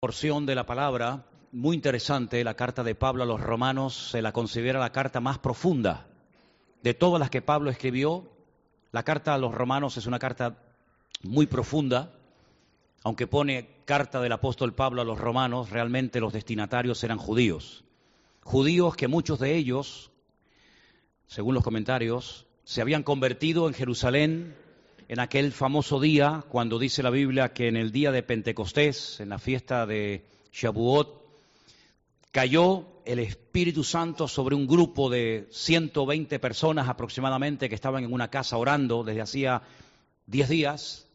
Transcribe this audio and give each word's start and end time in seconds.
porción 0.00 0.46
de 0.46 0.54
la 0.54 0.64
palabra 0.64 1.24
muy 1.50 1.74
interesante, 1.74 2.44
la 2.44 2.54
carta 2.54 2.84
de 2.84 2.94
Pablo 2.94 3.24
a 3.24 3.26
los 3.26 3.40
romanos 3.40 4.10
se 4.12 4.22
la 4.22 4.30
considera 4.30 4.78
la 4.78 4.92
carta 4.92 5.20
más 5.20 5.38
profunda 5.38 6.06
de 6.84 6.94
todas 6.94 7.18
las 7.18 7.30
que 7.30 7.42
Pablo 7.42 7.68
escribió. 7.68 8.30
La 8.92 9.02
carta 9.02 9.34
a 9.34 9.38
los 9.38 9.52
romanos 9.52 9.96
es 9.96 10.06
una 10.06 10.20
carta 10.20 10.56
muy 11.24 11.46
profunda, 11.46 12.12
aunque 13.02 13.26
pone 13.26 13.70
carta 13.86 14.20
del 14.20 14.30
apóstol 14.30 14.72
Pablo 14.72 15.02
a 15.02 15.04
los 15.04 15.18
romanos, 15.18 15.70
realmente 15.70 16.20
los 16.20 16.32
destinatarios 16.32 17.02
eran 17.02 17.18
judíos. 17.18 17.82
Judíos 18.44 18.94
que 18.94 19.08
muchos 19.08 19.40
de 19.40 19.56
ellos, 19.56 20.12
según 21.26 21.56
los 21.56 21.64
comentarios, 21.64 22.46
se 22.62 22.82
habían 22.82 23.02
convertido 23.02 23.66
en 23.66 23.74
Jerusalén 23.74 24.54
en 25.08 25.20
aquel 25.20 25.52
famoso 25.52 26.00
día, 26.00 26.44
cuando 26.50 26.78
dice 26.78 27.02
la 27.02 27.08
Biblia 27.08 27.54
que 27.54 27.68
en 27.68 27.76
el 27.76 27.92
día 27.92 28.12
de 28.12 28.22
Pentecostés, 28.22 29.20
en 29.20 29.30
la 29.30 29.38
fiesta 29.38 29.86
de 29.86 30.26
Shavuot, 30.52 31.26
cayó 32.30 33.00
el 33.06 33.18
Espíritu 33.20 33.84
Santo 33.84 34.28
sobre 34.28 34.54
un 34.54 34.66
grupo 34.66 35.08
de 35.08 35.48
120 35.50 36.38
personas 36.38 36.90
aproximadamente 36.90 37.70
que 37.70 37.74
estaban 37.74 38.04
en 38.04 38.12
una 38.12 38.28
casa 38.28 38.58
orando 38.58 39.02
desde 39.02 39.22
hacía 39.22 39.62
10 40.26 40.48
días, 40.50 41.06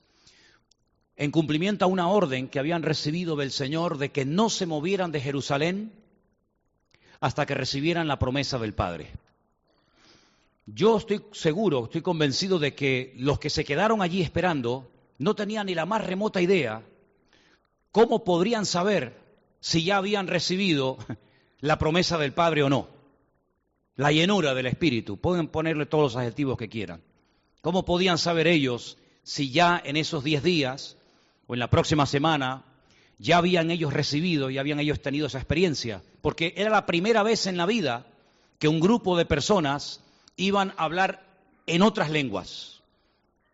en 1.15 1.29
cumplimiento 1.29 1.85
a 1.85 1.87
una 1.87 2.07
orden 2.07 2.48
que 2.48 2.57
habían 2.57 2.81
recibido 2.81 3.35
del 3.35 3.51
Señor 3.51 3.99
de 3.99 4.12
que 4.12 4.25
no 4.25 4.49
se 4.49 4.65
movieran 4.65 5.12
de 5.12 5.21
Jerusalén 5.21 5.93
hasta 7.20 7.45
que 7.45 7.53
recibieran 7.53 8.07
la 8.07 8.17
promesa 8.17 8.57
del 8.57 8.73
Padre. 8.73 9.12
Yo 10.66 10.98
estoy 10.98 11.26
seguro, 11.34 11.85
estoy 11.85 12.02
convencido 12.02 12.58
de 12.58 12.73
que 12.73 13.13
los 13.17 13.40
que 13.40 13.49
se 13.49 13.66
quedaron 13.66 14.02
allí 14.02 14.21
esperando 14.21 14.90
no 15.17 15.35
tenían 15.35 15.66
ni 15.67 15.76
la 15.76 15.85
más 15.85 16.05
remota 16.05 16.41
idea 16.41 16.84
cómo 17.91 18.23
podrían 18.23 18.66
saber 18.66 19.18
si 19.59 19.84
ya 19.84 19.98
habían 19.98 20.27
recibido 20.27 20.98
la 21.59 21.77
promesa 21.80 22.18
del 22.18 22.34
Padre 22.34 22.63
o 22.63 22.70
no. 22.70 22.90
La 23.96 24.12
llenura 24.12 24.54
del 24.54 24.65
Espíritu. 24.65 25.18
Pueden 25.18 25.48
ponerle 25.48 25.85
todos 25.85 26.13
los 26.13 26.15
adjetivos 26.15 26.57
que 26.57 26.70
quieran. 26.70 27.02
¿Cómo 27.62 27.85
podían 27.85 28.18
saber 28.18 28.48
ellos 28.48 28.98
si 29.21 29.52
ya 29.52 29.82
en 29.84 29.96
esos 29.96 30.24
diez 30.24 30.43
días 30.43 30.98
o 31.48 31.54
en 31.54 31.59
la 31.59 31.70
próxima 31.70 32.05
semana 32.05 32.65
ya 33.20 33.37
habían 33.37 33.70
ellos 33.70 33.93
recibido 33.93 34.49
y 34.49 34.57
habían 34.57 34.80
ellos 34.80 35.02
tenido 35.02 35.27
esa 35.27 35.37
experiencia? 35.37 36.02
Porque 36.21 36.54
era 36.57 36.71
la 36.71 36.85
primera 36.85 37.21
vez 37.21 37.48
en 37.48 37.57
la 37.57 37.65
vida 37.65 38.07
que 38.59 38.68
un 38.68 38.80
grupo 38.80 39.15
de 39.18 39.26
personas 39.26 40.02
iban 40.35 40.73
a 40.77 40.84
hablar 40.84 41.26
en 41.67 41.81
otras 41.81 42.09
lenguas. 42.09 42.81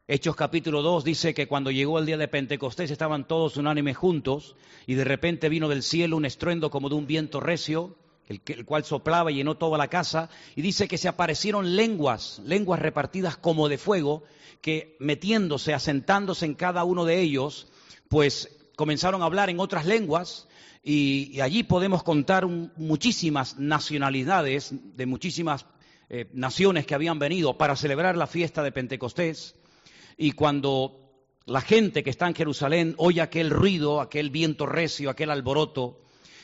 Hechos 0.08 0.36
capítulo 0.36 0.82
2 0.82 1.04
dice 1.04 1.34
que 1.34 1.48
cuando 1.48 1.70
llegó 1.70 2.00
el 2.00 2.06
día 2.06 2.18
de 2.18 2.28
Pentecostés 2.28 2.90
estaban 2.90 3.28
todos 3.28 3.58
unánimes 3.58 3.96
juntos 3.96 4.56
y 4.88 4.96
de 4.96 5.04
repente 5.04 5.50
vino 5.50 5.70
del 5.70 5.84
cielo 5.84 6.18
un 6.18 6.26
estruendo 6.26 6.72
como 6.72 6.90
de 6.90 6.96
un 6.96 7.06
viento 7.06 7.40
recio, 7.40 7.96
el, 8.28 8.42
el, 8.48 8.66
cual 8.66 8.86
soplaba 8.86 9.32
y 9.32 9.36
llenó 9.36 9.56
toda 9.58 9.78
la 9.78 9.88
casa, 9.88 10.30
y 10.56 10.64
dice 10.64 10.88
que 10.88 10.98
se 10.98 11.08
aparecieron 11.08 11.76
lenguas, 11.76 12.42
lenguas 12.44 12.80
repartidas 12.80 13.38
como 13.38 13.70
de 13.70 13.78
fuego, 13.78 14.24
que 14.62 14.96
metiéndose, 15.00 15.74
asentándose 15.74 16.46
en 16.46 16.56
cada 16.56 16.84
uno 16.84 17.06
de 17.06 17.20
ellos, 17.20 17.68
pues 18.08 18.58
comenzaron 18.76 19.22
a 19.22 19.26
hablar 19.26 19.50
en 19.50 19.60
otras 19.60 19.86
lenguas, 19.86 20.48
y, 20.84 21.40
allí 21.42 21.64
podemos 21.64 22.04
contar 22.04 22.48
muchísimas 22.48 23.60
nacionalidades 23.60 24.74
de 24.96 25.06
muchísimas 25.06 25.66
eh, 26.10 26.28
naciones 26.34 26.86
que 26.86 26.96
habían 26.96 27.20
venido 27.20 27.58
para 27.58 27.76
celebrar 27.76 28.18
la 28.18 28.28
fiesta 28.28 28.64
de 28.64 28.72
Pentecostés 28.72 29.56
y 30.18 30.32
cuando 30.32 31.00
la 31.46 31.62
gente 31.62 32.04
que 32.04 32.10
está 32.10 32.28
en 32.28 32.36
Jerusalén 32.36 32.96
oye 32.98 33.22
aquel 33.22 33.50
ruido, 33.50 34.02
aquel 34.02 34.30
viento 34.30 34.66
recio, 34.66 35.10
aquel 35.10 35.30
alboroto, 35.32 36.02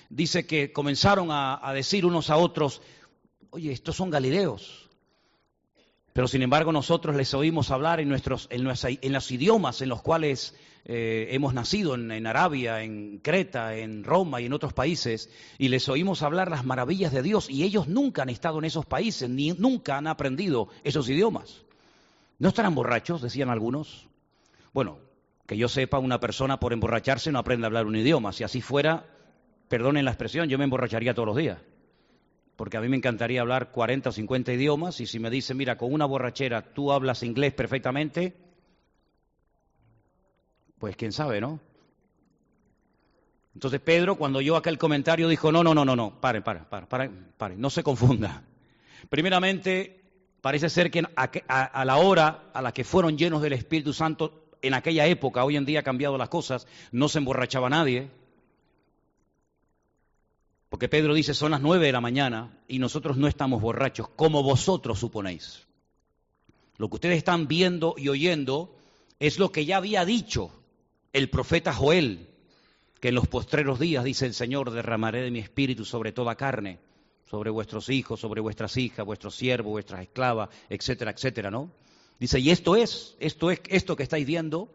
dice 0.10 0.46
que 0.46 0.72
comenzaron 0.72 1.32
a, 1.32 1.60
a 1.68 1.74
decir 1.74 2.06
unos 2.06 2.30
a 2.30 2.38
otros, 2.38 2.82
oye, 3.50 3.72
estos 3.72 3.96
son 3.96 4.10
galileos. 4.10 4.85
Pero 6.16 6.30
sin 6.30 6.44
embargo 6.44 6.72
nosotros 6.72 7.14
les 7.18 7.34
oímos 7.34 7.72
hablar 7.72 8.00
en, 8.00 8.08
nuestros, 8.08 8.48
en, 8.50 8.66
en 8.66 9.12
los 9.12 9.32
idiomas 9.32 9.82
en 9.82 9.90
los 9.90 10.02
cuales 10.02 10.56
eh, 10.86 11.28
hemos 11.32 11.54
nacido 11.54 11.94
en, 11.94 12.10
en, 12.10 12.26
Arabia, 12.26 12.84
en 12.84 13.18
Creta, 13.18 13.76
en 13.76 14.06
Roma 14.06 14.40
y 14.40 14.46
en 14.46 14.54
otros 14.54 14.72
países, 14.72 15.30
y 15.58 15.68
les 15.68 15.90
oímos 15.90 16.22
hablar 16.22 16.50
las 16.50 16.64
maravillas 16.64 17.12
de 17.12 17.22
Dios, 17.22 17.50
y 17.50 17.64
ellos 17.64 17.90
nunca 17.90 18.22
han 18.22 18.30
estado 18.30 18.60
en 18.60 18.64
esos 18.64 18.86
países, 18.86 19.30
ni 19.30 19.52
nunca 19.52 19.98
han 19.98 20.08
aprendido 20.08 20.70
esos 20.86 21.10
idiomas. 21.10 21.66
¿No 22.40 22.48
estarán 22.48 22.76
borrachos? 22.76 23.22
decían 23.22 23.50
algunos. 23.50 24.08
Bueno, 24.72 25.00
que 25.46 25.58
yo 25.58 25.68
sepa, 25.68 26.00
una 26.00 26.22
persona 26.22 26.62
por 26.62 26.72
emborracharse 26.72 27.30
no 27.34 27.40
aprende 27.40 27.66
a 27.66 27.68
hablar 27.68 27.88
un 27.88 27.98
idioma. 27.98 28.32
Si 28.32 28.46
así 28.46 28.62
fuera, 28.62 29.06
perdonen 29.68 30.06
la 30.06 30.12
expresión, 30.12 30.48
yo 30.48 30.58
me 30.58 30.64
emborracharía 30.64 31.14
todos 31.14 31.28
los 31.28 31.36
días. 31.36 31.58
Porque 32.56 32.78
a 32.78 32.82
mí 32.82 32.88
me 32.88 32.98
encantaría 32.98 33.42
hablar 33.42 33.72
40 33.72 34.10
o 34.10 34.12
50 34.12 34.54
idiomas 34.54 35.02
y 35.02 35.08
si 35.08 35.20
me 35.20 35.30
dicen, 35.30 35.58
mira, 35.58 35.78
con 35.78 35.92
una 35.94 36.06
borrachera 36.06 36.74
tú 36.74 36.92
hablas 36.92 37.24
inglés 37.24 37.54
perfectamente, 37.54 38.34
pues 40.80 40.96
quién 40.96 41.12
sabe, 41.12 41.42
¿no? 41.42 41.60
Entonces 43.54 43.80
Pedro, 43.80 44.16
cuando 44.18 44.40
oyó 44.40 44.58
aquel 44.58 44.78
comentario, 44.78 45.28
dijo, 45.28 45.52
no, 45.52 45.64
no, 45.64 45.74
no, 45.74 45.86
no, 45.86 45.96
no, 45.96 46.20
pare, 46.20 46.42
pare, 46.42 46.62
pare, 46.70 46.88
pare, 46.88 47.10
pare 47.38 47.56
no 47.56 47.70
se 47.70 47.84
confunda. 47.84 48.44
Primeramente, 49.10 50.02
parece 50.42 50.70
ser 50.70 50.92
que 50.92 51.00
a, 51.00 51.32
a, 51.48 51.64
a, 51.64 51.86
la 51.86 51.98
hora 51.98 52.52
a 52.54 52.62
la 52.62 52.74
que 52.74 52.84
fueron 52.84 53.18
llenos 53.18 53.42
del 53.42 53.54
Espíritu 53.54 53.94
Santo, 53.94 54.46
en 54.62 54.74
aquella 54.74 55.06
época, 55.06 55.44
hoy 55.44 55.58
en 55.58 55.66
día 55.66 55.82
ha 55.82 55.84
cambiado 55.84 56.18
las 56.18 56.30
cosas, 56.30 56.68
no 56.92 57.08
se 57.08 57.20
emborrachaba 57.20 57.70
nadie. 57.70 58.10
Porque 60.70 60.90
Pedro 60.90 61.14
dice, 61.14 61.34
son 61.34 61.52
las 61.52 61.62
nueve 61.62 61.86
de 61.86 61.92
la 61.92 62.02
mañana 62.02 62.58
y 62.68 62.80
nosotros 62.80 63.18
no 63.18 63.28
estamos 63.28 63.62
borrachos, 63.62 64.10
como 64.10 64.44
vosotros 64.44 65.00
suponéis. 65.00 65.66
Lo 66.78 66.90
que 66.90 66.96
ustedes 66.96 67.18
están 67.18 67.48
viendo 67.48 67.96
y 67.98 68.10
oyendo 68.10 68.76
es 69.20 69.40
lo 69.40 69.52
que 69.52 69.66
ya 69.66 69.78
había 69.78 70.04
dicho 70.06 70.52
el 71.14 71.30
profeta 71.30 71.74
Joel, 71.74 72.28
que 73.00 73.10
en 73.10 73.16
los 73.16 73.28
postreros 73.28 73.80
días, 73.80 74.04
dice 74.04 74.26
el 74.26 74.34
Señor, 74.34 74.72
derramaré 74.72 75.22
de 75.22 75.32
mi 75.32 75.40
espíritu 75.40 75.86
sobre 75.86 76.12
toda 76.12 76.36
carne, 76.36 76.80
sobre 77.30 77.50
vuestros 77.50 77.90
hijos, 77.90 78.20
sobre 78.20 78.42
vuestras 78.42 78.76
hijas, 78.78 79.06
vuestros 79.06 79.36
siervos, 79.36 79.72
vuestras 79.72 80.02
esclavas, 80.02 80.50
etcétera, 80.70 81.12
etcétera, 81.12 81.50
¿no? 81.50 81.72
Dice, 82.20 82.40
y 82.40 82.50
esto 82.50 82.76
es, 82.76 83.16
esto 83.20 83.52
es, 83.52 83.62
esto 83.68 83.96
que 83.96 84.04
estáis 84.04 84.26
viendo, 84.26 84.70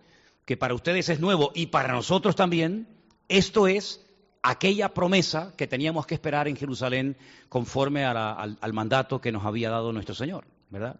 que 0.44 0.56
para 0.56 0.74
ustedes 0.74 1.08
es 1.08 1.20
nuevo 1.20 1.52
y 1.54 1.66
para 1.66 1.92
nosotros 1.92 2.36
también, 2.36 2.88
esto 3.28 3.66
es 3.66 4.04
aquella 4.42 4.94
promesa 4.94 5.52
que 5.56 5.66
teníamos 5.66 6.06
que 6.06 6.14
esperar 6.14 6.48
en 6.48 6.56
Jerusalén 6.56 7.16
conforme 7.48 8.04
al 8.04 8.72
mandato 8.72 9.20
que 9.20 9.32
nos 9.32 9.44
había 9.44 9.70
dado 9.70 9.92
nuestro 9.92 10.14
Señor, 10.14 10.46
¿verdad? 10.70 10.98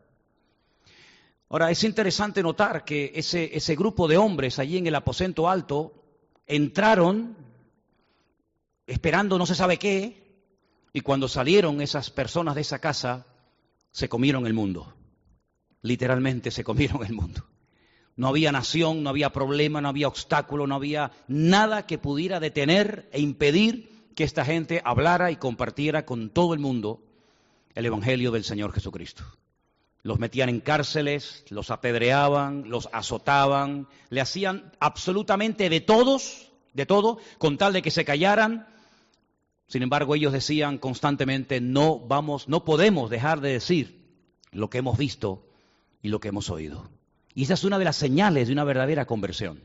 Ahora, 1.49 1.71
es 1.71 1.83
interesante 1.83 2.43
notar 2.43 2.85
que 2.85 3.13
ese, 3.15 3.57
ese, 3.57 3.75
grupo 3.75 4.07
de 4.07 4.17
hombres 4.17 4.59
allí 4.59 4.79
en 4.79 4.87
el 4.87 4.95
aposento 4.95 5.49
alto 5.49 5.95
entraron 6.47 7.37
esperando 8.87 9.39
no 9.39 9.47
se 9.47 9.55
sabe 9.55 9.79
qué, 9.79 10.21
y 10.93 11.01
cuando 11.01 11.29
salieron 11.29 11.81
esas 11.81 12.11
personas 12.11 12.57
de 12.57 12.63
esa 12.63 12.81
casa, 12.81 13.27
se 13.93 14.09
comieron 14.09 14.47
el 14.47 14.55
mundo. 14.55 14.93
Literalmente 15.83 16.51
se 16.51 16.65
comieron 16.65 17.05
el 17.05 17.13
mundo. 17.13 17.45
No 18.21 18.29
había 18.29 18.53
nación, 18.53 19.03
no 19.03 19.09
había 19.09 19.31
problema, 19.31 19.81
no 19.81 19.89
había 19.89 20.07
obstáculo, 20.07 20.67
no 20.67 20.75
había 20.75 21.11
nada 21.27 21.87
que 21.87 21.97
pudiera 21.97 22.39
detener 22.39 23.09
e 23.13 23.21
impedir 23.23 23.91
que 24.15 24.25
esta 24.25 24.45
gente 24.45 24.83
hablara 24.85 25.31
y 25.31 25.37
compartiera 25.37 26.05
con 26.05 26.29
todo 26.29 26.53
el 26.53 26.61
mundo 26.61 27.03
el 27.75 27.87
Evangelio 27.87 28.31
del 28.31 28.45
Señor 28.45 28.73
Jesucristo 28.73 29.25
los 30.03 30.19
metían 30.19 30.51
en 30.51 30.61
cárceles, 30.61 31.45
los 31.49 31.71
apedreaban, 31.71 32.69
los 32.69 32.91
azotaban, 32.93 33.89
le 34.11 34.21
hacían 34.21 34.73
absolutamente 34.81 35.71
de 35.71 35.81
todos, 35.81 36.51
de 36.75 36.85
todo, 36.85 37.19
con 37.39 37.57
tal 37.57 37.73
de 37.73 37.81
que 37.81 37.91
se 37.91 38.05
callaran. 38.05 38.67
Sin 39.67 39.83
embargo, 39.83 40.15
ellos 40.15 40.35
decían 40.35 40.77
constantemente, 40.77 41.63
no 41.63 41.99
vamos, 41.99 42.49
no 42.49 42.67
podemos 42.67 43.09
dejar 43.09 43.41
de 43.41 43.53
decir 43.53 44.15
lo 44.53 44.69
que 44.69 44.79
hemos 44.79 44.99
visto 44.99 45.47
y 46.03 46.09
lo 46.09 46.21
que 46.21 46.29
hemos 46.29 46.51
oído. 46.51 47.00
Y 47.35 47.45
esa 47.45 47.55
es 47.55 47.65
una 47.65 47.79
de 47.79 47.85
las 47.85 47.97
señales 47.97 48.49
de 48.49 48.53
una 48.53 48.65
verdadera 48.65 49.07
conversión. 49.07 49.61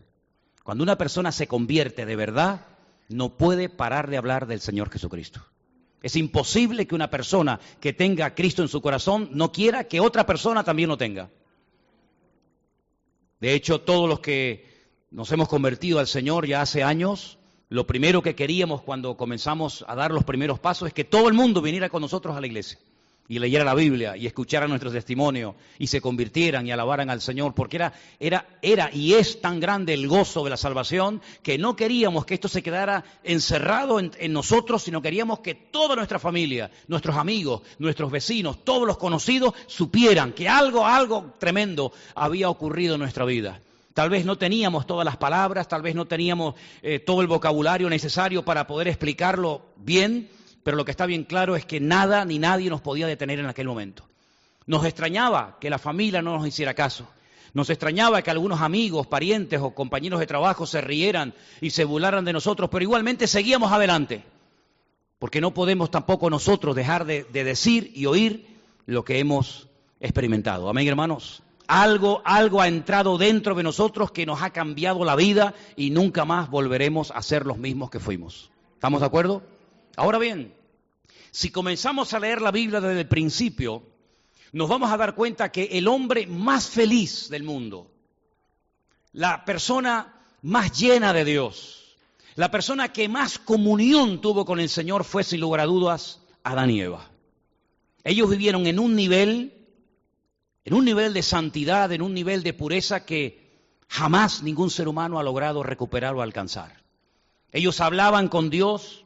Cuando 0.63 0.83
una 0.83 0.97
persona 0.97 1.31
se 1.31 1.47
convierte 1.47 2.05
de 2.05 2.15
verdad, 2.15 2.65
no 3.09 3.37
puede 3.37 3.69
parar 3.69 4.09
de 4.09 4.17
hablar 4.17 4.47
del 4.47 4.61
Señor 4.61 4.89
Jesucristo. 4.89 5.41
Es 6.01 6.15
imposible 6.15 6.85
que 6.85 6.95
una 6.95 7.09
persona 7.09 7.59
que 7.79 7.93
tenga 7.93 8.27
a 8.27 8.35
Cristo 8.35 8.61
en 8.61 8.67
su 8.67 8.81
corazón 8.81 9.29
no 9.31 9.51
quiera 9.51 9.85
que 9.85 9.99
otra 9.99 10.25
persona 10.25 10.63
también 10.63 10.89
lo 10.89 10.97
tenga. 10.97 11.29
De 13.39 13.53
hecho, 13.53 13.81
todos 13.81 14.07
los 14.07 14.19
que 14.19 14.65
nos 15.11 15.31
hemos 15.31 15.47
convertido 15.47 15.99
al 15.99 16.07
Señor 16.07 16.47
ya 16.47 16.61
hace 16.61 16.83
años, 16.83 17.37
lo 17.69 17.87
primero 17.87 18.21
que 18.21 18.35
queríamos 18.35 18.81
cuando 18.81 19.17
comenzamos 19.17 19.83
a 19.87 19.95
dar 19.95 20.11
los 20.11 20.23
primeros 20.23 20.59
pasos 20.59 20.87
es 20.87 20.93
que 20.93 21.03
todo 21.03 21.27
el 21.27 21.33
mundo 21.33 21.61
viniera 21.61 21.89
con 21.89 22.01
nosotros 22.01 22.35
a 22.35 22.41
la 22.41 22.47
iglesia. 22.47 22.79
Y 23.27 23.39
leyeran 23.39 23.65
la 23.65 23.73
Biblia 23.73 24.15
y 24.15 24.27
escucharan 24.27 24.69
nuestro 24.69 24.91
testimonio 24.91 25.55
y 25.79 25.87
se 25.87 26.01
convirtieran 26.01 26.67
y 26.67 26.71
alabaran 26.71 27.09
al 27.09 27.21
Señor, 27.21 27.53
porque 27.55 27.77
era, 27.77 27.93
era, 28.19 28.45
era 28.61 28.89
y 28.93 29.13
es 29.13 29.41
tan 29.41 29.59
grande 29.59 29.93
el 29.93 30.07
gozo 30.07 30.43
de 30.43 30.51
la 30.51 30.57
salvación 30.57 31.21
que 31.41 31.57
no 31.57 31.75
queríamos 31.75 32.25
que 32.25 32.35
esto 32.35 32.47
se 32.47 32.61
quedara 32.61 33.03
encerrado 33.23 33.99
en, 33.99 34.11
en 34.19 34.33
nosotros, 34.33 34.83
sino 34.83 35.01
queríamos 35.01 35.39
que 35.39 35.55
toda 35.55 35.95
nuestra 35.95 36.19
familia, 36.19 36.69
nuestros 36.87 37.15
amigos, 37.17 37.61
nuestros 37.79 38.11
vecinos, 38.11 38.63
todos 38.63 38.87
los 38.87 38.97
conocidos 38.97 39.53
supieran 39.67 40.33
que 40.33 40.47
algo, 40.47 40.85
algo 40.85 41.33
tremendo 41.39 41.91
había 42.13 42.49
ocurrido 42.49 42.95
en 42.95 43.01
nuestra 43.01 43.25
vida. 43.25 43.59
Tal 43.95 44.09
vez 44.09 44.25
no 44.25 44.37
teníamos 44.37 44.85
todas 44.85 45.05
las 45.05 45.15
palabras, 45.15 45.69
tal 45.69 45.81
vez 45.81 45.95
no 45.95 46.05
teníamos 46.05 46.55
eh, 46.83 46.99
todo 46.99 47.21
el 47.21 47.27
vocabulario 47.27 47.89
necesario 47.89 48.43
para 48.43 48.67
poder 48.67 48.89
explicarlo 48.89 49.61
bien, 49.77 50.29
pero 50.65 50.77
lo 50.77 50.83
que 50.83 50.89
está 50.89 51.05
bien 51.05 51.25
claro 51.25 51.55
es 51.55 51.63
que 51.63 51.79
nada 51.79 52.25
ni 52.25 52.39
nadie 52.39 52.71
nos 52.71 52.81
podía 52.81 53.05
detener 53.05 53.37
en 53.37 53.45
aquel 53.45 53.67
momento. 53.67 54.03
Nos 54.65 54.83
extrañaba 54.83 55.59
que 55.61 55.69
la 55.69 55.77
familia 55.77 56.23
no 56.23 56.35
nos 56.35 56.47
hiciera 56.47 56.73
caso. 56.73 57.07
Nos 57.53 57.69
extrañaba 57.69 58.23
que 58.23 58.31
algunos 58.31 58.61
amigos, 58.61 59.05
parientes 59.05 59.61
o 59.61 59.75
compañeros 59.75 60.19
de 60.19 60.25
trabajo 60.25 60.65
se 60.65 60.81
rieran 60.81 61.35
y 61.61 61.69
se 61.69 61.85
burlaran 61.85 62.25
de 62.25 62.33
nosotros, 62.33 62.71
pero 62.71 62.81
igualmente 62.81 63.27
seguíamos 63.27 63.71
adelante, 63.71 64.23
porque 65.19 65.39
no 65.39 65.53
podemos 65.53 65.91
tampoco 65.91 66.31
nosotros 66.31 66.75
dejar 66.75 67.05
de, 67.05 67.25
de 67.25 67.43
decir 67.43 67.91
y 67.93 68.07
oír 68.07 68.47
lo 68.87 69.05
que 69.05 69.19
hemos 69.19 69.67
experimentado. 69.99 70.67
Amén, 70.67 70.87
hermanos. 70.87 71.43
Algo, 71.67 72.23
algo 72.25 72.59
ha 72.59 72.67
entrado 72.67 73.19
dentro 73.19 73.53
de 73.53 73.61
nosotros 73.61 74.09
que 74.09 74.25
nos 74.25 74.41
ha 74.41 74.49
cambiado 74.49 75.05
la 75.05 75.15
vida 75.15 75.53
y 75.75 75.91
nunca 75.91 76.25
más 76.25 76.49
volveremos 76.49 77.11
a 77.11 77.21
ser 77.21 77.45
los 77.45 77.59
mismos 77.59 77.91
que 77.91 77.99
fuimos. 77.99 78.49
¿Estamos 78.73 79.01
de 79.01 79.05
acuerdo? 79.05 79.43
Ahora 79.95 80.17
bien, 80.17 80.53
si 81.31 81.51
comenzamos 81.51 82.13
a 82.13 82.19
leer 82.19 82.41
la 82.41 82.51
Biblia 82.51 82.81
desde 82.81 83.01
el 83.01 83.07
principio, 83.07 83.83
nos 84.51 84.69
vamos 84.69 84.91
a 84.91 84.97
dar 84.97 85.15
cuenta 85.15 85.51
que 85.51 85.63
el 85.71 85.87
hombre 85.87 86.27
más 86.27 86.69
feliz 86.69 87.29
del 87.29 87.43
mundo, 87.43 87.91
la 89.13 89.45
persona 89.45 90.13
más 90.41 90.77
llena 90.77 91.13
de 91.13 91.25
Dios, 91.25 91.97
la 92.35 92.51
persona 92.51 92.91
que 92.91 93.07
más 93.07 93.39
comunión 93.39 94.19
tuvo 94.19 94.45
con 94.45 94.59
el 94.59 94.69
Señor 94.69 95.05
fue 95.05 95.23
sin 95.23 95.39
lugar 95.39 95.61
a 95.61 95.65
dudas 95.65 96.21
Adán 96.43 96.69
y 96.69 96.81
Eva. 96.81 97.09
Ellos 98.03 98.29
vivieron 98.29 98.67
en 98.67 98.77
un 98.77 98.95
nivel, 98.95 99.53
en 100.65 100.73
un 100.73 100.83
nivel 100.85 101.13
de 101.13 101.23
santidad, 101.23 101.91
en 101.91 102.01
un 102.01 102.13
nivel 102.13 102.43
de 102.43 102.53
pureza 102.53 103.05
que 103.05 103.45
jamás 103.87 104.43
ningún 104.43 104.69
ser 104.69 104.87
humano 104.87 105.17
ha 105.17 105.23
logrado 105.23 105.63
recuperar 105.63 106.13
o 106.13 106.21
alcanzar. 106.21 106.83
Ellos 107.51 107.79
hablaban 107.79 108.27
con 108.27 108.49
Dios, 108.49 109.04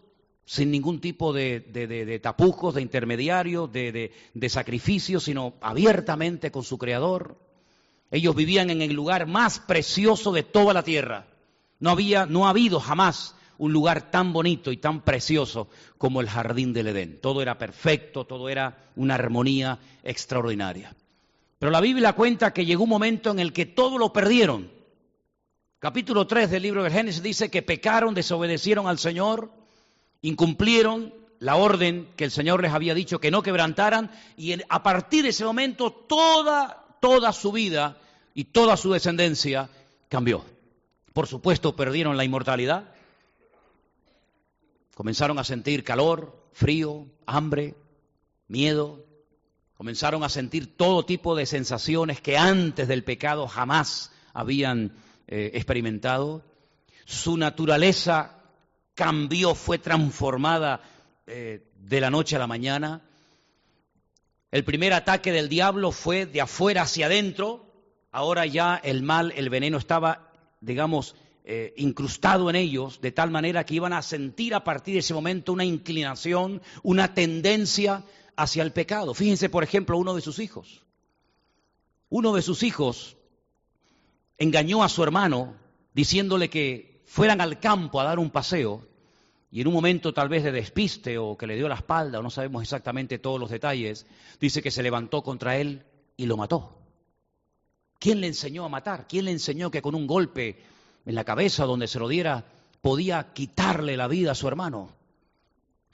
sin 0.50 0.72
ningún 0.72 1.00
tipo 1.00 1.32
de, 1.32 2.20
tapujos, 2.24 2.74
de 2.74 2.82
intermediarios, 2.82 3.72
de, 3.72 4.12
de 4.34 4.50
sacrificios, 4.50 5.26
sino 5.26 5.54
abiertamente 5.62 6.50
con 6.50 6.64
su 6.64 6.80
Creador. 6.80 7.38
Ellos 8.10 8.36
vivían 8.36 8.72
en 8.72 8.82
el 8.82 8.94
lugar 8.94 9.28
más 9.28 9.60
precioso 9.60 10.32
de 10.32 10.42
toda 10.42 10.74
la 10.74 10.82
tierra. 10.82 11.28
No 11.80 11.92
había, 11.92 12.26
no 12.26 12.48
ha 12.48 12.50
habido 12.50 12.80
jamás 12.80 13.36
un 13.60 13.74
lugar 13.74 14.10
tan 14.10 14.34
bonito 14.34 14.72
y 14.72 14.78
tan 14.78 15.02
precioso 15.02 15.68
como 16.00 16.20
el 16.20 16.28
jardín 16.28 16.74
del 16.74 16.88
Edén. 16.88 17.22
Todo 17.22 17.44
era 17.44 17.60
perfecto, 17.60 18.26
todo 18.26 18.50
era 18.50 18.90
una 18.96 19.14
armonía 19.14 19.78
extraordinaria. 20.02 20.96
Pero 21.60 21.72
la 21.72 21.80
Biblia 21.80 22.14
cuenta 22.14 22.54
que 22.54 22.66
llegó 22.66 22.86
un 22.86 22.90
momento 22.90 23.30
en 23.30 23.38
el 23.38 23.54
que 23.54 23.68
todo 23.68 24.00
lo 24.00 24.12
perdieron. 24.12 24.72
Capítulo 25.78 26.26
3 26.26 26.50
del 26.50 26.64
libro 26.64 26.84
de 26.84 26.90
Génesis 26.90 27.22
dice 27.22 27.52
que 27.52 27.62
pecaron, 27.62 28.16
desobedecieron 28.16 28.88
al 28.88 28.98
Señor, 28.98 29.59
incumplieron 30.22 31.14
la 31.40 31.56
orden 31.56 32.10
que 32.16 32.26
el 32.26 32.32
Señor 32.32 32.62
les 32.62 32.74
había 32.74 32.94
dicho 32.94 33.20
que 33.20 33.32
no 33.32 33.42
quebrantaran 33.42 34.12
y 34.38 34.56
a 34.68 34.84
partir 34.84 35.24
de 35.24 35.30
ese 35.30 35.46
momento 35.46 35.92
toda, 35.92 36.86
toda 37.00 37.32
su 37.32 37.52
vida 37.52 37.98
y 38.34 38.46
toda 38.46 38.78
su 38.78 38.92
descendencia 38.92 39.70
cambió. 40.10 40.44
Por 41.14 41.28
supuesto, 41.28 41.76
perdieron 41.76 42.18
la 42.18 42.26
inmortalidad, 42.26 42.94
comenzaron 44.96 45.40
a 45.40 45.44
sentir 45.44 45.84
calor, 45.84 46.50
frío, 46.52 47.08
hambre, 47.26 47.76
miedo, 48.48 49.06
comenzaron 49.76 50.24
a 50.24 50.30
sentir 50.30 50.76
todo 50.76 51.06
tipo 51.06 51.36
de 51.36 51.46
sensaciones 51.46 52.20
que 52.20 52.38
antes 52.38 52.88
del 52.88 53.06
pecado 53.06 53.48
jamás 53.48 54.12
habían 54.34 54.94
eh, 55.28 55.52
experimentado. 55.54 56.44
Su 57.06 57.38
naturaleza 57.38 58.39
cambió, 59.00 59.56
fue 59.56 59.78
transformada 59.78 60.82
eh, 61.26 61.72
de 61.78 62.02
la 62.02 62.10
noche 62.10 62.36
a 62.36 62.40
la 62.40 62.48
mañana. 62.48 63.02
El 64.52 64.66
primer 64.66 64.92
ataque 64.92 65.32
del 65.32 65.48
diablo 65.48 65.94
fue 65.94 66.26
de 66.26 66.42
afuera 66.42 66.82
hacia 66.82 67.06
adentro. 67.06 67.72
Ahora 68.12 68.46
ya 68.46 68.76
el 68.76 69.02
mal, 69.02 69.32
el 69.38 69.50
veneno 69.50 69.78
estaba, 69.78 70.34
digamos, 70.60 71.16
eh, 71.46 71.74
incrustado 71.78 72.50
en 72.50 72.58
ellos, 72.58 73.00
de 73.00 73.14
tal 73.14 73.32
manera 73.32 73.66
que 73.66 73.76
iban 73.76 73.94
a 73.94 74.02
sentir 74.02 74.54
a 74.54 74.66
partir 74.66 74.96
de 74.96 75.00
ese 75.00 75.14
momento 75.14 75.54
una 75.54 75.64
inclinación, 75.64 76.62
una 76.84 77.14
tendencia 77.14 78.04
hacia 78.36 78.64
el 78.64 78.74
pecado. 78.74 79.14
Fíjense, 79.14 79.48
por 79.48 79.64
ejemplo, 79.64 79.98
uno 79.98 80.14
de 80.14 80.22
sus 80.22 80.40
hijos. 80.40 80.84
Uno 82.10 82.34
de 82.34 82.42
sus 82.42 82.64
hijos 82.64 83.16
engañó 84.38 84.84
a 84.84 84.90
su 84.90 85.02
hermano 85.04 85.56
diciéndole 85.94 86.50
que 86.50 87.02
fueran 87.06 87.40
al 87.40 87.62
campo 87.62 88.02
a 88.02 88.04
dar 88.04 88.20
un 88.20 88.30
paseo 88.30 88.89
y 89.52 89.62
en 89.62 89.68
un 89.68 89.74
momento 89.74 90.14
tal 90.14 90.30
vez 90.30 90.44
de 90.44 90.52
despiste 90.52 91.18
o 91.18 91.38
que 91.38 91.48
le 91.48 91.56
dio 91.56 91.68
la 91.68 91.76
espalda, 91.76 92.20
o 92.20 92.24
no 92.24 92.30
sabemos 92.30 92.62
exactamente 92.62 93.18
todos 93.18 93.40
los 93.40 93.50
detalles, 93.50 94.06
dice 94.40 94.62
que 94.62 94.72
se 94.72 94.84
levantó 94.84 95.24
contra 95.24 95.58
él 95.58 95.84
y 96.18 96.26
lo 96.26 96.38
mató. 96.38 96.78
¿Quién 97.98 98.22
le 98.22 98.28
enseñó 98.28 98.64
a 98.66 98.70
matar? 98.70 99.08
¿Quién 99.08 99.26
le 99.26 99.32
enseñó 99.32 99.72
que 99.72 99.82
con 99.82 99.96
un 99.96 100.08
golpe 100.08 100.62
en 101.06 101.16
la 101.16 101.24
cabeza 101.24 101.66
donde 101.66 101.88
se 101.88 102.00
lo 102.00 102.08
diera 102.08 102.46
podía 102.82 103.34
quitarle 103.34 103.98
la 103.98 104.08
vida 104.08 104.32
a 104.32 104.36
su 104.36 104.48
hermano? 104.48 104.90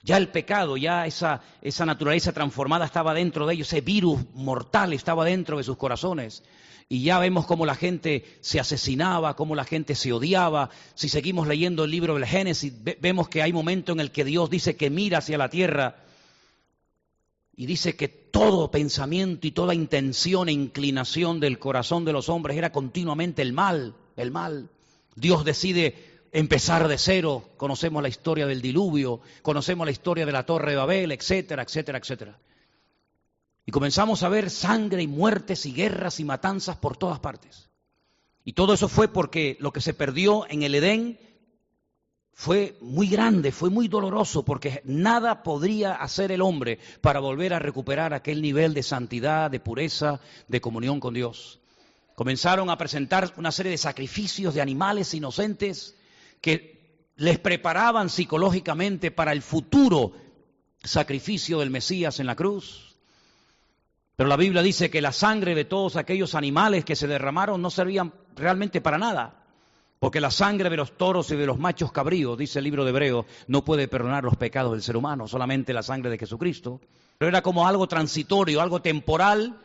Ya 0.02 0.18
el 0.18 0.28
pecado, 0.28 0.76
ya 0.76 1.06
esa, 1.06 1.42
esa 1.62 1.84
naturaleza 1.84 2.32
transformada 2.32 2.84
estaba 2.84 3.14
dentro 3.14 3.46
de 3.46 3.54
ellos, 3.54 3.68
ese 3.68 3.80
virus 3.80 4.20
mortal 4.34 4.92
estaba 4.92 5.24
dentro 5.24 5.56
de 5.56 5.64
sus 5.64 5.76
corazones 5.76 6.44
y 6.88 7.02
ya 7.02 7.18
vemos 7.18 7.46
cómo 7.46 7.66
la 7.66 7.74
gente 7.74 8.24
se 8.40 8.60
asesinaba, 8.60 9.34
cómo 9.34 9.56
la 9.56 9.64
gente 9.64 9.94
se 9.94 10.12
odiaba. 10.12 10.70
Si 10.94 11.08
seguimos 11.08 11.48
leyendo 11.48 11.84
el 11.84 11.90
libro 11.90 12.14
del 12.14 12.26
Génesis, 12.26 12.72
vemos 13.00 13.28
que 13.28 13.42
hay 13.42 13.52
momentos 13.52 13.94
en 13.94 14.00
el 14.00 14.12
que 14.12 14.24
Dios 14.24 14.50
dice 14.50 14.76
que 14.76 14.88
mira 14.88 15.18
hacia 15.18 15.38
la 15.38 15.48
tierra 15.48 15.96
y 17.56 17.66
dice 17.66 17.96
que 17.96 18.06
todo 18.06 18.70
pensamiento 18.70 19.46
y 19.46 19.50
toda 19.50 19.74
intención 19.74 20.48
e 20.48 20.52
inclinación 20.52 21.40
del 21.40 21.58
corazón 21.58 22.04
de 22.04 22.12
los 22.12 22.28
hombres 22.28 22.56
era 22.56 22.70
continuamente 22.70 23.42
el 23.42 23.52
mal, 23.52 23.94
el 24.16 24.30
mal. 24.30 24.68
Dios 25.16 25.44
decide 25.44 26.20
empezar 26.30 26.86
de 26.86 26.98
cero, 26.98 27.48
conocemos 27.56 28.02
la 28.02 28.10
historia 28.10 28.46
del 28.46 28.60
diluvio, 28.60 29.22
conocemos 29.42 29.86
la 29.86 29.90
historia 29.90 30.26
de 30.26 30.32
la 30.32 30.44
torre 30.44 30.72
de 30.72 30.76
Babel, 30.76 31.10
etcétera, 31.10 31.62
etcétera, 31.62 31.98
etcétera. 31.98 32.38
Y 33.66 33.72
comenzamos 33.72 34.22
a 34.22 34.28
ver 34.28 34.48
sangre 34.48 35.02
y 35.02 35.08
muertes 35.08 35.66
y 35.66 35.72
guerras 35.72 36.20
y 36.20 36.24
matanzas 36.24 36.76
por 36.76 36.96
todas 36.96 37.18
partes. 37.18 37.68
Y 38.44 38.52
todo 38.52 38.74
eso 38.74 38.88
fue 38.88 39.08
porque 39.08 39.56
lo 39.58 39.72
que 39.72 39.80
se 39.80 39.92
perdió 39.92 40.46
en 40.48 40.62
el 40.62 40.76
Edén 40.76 41.18
fue 42.32 42.78
muy 42.80 43.08
grande, 43.08 43.50
fue 43.50 43.70
muy 43.70 43.88
doloroso, 43.88 44.44
porque 44.44 44.82
nada 44.84 45.42
podría 45.42 45.94
hacer 45.94 46.30
el 46.30 46.42
hombre 46.42 46.78
para 47.00 47.18
volver 47.18 47.54
a 47.54 47.58
recuperar 47.58 48.14
aquel 48.14 48.40
nivel 48.40 48.72
de 48.72 48.84
santidad, 48.84 49.50
de 49.50 49.58
pureza, 49.58 50.20
de 50.46 50.60
comunión 50.60 51.00
con 51.00 51.14
Dios. 51.14 51.58
Comenzaron 52.14 52.70
a 52.70 52.78
presentar 52.78 53.32
una 53.36 53.50
serie 53.50 53.72
de 53.72 53.78
sacrificios 53.78 54.54
de 54.54 54.60
animales 54.60 55.12
inocentes 55.12 55.96
que 56.40 57.10
les 57.16 57.40
preparaban 57.40 58.10
psicológicamente 58.10 59.10
para 59.10 59.32
el 59.32 59.42
futuro 59.42 60.12
sacrificio 60.84 61.58
del 61.58 61.70
Mesías 61.70 62.20
en 62.20 62.26
la 62.26 62.36
cruz. 62.36 62.85
Pero 64.16 64.30
la 64.30 64.36
Biblia 64.36 64.62
dice 64.62 64.88
que 64.88 65.02
la 65.02 65.12
sangre 65.12 65.54
de 65.54 65.66
todos 65.66 65.96
aquellos 65.96 66.34
animales 66.34 66.84
que 66.86 66.96
se 66.96 67.06
derramaron 67.06 67.60
no 67.60 67.70
servían 67.70 68.14
realmente 68.34 68.80
para 68.80 68.96
nada. 68.96 69.42
Porque 69.98 70.20
la 70.20 70.30
sangre 70.30 70.70
de 70.70 70.76
los 70.76 70.96
toros 70.96 71.30
y 71.30 71.36
de 71.36 71.46
los 71.46 71.58
machos 71.58 71.92
cabríos, 71.92 72.36
dice 72.38 72.58
el 72.58 72.64
libro 72.64 72.84
de 72.84 72.90
Hebreo, 72.90 73.26
no 73.46 73.64
puede 73.64 73.88
perdonar 73.88 74.24
los 74.24 74.36
pecados 74.36 74.72
del 74.72 74.82
ser 74.82 74.96
humano, 74.96 75.28
solamente 75.28 75.72
la 75.74 75.82
sangre 75.82 76.10
de 76.10 76.18
Jesucristo. 76.18 76.80
Pero 77.18 77.28
era 77.28 77.42
como 77.42 77.66
algo 77.66 77.86
transitorio, 77.86 78.60
algo 78.60 78.80
temporal, 78.80 79.58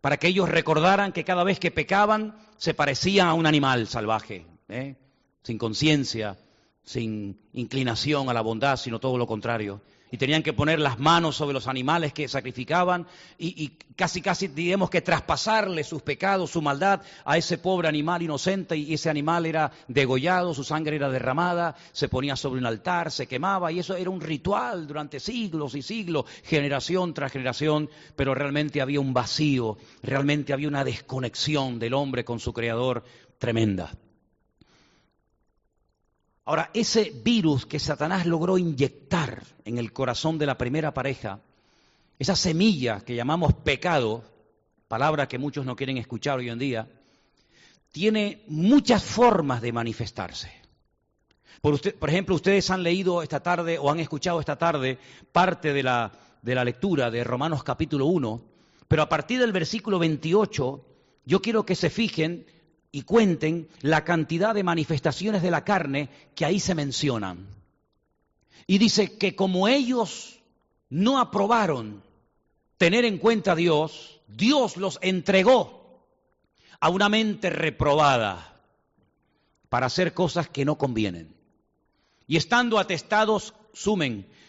para 0.00 0.16
que 0.16 0.28
ellos 0.28 0.48
recordaran 0.48 1.12
que 1.12 1.24
cada 1.24 1.44
vez 1.44 1.58
que 1.58 1.70
pecaban 1.70 2.36
se 2.58 2.74
parecían 2.74 3.28
a 3.28 3.34
un 3.34 3.46
animal 3.46 3.86
salvaje, 3.86 4.46
¿eh? 4.68 4.96
sin 5.42 5.58
conciencia, 5.58 6.36
sin 6.84 7.38
inclinación 7.52 8.28
a 8.28 8.34
la 8.34 8.40
bondad, 8.40 8.76
sino 8.76 8.98
todo 8.98 9.18
lo 9.18 9.26
contrario 9.26 9.80
y 10.10 10.18
tenían 10.18 10.42
que 10.42 10.52
poner 10.52 10.78
las 10.80 10.98
manos 10.98 11.36
sobre 11.36 11.54
los 11.54 11.68
animales 11.68 12.12
que 12.12 12.28
sacrificaban 12.28 13.06
y, 13.38 13.68
casi, 13.96 14.20
casi 14.20 14.48
digamos 14.48 14.90
que 14.90 15.02
traspasarle 15.02 15.84
sus 15.84 16.02
pecados, 16.02 16.50
su 16.50 16.62
maldad 16.62 17.02
a 17.24 17.38
ese 17.38 17.58
pobre 17.58 17.88
animal 17.88 18.22
inocente 18.22 18.76
y 18.76 18.94
ese 18.94 19.08
animal 19.08 19.46
era 19.46 19.70
degollado, 19.88 20.54
su 20.54 20.64
sangre 20.64 20.96
era 20.96 21.10
derramada, 21.10 21.76
se 21.92 22.08
ponía 22.08 22.36
sobre 22.36 22.60
un 22.60 22.66
altar, 22.66 23.10
se 23.10 23.26
quemaba 23.26 23.70
y 23.70 23.78
eso 23.78 23.94
era 23.94 24.10
un 24.10 24.20
ritual 24.20 24.86
durante 24.86 25.20
siglos 25.20 25.74
y 25.74 25.82
siglos, 25.82 26.24
generación 26.42 27.14
tras 27.14 27.32
generación, 27.32 27.88
pero 28.16 28.34
realmente 28.34 28.80
había 28.80 29.00
un 29.00 29.14
vacío, 29.14 29.78
realmente 30.02 30.52
había 30.52 30.68
una 30.68 30.84
desconexión 30.84 31.78
del 31.78 31.94
hombre 31.94 32.24
con 32.24 32.40
su 32.40 32.52
creador 32.52 33.04
tremenda. 33.38 33.92
Ahora, 36.50 36.68
ese 36.74 37.12
virus 37.22 37.64
que 37.64 37.78
Satanás 37.78 38.26
logró 38.26 38.58
inyectar 38.58 39.44
en 39.64 39.78
el 39.78 39.92
corazón 39.92 40.36
de 40.36 40.46
la 40.46 40.58
primera 40.58 40.92
pareja, 40.92 41.38
esa 42.18 42.34
semilla 42.34 43.02
que 43.02 43.14
llamamos 43.14 43.54
pecado, 43.54 44.24
palabra 44.88 45.28
que 45.28 45.38
muchos 45.38 45.64
no 45.64 45.76
quieren 45.76 45.96
escuchar 45.96 46.40
hoy 46.40 46.48
en 46.48 46.58
día, 46.58 46.88
tiene 47.92 48.42
muchas 48.48 49.04
formas 49.04 49.62
de 49.62 49.72
manifestarse. 49.72 50.50
Por, 51.60 51.78
ejemplo, 52.08 52.34
ustedes 52.34 52.68
han 52.70 52.82
leído 52.82 53.22
esta 53.22 53.38
tarde 53.38 53.78
o 53.78 53.88
han 53.88 54.00
escuchado 54.00 54.40
esta 54.40 54.58
tarde 54.58 54.98
parte 55.30 55.72
de 55.72 55.84
la, 55.84 56.10
de 56.42 56.56
la 56.56 56.64
lectura 56.64 57.12
de 57.12 57.22
Romanos 57.22 57.62
capítulo 57.62 58.06
1, 58.06 58.42
pero 58.88 59.02
a 59.02 59.08
partir 59.08 59.38
del 59.38 59.52
versículo 59.52 60.00
28 60.00 60.84
yo 61.26 61.42
quiero 61.42 61.64
que 61.64 61.76
se 61.76 61.90
fijen 61.90 62.44
y 62.92 63.02
cuenten 63.02 63.68
la 63.82 64.04
cantidad 64.04 64.54
de 64.54 64.64
manifestaciones 64.64 65.42
de 65.42 65.50
la 65.50 65.64
carne 65.64 66.08
que 66.34 66.44
ahí 66.44 66.58
se 66.60 66.74
mencionan. 66.74 67.46
Y 68.66 68.78
dice 68.78 69.16
que 69.16 69.36
como 69.36 69.68
ellos 69.68 70.40
no 70.88 71.18
aprobaron 71.20 72.02
tener 72.76 73.04
en 73.04 73.18
cuenta 73.18 73.52
a 73.52 73.56
Dios, 73.56 74.20
Dios 74.26 74.76
los 74.76 74.98
entregó 75.02 76.04
a 76.80 76.88
una 76.88 77.08
mente 77.08 77.50
reprobada 77.50 78.60
para 79.68 79.86
hacer 79.86 80.14
cosas 80.14 80.48
que 80.48 80.64
no 80.64 80.76
convienen. 80.76 81.34
Y 82.26 82.36
estando 82.36 82.78
atestados, 82.78 83.54
sumen 83.72 84.26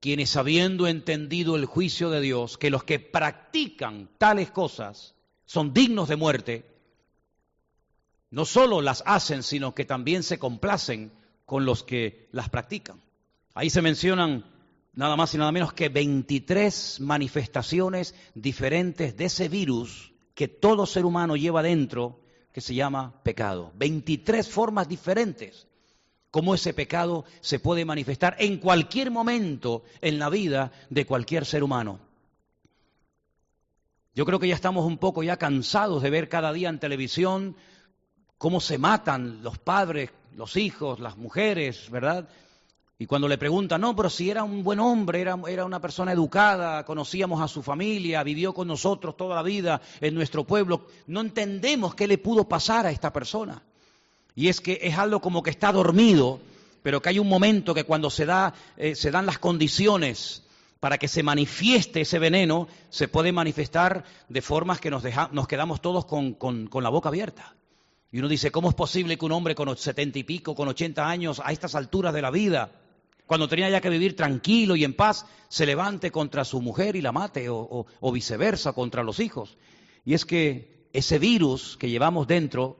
quienes 0.00 0.34
habiendo 0.36 0.86
entendido 0.86 1.56
el 1.56 1.66
juicio 1.66 2.10
de 2.10 2.20
Dios, 2.20 2.56
que 2.56 2.70
los 2.70 2.84
que 2.84 2.98
practican 2.98 4.08
tales 4.18 4.50
cosas 4.50 5.14
son 5.44 5.74
dignos 5.74 6.08
de 6.08 6.16
muerte, 6.16 6.66
no 8.30 8.44
solo 8.46 8.80
las 8.80 9.02
hacen, 9.06 9.42
sino 9.42 9.74
que 9.74 9.84
también 9.84 10.22
se 10.22 10.38
complacen 10.38 11.12
con 11.44 11.66
los 11.66 11.82
que 11.82 12.28
las 12.32 12.48
practican. 12.48 13.00
Ahí 13.54 13.68
se 13.68 13.82
mencionan 13.82 14.44
nada 14.94 15.16
más 15.16 15.34
y 15.34 15.38
nada 15.38 15.52
menos 15.52 15.72
que 15.74 15.88
23 15.88 17.00
manifestaciones 17.00 18.14
diferentes 18.34 19.16
de 19.16 19.24
ese 19.26 19.48
virus 19.48 20.12
que 20.34 20.48
todo 20.48 20.86
ser 20.86 21.04
humano 21.04 21.36
lleva 21.36 21.62
dentro, 21.62 22.20
que 22.52 22.60
se 22.60 22.74
llama 22.74 23.22
pecado. 23.22 23.72
23 23.76 24.48
formas 24.48 24.88
diferentes 24.88 25.66
cómo 26.30 26.54
ese 26.54 26.72
pecado 26.72 27.24
se 27.40 27.58
puede 27.58 27.84
manifestar 27.84 28.36
en 28.38 28.58
cualquier 28.58 29.10
momento 29.10 29.82
en 30.00 30.18
la 30.18 30.30
vida 30.30 30.72
de 30.88 31.06
cualquier 31.06 31.44
ser 31.44 31.62
humano. 31.62 31.98
Yo 34.14 34.24
creo 34.24 34.38
que 34.38 34.48
ya 34.48 34.54
estamos 34.54 34.86
un 34.86 34.98
poco 34.98 35.22
ya 35.22 35.36
cansados 35.36 36.02
de 36.02 36.10
ver 36.10 36.28
cada 36.28 36.52
día 36.52 36.68
en 36.68 36.78
televisión 36.78 37.56
cómo 38.38 38.60
se 38.60 38.78
matan 38.78 39.42
los 39.42 39.58
padres, 39.58 40.10
los 40.36 40.56
hijos, 40.56 41.00
las 41.00 41.16
mujeres, 41.16 41.90
¿verdad? 41.90 42.28
Y 42.98 43.06
cuando 43.06 43.28
le 43.28 43.38
preguntan, 43.38 43.80
no, 43.80 43.96
pero 43.96 44.10
si 44.10 44.28
era 44.30 44.44
un 44.44 44.62
buen 44.62 44.78
hombre, 44.78 45.22
era, 45.22 45.38
era, 45.48 45.64
una 45.64 45.80
persona 45.80 46.12
educada, 46.12 46.84
conocíamos 46.84 47.40
a 47.40 47.48
su 47.48 47.62
familia, 47.62 48.22
vivió 48.22 48.52
con 48.52 48.68
nosotros 48.68 49.16
toda 49.16 49.36
la 49.36 49.42
vida 49.42 49.80
en 50.00 50.14
nuestro 50.14 50.44
pueblo, 50.44 50.86
no 51.06 51.20
entendemos 51.20 51.94
qué 51.94 52.06
le 52.06 52.18
pudo 52.18 52.46
pasar 52.46 52.86
a 52.86 52.90
esta 52.90 53.12
persona. 53.12 53.62
Y 54.34 54.48
es 54.48 54.60
que 54.60 54.78
es 54.82 54.96
algo 54.98 55.20
como 55.20 55.42
que 55.42 55.50
está 55.50 55.72
dormido, 55.72 56.40
pero 56.82 57.02
que 57.02 57.10
hay 57.10 57.18
un 57.18 57.28
momento 57.28 57.74
que 57.74 57.84
cuando 57.84 58.10
se, 58.10 58.26
da, 58.26 58.54
eh, 58.76 58.94
se 58.94 59.10
dan 59.10 59.26
las 59.26 59.38
condiciones 59.38 60.42
para 60.80 60.96
que 60.96 61.08
se 61.08 61.22
manifieste 61.22 62.00
ese 62.00 62.18
veneno, 62.18 62.66
se 62.88 63.06
puede 63.06 63.32
manifestar 63.32 64.04
de 64.28 64.40
formas 64.40 64.80
que 64.80 64.90
nos, 64.90 65.04
nos 65.32 65.46
quedamos 65.46 65.82
todos 65.82 66.06
con, 66.06 66.70
la 66.72 66.88
boca 66.88 67.10
abierta. 67.10 67.54
Y 68.10 68.18
uno 68.18 68.28
dice, 68.28 68.50
¿cómo 68.50 68.70
es 68.70 68.74
posible 68.74 69.18
que 69.18 69.24
un 69.26 69.32
hombre 69.32 69.54
con 69.54 69.76
setenta 69.76 70.18
y 70.18 70.24
pico, 70.24 70.54
con 70.54 70.68
ochenta 70.68 71.08
años, 71.08 71.40
a 71.44 71.52
estas 71.52 71.74
alturas 71.74 72.14
de 72.14 72.22
la 72.22 72.30
vida, 72.30 72.72
cuando 73.26 73.46
tenía 73.46 73.68
ya 73.70 73.80
que 73.80 73.90
vivir 73.90 74.16
tranquilo 74.16 74.74
y 74.74 74.84
en 74.84 74.94
paz, 74.94 75.26
se 75.48 75.66
levante 75.66 76.10
contra 76.10 76.44
su 76.44 76.60
mujer 76.62 76.96
y 76.96 77.02
la 77.02 77.12
mate, 77.12 77.46
o 77.50 78.12
viceversa, 78.12 78.72
contra 78.72 79.04
los 79.04 79.20
hijos? 79.20 79.58
Y 80.04 80.14
es 80.14 80.24
que 80.24 80.88
ese 80.92 81.18
virus 81.18 81.76
que 81.76 81.90
llevamos 81.90 82.26
dentro, 82.26 82.78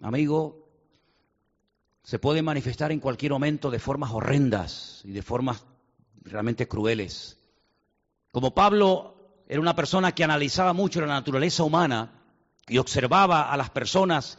amigo, 0.00 0.61
se 2.02 2.18
puede 2.18 2.42
manifestar 2.42 2.92
en 2.92 3.00
cualquier 3.00 3.32
momento 3.32 3.70
de 3.70 3.78
formas 3.78 4.10
horrendas 4.12 5.02
y 5.04 5.12
de 5.12 5.22
formas 5.22 5.64
realmente 6.22 6.66
crueles. 6.66 7.38
Como 8.30 8.54
Pablo 8.54 9.44
era 9.48 9.60
una 9.60 9.76
persona 9.76 10.12
que 10.12 10.24
analizaba 10.24 10.72
mucho 10.72 11.00
la 11.00 11.06
naturaleza 11.06 11.62
humana 11.62 12.12
y 12.68 12.78
observaba 12.78 13.52
a 13.52 13.56
las 13.56 13.70
personas 13.70 14.38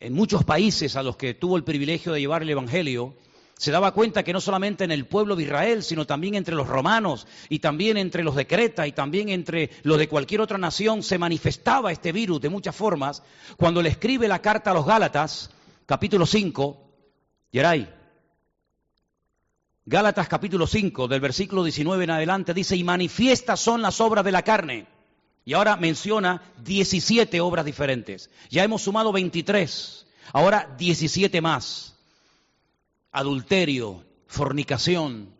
en 0.00 0.12
muchos 0.12 0.44
países 0.44 0.96
a 0.96 1.02
los 1.02 1.16
que 1.16 1.34
tuvo 1.34 1.56
el 1.56 1.64
privilegio 1.64 2.12
de 2.12 2.20
llevar 2.20 2.42
el 2.42 2.50
Evangelio, 2.50 3.16
se 3.56 3.72
daba 3.72 3.92
cuenta 3.92 4.22
que 4.22 4.32
no 4.32 4.40
solamente 4.40 4.84
en 4.84 4.92
el 4.92 5.06
pueblo 5.06 5.34
de 5.34 5.42
Israel, 5.42 5.82
sino 5.82 6.06
también 6.06 6.36
entre 6.36 6.54
los 6.54 6.68
romanos 6.68 7.26
y 7.48 7.58
también 7.58 7.96
entre 7.96 8.22
los 8.22 8.36
de 8.36 8.46
Creta 8.46 8.86
y 8.86 8.92
también 8.92 9.30
entre 9.30 9.70
los 9.82 9.98
de 9.98 10.08
cualquier 10.08 10.40
otra 10.40 10.58
nación 10.58 11.02
se 11.02 11.18
manifestaba 11.18 11.90
este 11.90 12.12
virus 12.12 12.40
de 12.40 12.50
muchas 12.50 12.76
formas. 12.76 13.24
Cuando 13.56 13.82
le 13.82 13.88
escribe 13.88 14.28
la 14.28 14.40
carta 14.40 14.70
a 14.70 14.74
los 14.74 14.86
Gálatas, 14.86 15.50
capítulo 15.86 16.24
5, 16.24 16.87
Yeray. 17.50 17.88
Gálatas 19.86 20.28
capítulo 20.28 20.66
5, 20.66 21.08
del 21.08 21.20
versículo 21.20 21.64
19 21.64 22.04
en 22.04 22.10
adelante, 22.10 22.52
dice, 22.52 22.76
y 22.76 22.84
manifiestas 22.84 23.58
son 23.58 23.80
las 23.80 24.02
obras 24.02 24.22
de 24.22 24.32
la 24.32 24.42
carne. 24.42 24.86
Y 25.46 25.54
ahora 25.54 25.76
menciona 25.76 26.42
17 26.62 27.40
obras 27.40 27.64
diferentes. 27.64 28.28
Ya 28.50 28.64
hemos 28.64 28.82
sumado 28.82 29.12
23, 29.12 30.06
ahora 30.34 30.74
17 30.76 31.40
más. 31.40 31.96
Adulterio, 33.12 34.04
fornicación, 34.26 35.30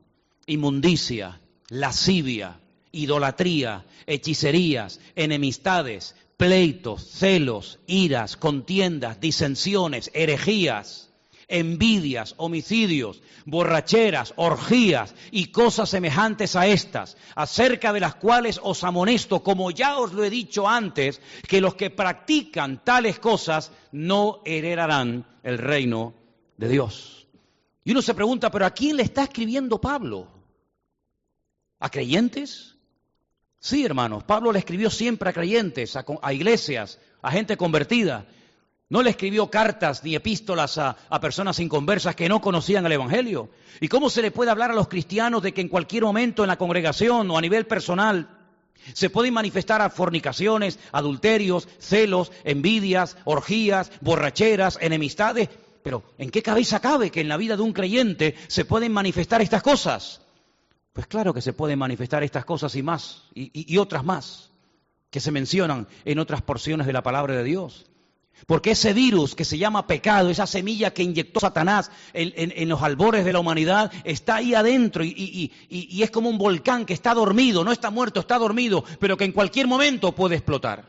inmundicia, 0.47 1.43
lascivia, 1.69 2.59
idolatría, 2.91 3.85
hechicerías, 4.07 4.99
enemistades, 5.15 6.17
pleitos, 6.39 7.07
celos, 7.07 7.81
iras, 7.87 8.39
contiendas, 8.39 9.21
disensiones, 9.21 10.11
herejías 10.15 11.08
envidias, 11.49 12.35
homicidios, 12.37 13.23
borracheras, 13.47 14.35
orgías 14.37 15.15
y 15.31 15.47
cosas 15.47 15.89
semejantes 15.89 16.55
a 16.55 16.67
estas, 16.67 17.17
acerca 17.35 17.93
de 17.93 18.01
las 18.01 18.15
cuales 18.15 18.61
os 18.63 18.85
amonesto, 18.85 19.43
como 19.43 19.71
ya 19.71 19.99
os 19.99 20.13
lo 20.13 20.23
he 20.25 20.31
dicho 20.31 20.69
antes, 20.69 21.21
que 21.49 21.61
los 21.61 21.75
que 21.75 21.91
practican 21.91 22.85
tales 22.85 23.19
cosas 23.19 23.73
no 23.93 24.43
heredarán 24.45 25.27
el 25.43 25.59
reino 25.59 26.15
de 26.59 26.69
Dios. 26.69 27.27
Y 27.85 27.93
uno 27.93 28.03
se 28.03 28.15
pregunta, 28.15 28.51
¿pero 28.51 28.67
a 28.67 28.71
quién 28.71 28.97
le 28.97 29.03
está 29.03 29.23
escribiendo 29.23 29.81
Pablo? 29.81 30.29
¿A 31.81 31.89
creyentes? 31.89 32.77
Sí, 33.61 33.85
hermanos, 33.85 34.25
Pablo 34.25 34.53
le 34.53 34.59
escribió 34.59 34.91
siempre 34.91 35.31
a 35.31 35.33
creyentes, 35.33 35.97
a, 35.97 36.05
a 36.23 36.33
iglesias, 36.33 37.01
a 37.23 37.31
gente 37.31 37.57
convertida. 37.57 38.27
No 38.91 39.03
le 39.03 39.11
escribió 39.11 39.51
cartas 39.51 40.03
ni 40.03 40.15
epístolas 40.15 40.79
a, 40.79 40.97
personas 41.21 41.61
inconversas 41.61 42.17
que 42.17 42.29
no 42.29 42.41
conocían 42.41 42.87
el 42.87 42.93
Evangelio. 42.93 43.51
¿Y 43.81 43.89
cómo 43.89 44.09
se 44.09 44.23
le 44.23 44.31
puede 44.31 44.51
hablar 44.51 44.71
a 44.71 44.75
los 44.75 44.89
cristianos 44.89 45.43
de 45.43 45.53
que 45.53 45.61
en 45.61 45.69
cualquier 45.69 46.05
momento 46.05 46.43
en 46.43 46.49
la 46.49 46.57
congregación 46.57 47.31
o 47.31 47.37
a 47.37 47.43
nivel 47.43 47.67
personal 47.67 48.31
se 48.95 49.11
pueden 49.11 49.35
manifestar 49.35 49.83
a 49.83 49.91
fornicaciones, 49.91 50.79
adulterios, 50.93 51.69
celos, 51.79 52.33
envidias, 52.45 53.19
orgías, 53.25 53.93
borracheras, 54.01 54.79
enemistades? 54.81 55.51
Pero 55.83 56.03
¿en 56.17 56.31
qué 56.31 56.43
cabeza 56.43 56.81
cabe 56.81 57.11
que 57.11 57.21
en 57.21 57.29
la 57.29 57.37
vida 57.37 57.57
de 57.57 57.63
un 57.63 57.75
creyente 57.75 58.37
se 58.47 58.65
pueden 58.65 58.93
manifestar 58.93 59.43
estas 59.43 59.63
cosas? 59.63 60.23
Pues 60.95 61.07
claro 61.07 61.35
que 61.35 61.43
se 61.43 61.53
pueden 61.53 61.79
manifestar 61.79 62.25
estas 62.25 62.45
cosas 62.47 62.75
y 62.75 62.83
más, 62.83 63.25
y, 63.35 63.77
otras 63.77 64.05
más, 64.05 64.51
que 65.11 65.21
se 65.21 65.31
mencionan 65.31 65.87
en 66.05 66.19
otras 66.19 66.43
porciones 66.43 66.87
de 66.87 66.93
la 66.93 67.03
palabra 67.03 67.35
de 67.35 67.45
Dios. 67.45 67.87
Porque 68.47 68.71
ese 68.71 68.93
virus 68.93 69.35
que 69.35 69.45
se 69.45 69.59
llama 69.59 69.87
pecado, 69.87 70.31
esa 70.31 70.47
semilla 70.47 70.93
que 70.93 71.03
inyectó 71.03 71.41
Satanás 71.41 71.91
en, 72.13 72.69
los 72.69 72.83
albores 72.83 73.25
de 73.25 73.33
la 73.33 73.41
humanidad, 73.41 73.93
está 74.05 74.37
ahí 74.37 74.55
adentro 74.55 75.05
y, 75.05 75.53
es 75.69 76.11
como 76.11 76.31
un 76.31 76.39
volcán 76.39 76.87
que 76.87 76.95
está 76.95 77.15
dormido, 77.15 77.65
no 77.65 77.73
está 77.73 77.91
muerto, 77.91 78.21
está 78.21 78.39
dormido, 78.39 78.85
pero 78.99 79.17
que 79.17 79.25
en 79.25 79.33
cualquier 79.33 79.67
momento 79.67 80.13
puede 80.13 80.37
explotar. 80.37 80.89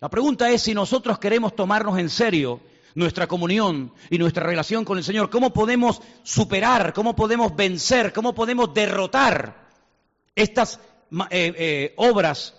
La 0.00 0.10
pregunta 0.10 0.50
es 0.50 0.62
si 0.62 0.74
nosotros 0.74 1.18
queremos 1.18 1.54
tomarnos 1.54 1.98
en 1.98 2.10
serio 2.10 2.60
nuestra 2.94 3.26
comunión 3.26 3.92
y 4.10 4.18
nuestra 4.18 4.44
relación 4.44 4.84
con 4.84 4.98
el 4.98 5.04
Señor, 5.04 5.30
cómo 5.30 5.52
podemos 5.52 6.02
superar, 6.22 6.92
cómo 6.92 7.16
podemos 7.16 7.54
vencer, 7.56 8.12
cómo 8.12 8.34
podemos 8.34 8.74
derrotar 8.74 9.68
estas 10.34 10.80
eh, 11.30 11.54
eh, 11.56 11.94
obras 11.96 12.54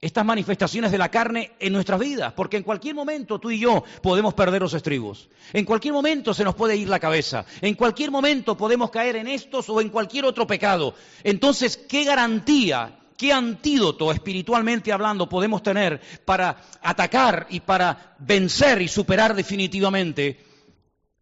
estas 0.00 0.24
manifestaciones 0.24 0.92
de 0.92 0.98
la 0.98 1.10
carne 1.10 1.52
en 1.58 1.72
nuestras 1.72 1.98
vidas, 1.98 2.32
porque 2.34 2.56
en 2.56 2.62
cualquier 2.62 2.94
momento 2.94 3.40
tú 3.40 3.50
y 3.50 3.58
yo 3.58 3.82
podemos 4.00 4.32
perder 4.34 4.62
los 4.62 4.74
estribos, 4.74 5.28
en 5.52 5.64
cualquier 5.64 5.92
momento 5.92 6.32
se 6.32 6.44
nos 6.44 6.54
puede 6.54 6.76
ir 6.76 6.88
la 6.88 7.00
cabeza, 7.00 7.44
en 7.60 7.74
cualquier 7.74 8.10
momento 8.10 8.56
podemos 8.56 8.90
caer 8.90 9.16
en 9.16 9.26
estos 9.26 9.68
o 9.68 9.80
en 9.80 9.88
cualquier 9.88 10.24
otro 10.24 10.46
pecado. 10.46 10.94
Entonces, 11.24 11.76
¿qué 11.76 12.04
garantía, 12.04 13.00
qué 13.16 13.32
antídoto 13.32 14.12
espiritualmente 14.12 14.92
hablando 14.92 15.28
podemos 15.28 15.64
tener 15.64 16.00
para 16.24 16.56
atacar 16.80 17.48
y 17.50 17.60
para 17.60 18.14
vencer 18.20 18.80
y 18.80 18.88
superar 18.88 19.34
definitivamente 19.34 20.44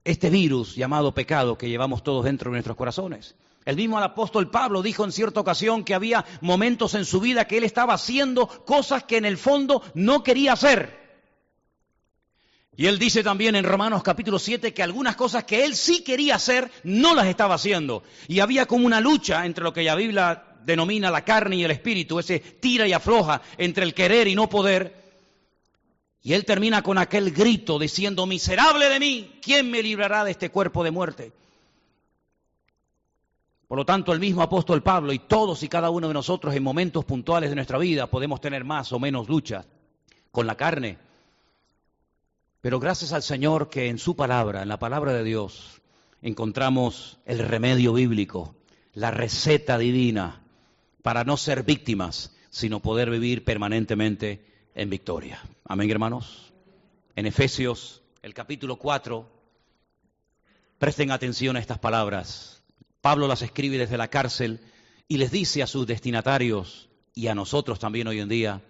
este 0.05 0.29
virus 0.29 0.77
llamado 0.77 1.15
pecado 1.15 1.57
que 1.57 1.71
llevamos 1.71 2.03
todos 2.03 2.27
dentro 2.27 2.51
de 2.51 2.57
nuestros 2.57 2.77
corazones? 2.77 3.37
El 3.67 3.75
mismo 3.75 3.99
apóstol 3.99 4.49
Pablo 4.49 4.81
dijo 4.81 5.05
en 5.05 5.11
cierta 5.11 5.41
ocasión 5.41 5.83
que 5.83 5.95
había 5.95 6.25
momentos 6.41 6.95
en 6.95 7.05
su 7.05 7.21
vida 7.21 7.49
que 7.49 7.59
él 7.59 7.65
estaba 7.65 7.95
haciendo 7.95 8.47
cosas 8.47 9.03
que 9.03 9.17
en 9.17 9.25
el 9.25 9.37
fondo 9.37 9.83
no 9.95 10.23
quería 10.23 10.53
hacer. 10.53 11.05
Y 12.77 12.87
él 12.87 13.01
dice 13.01 13.25
también 13.25 13.57
en 13.57 13.65
Romanos 13.65 14.05
capítulo 14.05 14.39
7 14.39 14.73
que 14.73 14.85
algunas 14.85 15.17
cosas 15.17 15.43
que 15.45 15.65
él 15.65 15.75
sí 15.75 16.05
quería 16.05 16.37
hacer 16.37 16.71
no 16.85 17.13
las 17.17 17.27
estaba 17.27 17.57
haciendo. 17.57 18.05
Y 18.29 18.39
había 18.39 18.67
como 18.67 18.87
una 18.87 19.01
lucha 19.01 19.45
entre 19.45 19.65
lo 19.65 19.73
que 19.73 19.83
la 19.83 19.97
Biblia 19.97 20.45
denomina 20.65 21.11
la 21.11 21.25
carne 21.25 21.57
y 21.57 21.65
el 21.65 21.71
espíritu, 21.73 22.21
ese 22.21 22.39
tira 22.39 22.87
y 22.87 22.93
afloja 22.93 23.43
entre 23.59 23.83
el 23.83 23.95
querer 23.95 24.29
y 24.29 24.37
no 24.37 24.49
poder. 24.49 24.95
Y 26.23 26.35
él 26.35 26.45
termina 26.45 26.83
con 26.83 26.99
aquel 26.99 27.33
grito 27.33 27.81
diciendo, 27.81 28.27
miserable 28.27 28.89
de 28.89 29.01
mí, 29.01 29.39
¿quién 29.43 29.69
me 29.73 29.83
librará 29.83 30.23
de 30.23 30.31
este 30.31 30.51
cuerpo 30.51 30.85
de 30.85 30.93
muerte? 30.93 31.33
Por 33.69 33.79
lo 33.79 33.85
tanto, 33.85 34.13
el 34.13 34.21
mismo 34.21 34.43
apóstol 34.43 34.83
Pablo 34.83 35.13
y 35.13 35.19
todos 35.19 35.63
y 35.63 35.69
cada 35.69 35.91
uno 35.91 36.09
de 36.09 36.15
nosotros 36.15 36.55
en 36.55 36.63
momentos 36.63 37.05
puntuales 37.05 37.51
de 37.51 37.57
nuestra 37.57 37.79
vida 37.79 38.07
podemos 38.07 38.41
tener 38.41 38.65
más 38.65 38.93
o 38.93 39.01
menos 39.01 39.29
lucha 39.29 39.65
con 40.31 40.47
la 40.47 40.55
carne. 40.57 40.99
Pero 42.61 42.79
gracias 42.79 43.13
al 43.13 43.23
Señor 43.23 43.69
que 43.69 43.89
en 43.89 43.99
su 43.99 44.15
palabra, 44.15 44.63
en 44.63 44.69
la 44.69 44.79
palabra 44.79 45.13
de 45.13 45.25
Dios, 45.25 45.81
encontramos 46.23 47.19
el 47.25 47.41
remedio 47.41 47.93
bíblico, 47.93 48.55
la 48.95 49.11
receta 49.11 49.79
divina 49.79 50.43
para 51.03 51.25
no 51.25 51.37
ser 51.37 51.65
víctimas, 51.65 52.37
sino 52.51 52.81
poder 52.81 53.11
vivir 53.11 53.45
permanentemente 53.45 54.45
en 54.75 54.91
victoria. 54.91 55.41
Amén, 55.65 55.91
hermanos. 55.91 56.53
En 57.17 57.27
Efesios, 57.27 58.03
el 58.23 58.35
capítulo 58.35 58.77
4, 58.77 59.29
presten 60.79 61.11
atención 61.11 61.57
a 61.57 61.61
estas 61.61 61.79
palabras. 61.79 62.56
Pablo 63.07 63.29
las 63.29 63.43
escribe 63.43 63.79
desde 63.79 63.97
la 63.97 64.09
cárcel 64.09 64.59
y 65.07 65.19
les 65.19 65.31
dice 65.31 65.63
a 65.63 65.69
sus 65.69 65.87
destinatarios 65.87 66.89
y 67.15 67.29
a 67.29 67.37
nosotros 67.37 67.79
también 67.79 68.09
hoy 68.09 68.19
en 68.19 68.29
día, 68.29 68.65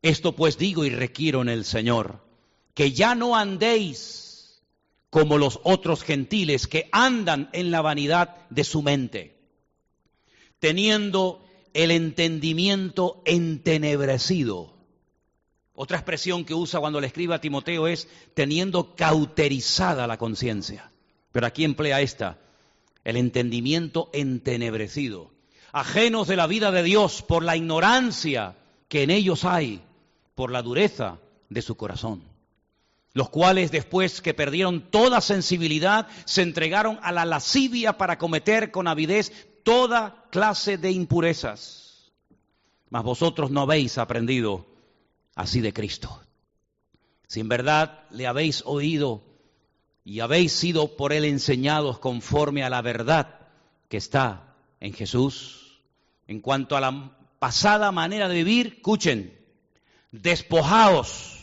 esto 0.00 0.34
pues 0.34 0.56
digo 0.56 0.86
y 0.86 0.88
requiero 0.88 1.42
en 1.42 1.50
el 1.50 1.66
Señor, 1.66 2.24
que 2.72 2.92
ya 2.92 3.14
no 3.14 3.36
andéis 3.36 4.62
como 5.10 5.36
los 5.36 5.60
otros 5.64 6.02
gentiles 6.02 6.66
que 6.66 6.88
andan 6.92 7.50
en 7.52 7.70
la 7.70 7.82
vanidad 7.82 8.36
de 8.48 8.64
su 8.64 8.80
mente, 8.80 9.36
teniendo 10.60 11.44
el 11.74 11.90
entendimiento 11.90 13.20
entenebrecido. 13.26 14.78
Otra 15.74 15.98
expresión 15.98 16.46
que 16.46 16.54
usa 16.54 16.80
cuando 16.80 17.02
le 17.02 17.08
escribe 17.08 17.34
a 17.34 17.40
Timoteo 17.42 17.86
es 17.86 18.08
teniendo 18.32 18.94
cauterizada 18.96 20.06
la 20.06 20.16
conciencia. 20.16 20.90
Pero 21.32 21.46
aquí 21.46 21.64
emplea 21.64 22.00
esta, 22.00 22.38
el 23.08 23.16
entendimiento 23.16 24.10
entenebrecido, 24.12 25.30
ajenos 25.72 26.28
de 26.28 26.36
la 26.36 26.46
vida 26.46 26.70
de 26.70 26.82
Dios 26.82 27.22
por 27.22 27.42
la 27.42 27.56
ignorancia 27.56 28.58
que 28.88 29.02
en 29.02 29.10
ellos 29.10 29.46
hay, 29.46 29.80
por 30.34 30.50
la 30.50 30.60
dureza 30.60 31.18
de 31.48 31.62
su 31.62 31.74
corazón, 31.74 32.22
los 33.14 33.30
cuales 33.30 33.70
después 33.70 34.20
que 34.20 34.34
perdieron 34.34 34.90
toda 34.90 35.22
sensibilidad 35.22 36.06
se 36.26 36.42
entregaron 36.42 36.98
a 37.00 37.10
la 37.10 37.24
lascivia 37.24 37.96
para 37.96 38.18
cometer 38.18 38.70
con 38.70 38.86
avidez 38.86 39.32
toda 39.62 40.26
clase 40.30 40.76
de 40.76 40.90
impurezas. 40.90 42.12
Mas 42.90 43.04
vosotros 43.04 43.50
no 43.50 43.62
habéis 43.62 43.96
aprendido 43.96 44.66
así 45.34 45.62
de 45.62 45.72
Cristo. 45.72 46.20
Si 47.26 47.40
en 47.40 47.48
verdad 47.48 48.04
le 48.10 48.26
habéis 48.26 48.62
oído 48.66 49.22
y 50.08 50.20
habéis 50.20 50.52
sido 50.52 50.96
por 50.96 51.12
él 51.12 51.26
enseñados 51.26 51.98
conforme 51.98 52.64
a 52.64 52.70
la 52.70 52.80
verdad 52.80 53.40
que 53.90 53.98
está 53.98 54.54
en 54.80 54.94
Jesús. 54.94 55.82
En 56.26 56.40
cuanto 56.40 56.78
a 56.78 56.80
la 56.80 57.12
pasada 57.38 57.92
manera 57.92 58.26
de 58.26 58.36
vivir, 58.36 58.76
escuchen, 58.78 59.38
despojaos 60.10 61.36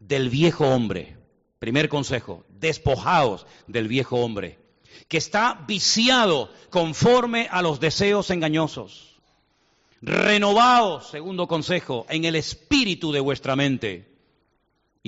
del 0.00 0.28
viejo 0.28 0.66
hombre. 0.66 1.18
Primer 1.60 1.88
consejo, 1.88 2.44
despojaos 2.48 3.46
del 3.68 3.86
viejo 3.86 4.16
hombre, 4.16 4.58
que 5.06 5.18
está 5.18 5.64
viciado 5.68 6.50
conforme 6.70 7.46
a 7.48 7.62
los 7.62 7.78
deseos 7.78 8.30
engañosos. 8.30 9.20
Renovaos, 10.02 11.10
segundo 11.10 11.46
consejo, 11.46 12.06
en 12.08 12.24
el 12.24 12.34
espíritu 12.34 13.12
de 13.12 13.20
vuestra 13.20 13.54
mente 13.54 14.17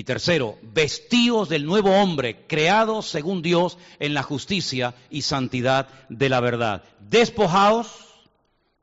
y 0.00 0.04
tercero, 0.04 0.58
vestidos 0.62 1.50
del 1.50 1.66
nuevo 1.66 1.90
hombre, 1.90 2.46
creados 2.46 3.06
según 3.06 3.42
Dios 3.42 3.76
en 3.98 4.14
la 4.14 4.22
justicia 4.22 4.94
y 5.10 5.20
santidad 5.20 5.88
de 6.08 6.30
la 6.30 6.40
verdad. 6.40 6.84
Despojaos, 7.00 7.86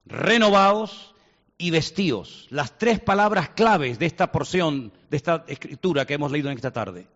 renovaos 0.06 1.16
y 1.58 1.72
vestíos. 1.72 2.46
Las 2.52 2.78
tres 2.78 3.00
palabras 3.00 3.50
claves 3.50 3.98
de 3.98 4.06
esta 4.06 4.32
porción, 4.32 4.94
de 5.10 5.18
esta 5.18 5.44
escritura 5.48 6.06
que 6.06 6.14
hemos 6.14 6.32
leído 6.32 6.52
en 6.52 6.58
esta 6.58 6.72
tarde. 6.72 7.08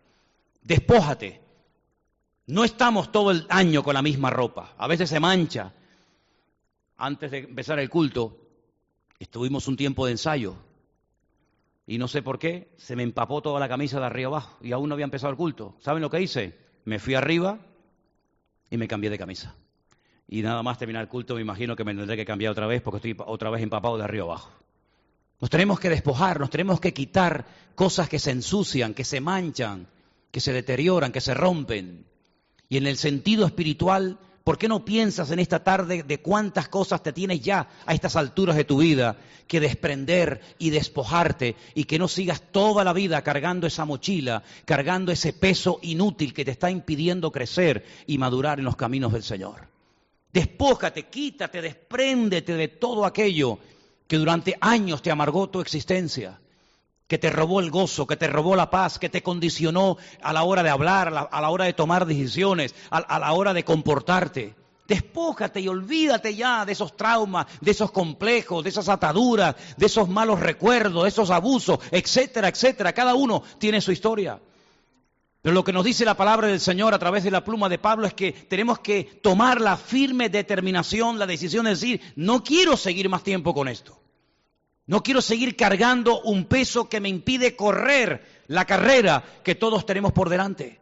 Despójate. 0.62 1.40
No 2.48 2.64
estamos 2.64 3.12
todo 3.12 3.30
el 3.30 3.46
año 3.50 3.84
con 3.84 3.94
la 3.94 4.02
misma 4.02 4.30
ropa. 4.30 4.74
A 4.78 4.88
veces 4.88 5.10
se 5.10 5.20
mancha. 5.20 5.72
Antes 6.96 7.30
de 7.30 7.38
empezar 7.38 7.78
el 7.78 7.88
culto, 7.88 8.36
estuvimos 9.20 9.68
un 9.68 9.76
tiempo 9.76 10.06
de 10.06 10.12
ensayo 10.12 10.56
y 11.86 11.98
no 11.98 12.08
sé 12.08 12.22
por 12.22 12.38
qué, 12.38 12.72
se 12.76 12.96
me 12.96 13.02
empapó 13.02 13.42
toda 13.42 13.58
la 13.58 13.68
camisa 13.68 13.98
de 13.98 14.06
arriba 14.06 14.28
abajo 14.28 14.58
y 14.62 14.72
aún 14.72 14.88
no 14.88 14.94
había 14.94 15.04
empezado 15.04 15.30
el 15.30 15.36
culto. 15.36 15.76
¿Saben 15.80 16.02
lo 16.02 16.10
que 16.10 16.20
hice? 16.20 16.56
Me 16.84 16.98
fui 16.98 17.14
arriba 17.14 17.58
y 18.70 18.76
me 18.76 18.88
cambié 18.88 19.10
de 19.10 19.18
camisa. 19.18 19.54
Y 20.28 20.42
nada 20.42 20.62
más 20.62 20.78
terminar 20.78 21.02
el 21.02 21.08
culto, 21.08 21.34
me 21.34 21.40
imagino 21.40 21.76
que 21.76 21.84
me 21.84 21.94
tendré 21.94 22.16
que 22.16 22.24
cambiar 22.24 22.52
otra 22.52 22.66
vez 22.66 22.80
porque 22.82 22.96
estoy 22.96 23.16
otra 23.26 23.50
vez 23.50 23.62
empapado 23.62 23.98
de 23.98 24.04
arriba 24.04 24.24
abajo. 24.24 24.50
Nos 25.40 25.50
tenemos 25.50 25.80
que 25.80 25.90
despojar, 25.90 26.38
nos 26.38 26.50
tenemos 26.50 26.80
que 26.80 26.94
quitar 26.94 27.44
cosas 27.74 28.08
que 28.08 28.20
se 28.20 28.30
ensucian, 28.30 28.94
que 28.94 29.04
se 29.04 29.20
manchan, 29.20 29.88
que 30.30 30.40
se 30.40 30.52
deterioran, 30.52 31.10
que 31.10 31.20
se 31.20 31.34
rompen. 31.34 32.06
Y 32.68 32.76
en 32.76 32.86
el 32.86 32.96
sentido 32.96 33.44
espiritual, 33.44 34.18
¿Por 34.44 34.58
qué 34.58 34.66
no 34.66 34.84
piensas 34.84 35.30
en 35.30 35.38
esta 35.38 35.62
tarde 35.62 36.02
de 36.02 36.20
cuántas 36.20 36.68
cosas 36.68 37.02
te 37.02 37.12
tienes 37.12 37.40
ya 37.40 37.68
a 37.86 37.94
estas 37.94 38.16
alturas 38.16 38.56
de 38.56 38.64
tu 38.64 38.78
vida 38.78 39.16
que 39.46 39.60
desprender 39.60 40.40
y 40.58 40.70
despojarte 40.70 41.54
y 41.74 41.84
que 41.84 41.98
no 41.98 42.08
sigas 42.08 42.42
toda 42.50 42.82
la 42.82 42.92
vida 42.92 43.22
cargando 43.22 43.68
esa 43.68 43.84
mochila, 43.84 44.42
cargando 44.64 45.12
ese 45.12 45.32
peso 45.32 45.78
inútil 45.82 46.34
que 46.34 46.44
te 46.44 46.50
está 46.50 46.70
impidiendo 46.70 47.30
crecer 47.30 47.84
y 48.06 48.18
madurar 48.18 48.58
en 48.58 48.64
los 48.64 48.76
caminos 48.76 49.12
del 49.12 49.22
Señor? 49.22 49.68
Despójate, 50.32 51.04
quítate, 51.04 51.62
despréndete 51.62 52.54
de 52.54 52.68
todo 52.68 53.04
aquello 53.04 53.60
que 54.08 54.18
durante 54.18 54.56
años 54.60 55.02
te 55.02 55.10
amargó 55.10 55.50
tu 55.50 55.60
existencia 55.60 56.41
que 57.06 57.18
te 57.18 57.30
robó 57.30 57.60
el 57.60 57.70
gozo, 57.70 58.06
que 58.06 58.16
te 58.16 58.26
robó 58.26 58.56
la 58.56 58.70
paz, 58.70 58.98
que 58.98 59.08
te 59.08 59.22
condicionó 59.22 59.96
a 60.22 60.32
la 60.32 60.44
hora 60.44 60.62
de 60.62 60.70
hablar, 60.70 61.08
a 61.08 61.40
la, 61.40 61.50
hora 61.50 61.66
de 61.66 61.72
tomar 61.72 62.06
decisiones, 62.06 62.74
a, 62.90 63.18
la 63.18 63.32
hora 63.32 63.52
de 63.52 63.64
comportarte. 63.64 64.54
Despójate 64.86 65.60
y 65.60 65.68
olvídate 65.68 66.34
ya 66.34 66.64
de 66.64 66.72
esos 66.72 66.96
traumas, 66.96 67.46
de 67.60 67.70
esos 67.70 67.92
complejos, 67.92 68.64
de 68.64 68.70
esas 68.70 68.88
ataduras, 68.88 69.54
de 69.76 69.86
esos 69.86 70.08
malos 70.08 70.40
recuerdos, 70.40 71.04
de 71.04 71.08
esos 71.08 71.30
abusos, 71.30 71.78
etcétera, 71.90 72.48
etcétera. 72.48 72.92
Cada 72.92 73.14
uno 73.14 73.42
tiene 73.58 73.80
su 73.80 73.92
historia. 73.92 74.40
Pero 75.40 75.54
lo 75.54 75.64
que 75.64 75.72
nos 75.72 75.84
dice 75.84 76.04
la 76.04 76.16
palabra 76.16 76.46
del 76.46 76.60
Señor 76.60 76.94
a 76.94 76.98
través 76.98 77.24
de 77.24 77.30
la 77.30 77.44
pluma 77.44 77.68
de 77.68 77.78
Pablo 77.78 78.06
es 78.06 78.14
que 78.14 78.32
tenemos 78.32 78.78
que 78.78 79.04
tomar 79.22 79.60
la 79.60 79.76
firme 79.76 80.28
determinación, 80.28 81.18
la 81.18 81.26
decisión 81.26 81.64
de 81.64 81.70
decir, 81.70 82.00
no 82.14 82.44
quiero 82.44 82.76
seguir 82.76 83.08
más 83.08 83.24
tiempo 83.24 83.52
con 83.52 83.68
esto. 83.68 84.01
No 84.92 85.02
quiero 85.02 85.22
seguir 85.22 85.56
cargando 85.56 86.20
un 86.20 86.44
peso 86.44 86.90
que 86.90 87.00
me 87.00 87.08
impide 87.08 87.56
correr 87.56 88.42
la 88.48 88.66
carrera 88.66 89.24
que 89.42 89.54
todos 89.54 89.86
tenemos 89.86 90.12
por 90.12 90.28
delante. 90.28 90.80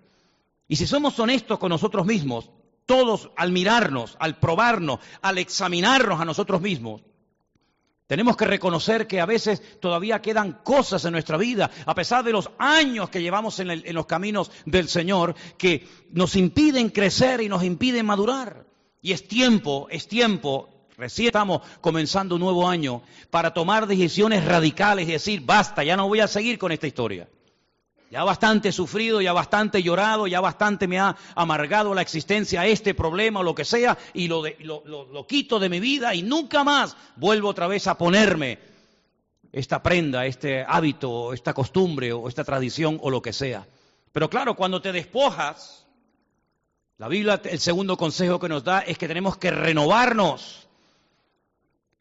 Y 0.66 0.74
si 0.74 0.88
somos 0.88 1.16
honestos 1.20 1.60
con 1.60 1.68
nosotros 1.68 2.04
mismos, 2.06 2.50
todos 2.86 3.30
al 3.36 3.52
mirarnos, 3.52 4.16
al 4.18 4.40
probarnos, 4.40 4.98
al 5.22 5.38
examinarnos 5.38 6.20
a 6.20 6.24
nosotros 6.24 6.60
mismos, 6.60 7.02
tenemos 8.08 8.36
que 8.36 8.46
reconocer 8.46 9.06
que 9.06 9.20
a 9.20 9.26
veces 9.26 9.78
todavía 9.78 10.20
quedan 10.20 10.54
cosas 10.64 11.04
en 11.04 11.12
nuestra 11.12 11.36
vida, 11.36 11.70
a 11.86 11.94
pesar 11.94 12.24
de 12.24 12.32
los 12.32 12.50
años 12.58 13.10
que 13.10 13.22
llevamos 13.22 13.60
en, 13.60 13.70
en, 13.70 13.94
los 13.94 14.06
caminos 14.06 14.50
del 14.66 14.88
Señor, 14.88 15.36
que 15.56 15.86
nos 16.10 16.34
impiden 16.34 16.88
crecer 16.88 17.42
y 17.42 17.48
nos 17.48 17.62
impiden 17.62 18.06
madurar. 18.06 18.66
Y 19.02 19.12
es 19.12 19.28
tiempo, 19.28 19.86
es 19.88 20.08
tiempo, 20.08 20.79
recién 21.00 21.28
estamos 21.28 21.62
comenzando 21.80 22.36
un 22.36 22.42
nuevo 22.42 22.68
año, 22.68 23.02
para 23.30 23.52
tomar 23.52 23.86
decisiones 23.86 24.44
radicales 24.44 25.08
y 25.08 25.12
decir, 25.12 25.42
basta, 25.44 25.82
ya 25.82 25.96
no 25.96 26.06
voy 26.06 26.20
a 26.20 26.28
seguir 26.28 26.58
con 26.58 26.70
esta 26.70 26.86
historia. 26.86 27.28
Ya 28.10 28.24
bastante 28.24 28.70
he 28.70 28.72
sufrido, 28.72 29.20
ya 29.20 29.32
bastante 29.32 29.82
llorado, 29.84 30.26
ya 30.26 30.40
bastante 30.40 30.88
me 30.88 30.98
ha 30.98 31.16
amargado 31.36 31.94
la 31.94 32.02
existencia 32.02 32.66
este 32.66 32.92
problema 32.92 33.40
o 33.40 33.42
lo 33.44 33.54
que 33.54 33.64
sea, 33.64 33.96
y 34.12 34.26
lo, 34.26 34.42
lo, 34.58 35.26
quito 35.28 35.60
de 35.60 35.68
mi 35.68 35.78
vida 35.78 36.12
y 36.14 36.22
nunca 36.22 36.64
más 36.64 36.96
vuelvo 37.14 37.48
otra 37.48 37.68
vez 37.68 37.86
a 37.86 37.96
ponerme 37.96 38.58
esta 39.52 39.80
prenda, 39.80 40.26
este 40.26 40.64
hábito, 40.66 41.32
esta 41.32 41.54
costumbre 41.54 42.12
o 42.12 42.28
esta 42.28 42.42
tradición 42.42 42.98
o 43.00 43.10
lo 43.10 43.22
que 43.22 43.32
sea. 43.32 43.66
Pero 44.10 44.28
claro, 44.28 44.56
cuando 44.56 44.82
te 44.82 44.90
despojas, 44.90 45.86
la 46.98 47.06
Biblia, 47.06 47.40
el 47.44 47.60
segundo 47.60 47.96
consejo 47.96 48.40
que 48.40 48.48
nos 48.48 48.64
da 48.64 48.80
es 48.80 48.98
que 48.98 49.06
tenemos 49.06 49.36
que 49.36 49.52
renovarnos. 49.52 50.68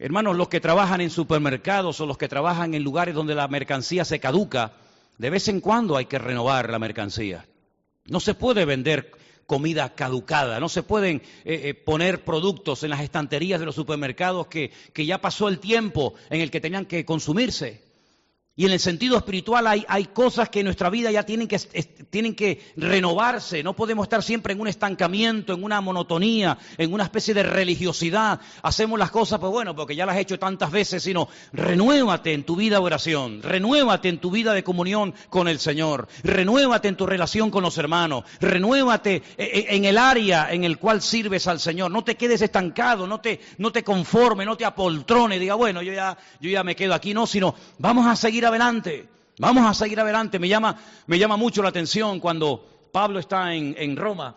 Hermanos, 0.01 0.38
los 0.38 0.47
que 0.47 0.62
trabajan 0.62 1.01
en 1.01 1.09
supermercados 1.09 1.99
o 1.99 2.05
los 2.05 2.17
que 2.17 2.29
trabajan 2.29 2.73
en 2.73 2.83
lugares 2.83 3.13
donde 3.13 3.35
la 3.35 3.49
mercancía 3.49 4.05
se 4.05 4.21
caduca, 4.21 4.71
de 5.17 5.29
vez 5.29 5.49
en 5.49 5.59
cuando 5.59 5.97
hay 5.97 6.05
que 6.05 6.17
renovar 6.17 6.69
la 6.69 6.79
mercancía. 6.79 7.45
No 8.05 8.21
se 8.21 8.33
puede 8.33 8.63
vender 8.63 9.12
comida 9.45 9.93
caducada, 9.95 10.62
no 10.62 10.69
se 10.69 10.83
pueden 10.83 11.17
eh, 11.43 11.62
eh, 11.63 11.73
poner 11.73 12.23
productos 12.23 12.83
en 12.83 12.91
las 12.91 13.01
estanterías 13.01 13.59
de 13.59 13.65
los 13.65 13.75
supermercados 13.75 14.47
que, 14.47 14.71
que 14.93 15.05
ya 15.05 15.19
pasó 15.19 15.49
el 15.49 15.59
tiempo 15.59 16.13
en 16.29 16.39
el 16.39 16.49
que 16.49 16.62
tenían 16.62 16.85
que 16.85 17.03
consumirse. 17.03 17.88
Y 18.59 18.65
en 18.65 18.73
el 18.73 18.81
sentido 18.81 19.15
espiritual 19.15 19.67
hay, 19.67 20.05
cosas 20.07 20.49
que 20.49 20.59
en 20.59 20.65
nuestra 20.65 20.89
vida 20.89 21.09
ya 21.11 21.23
tienen 21.23 21.47
que, 21.47 22.61
renovarse. 22.75 23.63
No 23.63 23.73
podemos 23.73 24.03
estar 24.03 24.21
siempre 24.21 24.51
en 24.51 24.59
un 24.59 24.67
estancamiento, 24.67 25.53
en 25.53 25.63
una 25.63 25.79
monotonía, 25.79 26.57
en 26.77 26.91
una 26.93 27.05
especie 27.05 27.33
de 27.33 27.43
religiosidad. 27.43 28.41
Hacemos 28.61 28.99
las 28.99 29.11
cosas, 29.11 29.39
pues 29.39 29.49
bueno, 29.49 29.73
porque 29.77 29.95
ya 29.95 30.05
las 30.05 30.17
he 30.17 30.19
hecho 30.19 30.37
tantas 30.37 30.71
veces, 30.71 31.01
sino 31.01 31.29
renuévate 31.53 32.33
en 32.33 32.43
tu 32.43 32.57
vida 32.57 32.79
de 32.79 32.83
oración, 32.83 33.41
renuévate 33.41 34.09
en 34.09 34.17
tu 34.17 34.29
vida 34.29 34.51
de 34.51 34.61
comunión 34.61 35.13
con 35.29 35.47
el 35.47 35.57
Señor, 35.59 36.09
renuévate 36.23 36.89
en 36.89 36.97
tu 36.97 37.05
relación 37.05 37.51
con 37.51 37.63
los 37.63 37.77
hermanos, 37.77 38.25
renuévate 38.41 39.15
eh, 39.15 39.23
eh, 39.37 39.65
en 39.69 39.85
el 39.85 39.97
área 39.97 40.51
en 40.51 40.65
el 40.65 40.79
cual 40.79 41.01
sirves 41.01 41.47
al 41.47 41.61
Señor. 41.61 41.91
No 41.91 42.03
te 42.03 42.15
quedes 42.15 42.41
estancado, 42.41 43.07
no 43.07 43.21
te, 43.21 43.39
no 43.57 43.71
conformes, 43.85 44.45
no 44.45 44.57
te 44.57 44.65
apoltrones, 44.65 45.39
diga, 45.39 45.55
bueno, 45.55 45.81
yo 45.81 45.93
ya, 45.93 46.17
yo 46.41 46.49
ya 46.49 46.65
me 46.65 46.75
quedo 46.75 46.93
aquí, 46.93 47.13
no, 47.13 47.25
sino 47.25 47.55
vamos 47.77 48.05
a 48.05 48.17
seguir 48.17 48.48
adelante, 48.49 49.07
vamos 49.39 49.65
a 49.65 49.73
seguir 49.73 49.99
adelante. 49.99 50.39
Me 50.39 50.47
llama, 50.47 50.75
me 51.07 51.17
llama 51.17 51.38
mucho 51.38 51.63
la 51.63 51.69
atención 51.69 52.19
cuando 52.19 52.89
Pablo 52.91 53.19
está 53.19 53.53
en, 53.55 53.75
en 53.77 53.95
Roma, 53.95 54.35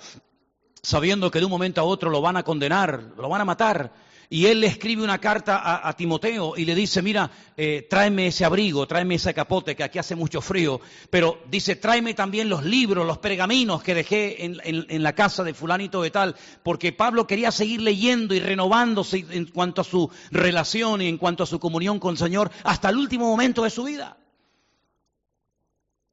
sabiendo 0.82 1.30
que 1.30 1.38
de 1.38 1.44
un 1.44 1.50
momento 1.50 1.80
a 1.80 1.84
otro 1.84 2.10
lo 2.10 2.20
van 2.20 2.36
a 2.36 2.42
condenar, 2.42 3.12
lo 3.16 3.28
van 3.28 3.40
a 3.40 3.44
matar. 3.44 3.92
Y 4.32 4.46
él 4.46 4.62
le 4.62 4.66
escribe 4.66 5.04
una 5.04 5.18
carta 5.18 5.86
a, 5.86 5.92
Timoteo 5.92 6.54
y 6.56 6.64
le 6.64 6.74
dice, 6.74 7.02
mira, 7.02 7.30
eh, 7.54 7.86
tráeme 7.90 8.28
ese 8.28 8.46
abrigo, 8.46 8.86
tráeme 8.86 9.16
ese 9.16 9.34
capote, 9.34 9.76
que 9.76 9.84
aquí 9.84 9.98
hace 9.98 10.16
mucho 10.16 10.40
frío, 10.40 10.80
pero 11.10 11.42
dice, 11.50 11.76
tráeme 11.76 12.14
también 12.14 12.48
los 12.48 12.64
libros, 12.64 13.06
los 13.06 13.18
pergaminos 13.18 13.82
que 13.82 13.94
dejé 13.94 14.46
en, 14.46 14.58
en 14.64 15.02
la 15.02 15.14
casa 15.14 15.44
de 15.44 15.52
fulanito 15.52 16.00
de 16.00 16.10
tal, 16.10 16.34
porque 16.62 16.92
Pablo 16.92 17.26
quería 17.26 17.50
seguir 17.50 17.82
leyendo 17.82 18.32
y 18.34 18.40
renovándose 18.40 19.22
en 19.28 19.44
cuanto 19.44 19.82
a 19.82 19.84
su 19.84 20.10
relación 20.30 21.02
y 21.02 21.08
en 21.08 21.18
cuanto 21.18 21.42
a 21.42 21.46
su 21.46 21.60
comunión 21.60 21.98
con 21.98 22.12
el 22.12 22.18
Señor 22.18 22.50
hasta 22.64 22.88
el 22.88 22.96
último 22.96 23.28
momento 23.28 23.64
de 23.64 23.70
su 23.70 23.84
vida. 23.84 24.16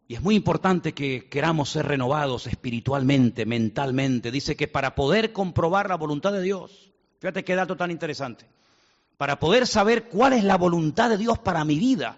Y 0.10 0.15
es 0.15 0.21
muy 0.21 0.36
importante 0.36 0.93
que 0.93 1.29
queramos 1.29 1.69
ser 1.69 1.86
renovados 1.86 2.47
espiritualmente, 2.47 3.45
mentalmente. 3.45 4.29
Dice 4.29 4.58
que 4.58 4.67
para 4.67 4.93
poder 4.93 5.32
comprobar 5.32 5.88
la 5.88 5.95
voluntad 5.95 6.34
de 6.34 6.41
Dios, 6.41 6.88
Fíjate 7.19 7.43
qué 7.43 7.55
dato 7.55 7.75
tan 7.75 7.91
interesante. 7.91 8.45
Para 9.17 9.39
poder 9.39 9.67
saber 9.67 10.05
cuál 10.05 10.34
es 10.34 10.43
la 10.43 10.58
voluntad 10.58 11.10
de 11.10 11.17
Dios 11.17 11.38
para 11.39 11.65
mi 11.65 11.77
vida. 11.77 12.17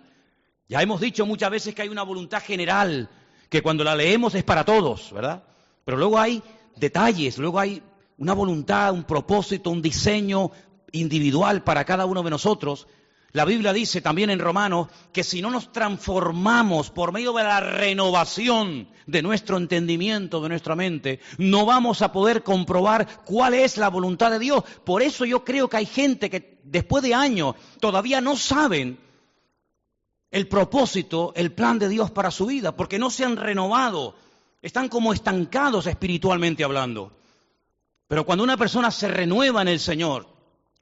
Ya 0.70 0.82
hemos 0.82 1.02
dicho 1.02 1.26
muchas 1.26 1.50
veces 1.50 1.76
que 1.76 1.82
hay 1.82 1.90
una 1.90 2.04
voluntad 2.04 2.42
general, 2.42 3.10
que 3.50 3.62
cuando 3.62 3.84
la 3.84 3.96
leemos 3.96 4.36
es 4.36 4.44
para 4.44 4.64
todos, 4.64 5.12
¿verdad? 5.12 5.44
Pero 5.84 5.98
luego 5.98 6.20
hay 6.20 6.42
detalles, 6.76 7.38
luego 7.40 7.60
hay 7.60 7.82
una 8.18 8.34
voluntad, 8.34 8.94
un 8.94 9.04
propósito, 9.04 9.72
un 9.72 9.82
diseño 9.82 10.52
individual 10.92 11.64
para 11.64 11.84
cada 11.84 12.06
uno 12.06 12.22
de 12.22 12.30
nosotros 12.30 12.88
la 13.34 13.46
Biblia 13.46 13.72
dice 13.72 14.02
también 14.02 14.30
en 14.30 14.39
Romanos 14.39 14.89
que 15.13 15.24
si 15.24 15.41
no 15.41 15.50
nos 15.50 15.72
transformamos 15.72 16.89
por 16.89 17.13
medio 17.13 17.32
de 17.34 17.44
la 17.44 17.62
renovación 17.62 18.89
de 19.08 19.22
nuestro 19.22 19.58
entendimiento, 19.58 20.41
de 20.41 20.50
nuestra 20.50 20.76
mente, 20.76 21.22
no 21.38 21.65
vamos 21.65 22.02
a 22.02 22.12
poder 22.12 22.44
comprobar 22.44 23.24
cuál 23.24 23.54
es 23.54 23.78
la 23.78 23.89
voluntad 23.89 24.32
de 24.32 24.39
Dios. 24.39 24.63
Por 24.84 25.02
eso 25.02 25.24
yo 25.24 25.46
creo 25.46 25.70
que 25.70 25.78
hay 25.78 25.86
gente 25.86 26.30
que 26.30 26.60
después 26.63 27.04
de 27.04 27.13
años 27.13 27.56
todavía 27.80 28.20
no 28.20 28.36
saben 28.36 29.00
el 30.30 30.48
propósito, 30.48 31.32
el 31.36 31.54
plan 31.54 31.80
de 31.80 31.89
Dios 31.89 32.12
para 32.12 32.32
su 32.32 32.48
vida, 32.48 32.76
porque 32.76 33.00
no 33.00 33.10
se 33.10 33.24
han 33.24 33.38
renovado, 33.38 34.15
están 34.62 34.89
como 34.89 35.13
estancados 35.13 35.88
espiritualmente 35.88 36.63
hablando. 36.65 37.13
Pero 38.08 38.26
cuando 38.26 38.44
una 38.44 38.58
persona 38.58 38.91
se 38.91 39.08
renueva 39.08 39.62
en 39.62 39.70
el 39.70 39.80
Señor, 39.80 40.28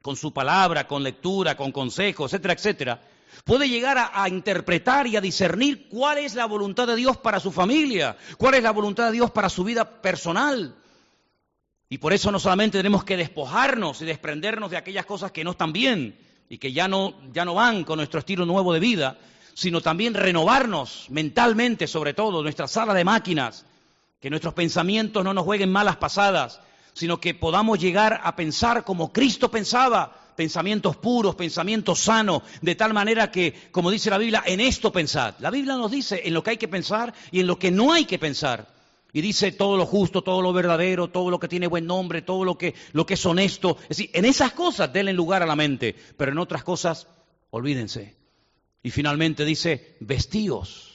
con 0.02 0.16
su 0.16 0.32
palabra, 0.32 0.86
con 0.86 1.02
lectura, 1.02 1.56
con 1.56 1.72
consejos, 1.72 2.32
etcétera, 2.32 2.54
etcétera, 2.54 3.00
puede 3.44 3.68
llegar 3.68 4.10
a, 4.12 4.28
interpretar 4.28 5.06
y 5.06 5.16
a 5.16 5.20
discernir 5.20 5.88
cuál 5.88 6.18
es 6.18 6.34
la 6.34 6.46
voluntad 6.46 6.86
de 6.86 6.96
Dios 6.96 7.16
para 7.16 7.40
su 7.40 7.52
familia, 7.52 8.16
cuál 8.38 8.54
es 8.54 8.62
la 8.62 8.70
voluntad 8.70 9.06
de 9.06 9.12
Dios 9.12 9.30
para 9.30 9.48
su 9.48 9.64
vida 9.64 10.00
personal. 10.00 10.74
Y 11.88 11.98
por 11.98 12.12
eso 12.12 12.30
no 12.30 12.38
solamente 12.38 12.78
tenemos 12.78 13.04
que 13.04 13.16
despojarnos 13.16 14.00
y 14.00 14.04
desprendernos 14.04 14.70
de 14.70 14.76
aquellas 14.76 15.06
cosas 15.06 15.32
que 15.32 15.44
no 15.44 15.52
están 15.52 15.72
bien 15.72 16.16
y 16.48 16.58
que 16.58 16.72
ya 16.72 16.88
no, 16.88 17.14
ya 17.32 17.44
no 17.44 17.54
van 17.54 17.84
con 17.84 17.96
nuestro 17.96 18.20
estilo 18.20 18.46
nuevo 18.46 18.72
de 18.72 18.80
vida, 18.80 19.18
sino 19.54 19.80
también 19.80 20.14
renovarnos 20.14 21.06
mentalmente, 21.10 21.86
sobre 21.86 22.14
todo, 22.14 22.42
nuestra 22.42 22.68
sala 22.68 22.94
de 22.94 23.04
máquinas, 23.04 23.66
que 24.20 24.30
nuestros 24.30 24.54
pensamientos 24.54 25.24
no 25.24 25.34
nos 25.34 25.44
jueguen 25.44 25.72
malas 25.72 25.96
pasadas, 25.96 26.60
sino 27.00 27.18
que 27.18 27.32
podamos 27.32 27.78
llegar 27.78 28.20
a 28.22 28.36
pensar 28.36 28.84
como 28.84 29.10
Cristo 29.10 29.50
pensaba, 29.50 30.14
pensamientos 30.36 30.98
puros, 30.98 31.34
pensamientos 31.34 32.00
sanos, 32.00 32.42
de 32.60 32.74
tal 32.74 32.92
manera 32.92 33.30
que, 33.30 33.70
como 33.72 33.90
dice 33.90 34.10
la 34.10 34.18
Biblia, 34.18 34.42
en 34.44 34.60
esto 34.60 34.92
pensad. 34.92 35.34
La 35.38 35.50
Biblia 35.50 35.76
nos 35.76 35.90
dice 35.90 36.20
en 36.26 36.34
lo 36.34 36.42
que 36.42 36.50
hay 36.50 36.56
que 36.58 36.68
pensar 36.68 37.14
y 37.30 37.40
en 37.40 37.46
lo 37.46 37.58
que 37.58 37.70
no 37.70 37.94
hay 37.94 38.04
que 38.04 38.18
pensar. 38.18 38.68
Y 39.14 39.22
dice 39.22 39.50
todo 39.50 39.78
lo 39.78 39.86
justo, 39.86 40.20
todo 40.20 40.42
lo 40.42 40.52
verdadero, 40.52 41.08
todo 41.08 41.30
lo 41.30 41.40
que 41.40 41.48
tiene 41.48 41.68
buen 41.68 41.86
nombre, 41.86 42.20
todo 42.20 42.44
lo 42.44 42.58
que, 42.58 42.74
lo 42.92 43.06
que 43.06 43.14
es 43.14 43.24
honesto. 43.24 43.78
Es 43.84 43.96
decir, 43.96 44.10
en 44.12 44.26
esas 44.26 44.52
cosas 44.52 44.92
denle 44.92 45.14
lugar 45.14 45.42
a 45.42 45.46
la 45.46 45.56
mente, 45.56 45.96
pero 46.18 46.32
en 46.32 46.38
otras 46.38 46.64
cosas 46.64 47.06
olvídense. 47.48 48.14
Y 48.82 48.90
finalmente 48.90 49.46
dice, 49.46 49.96
vestíos 50.00 50.89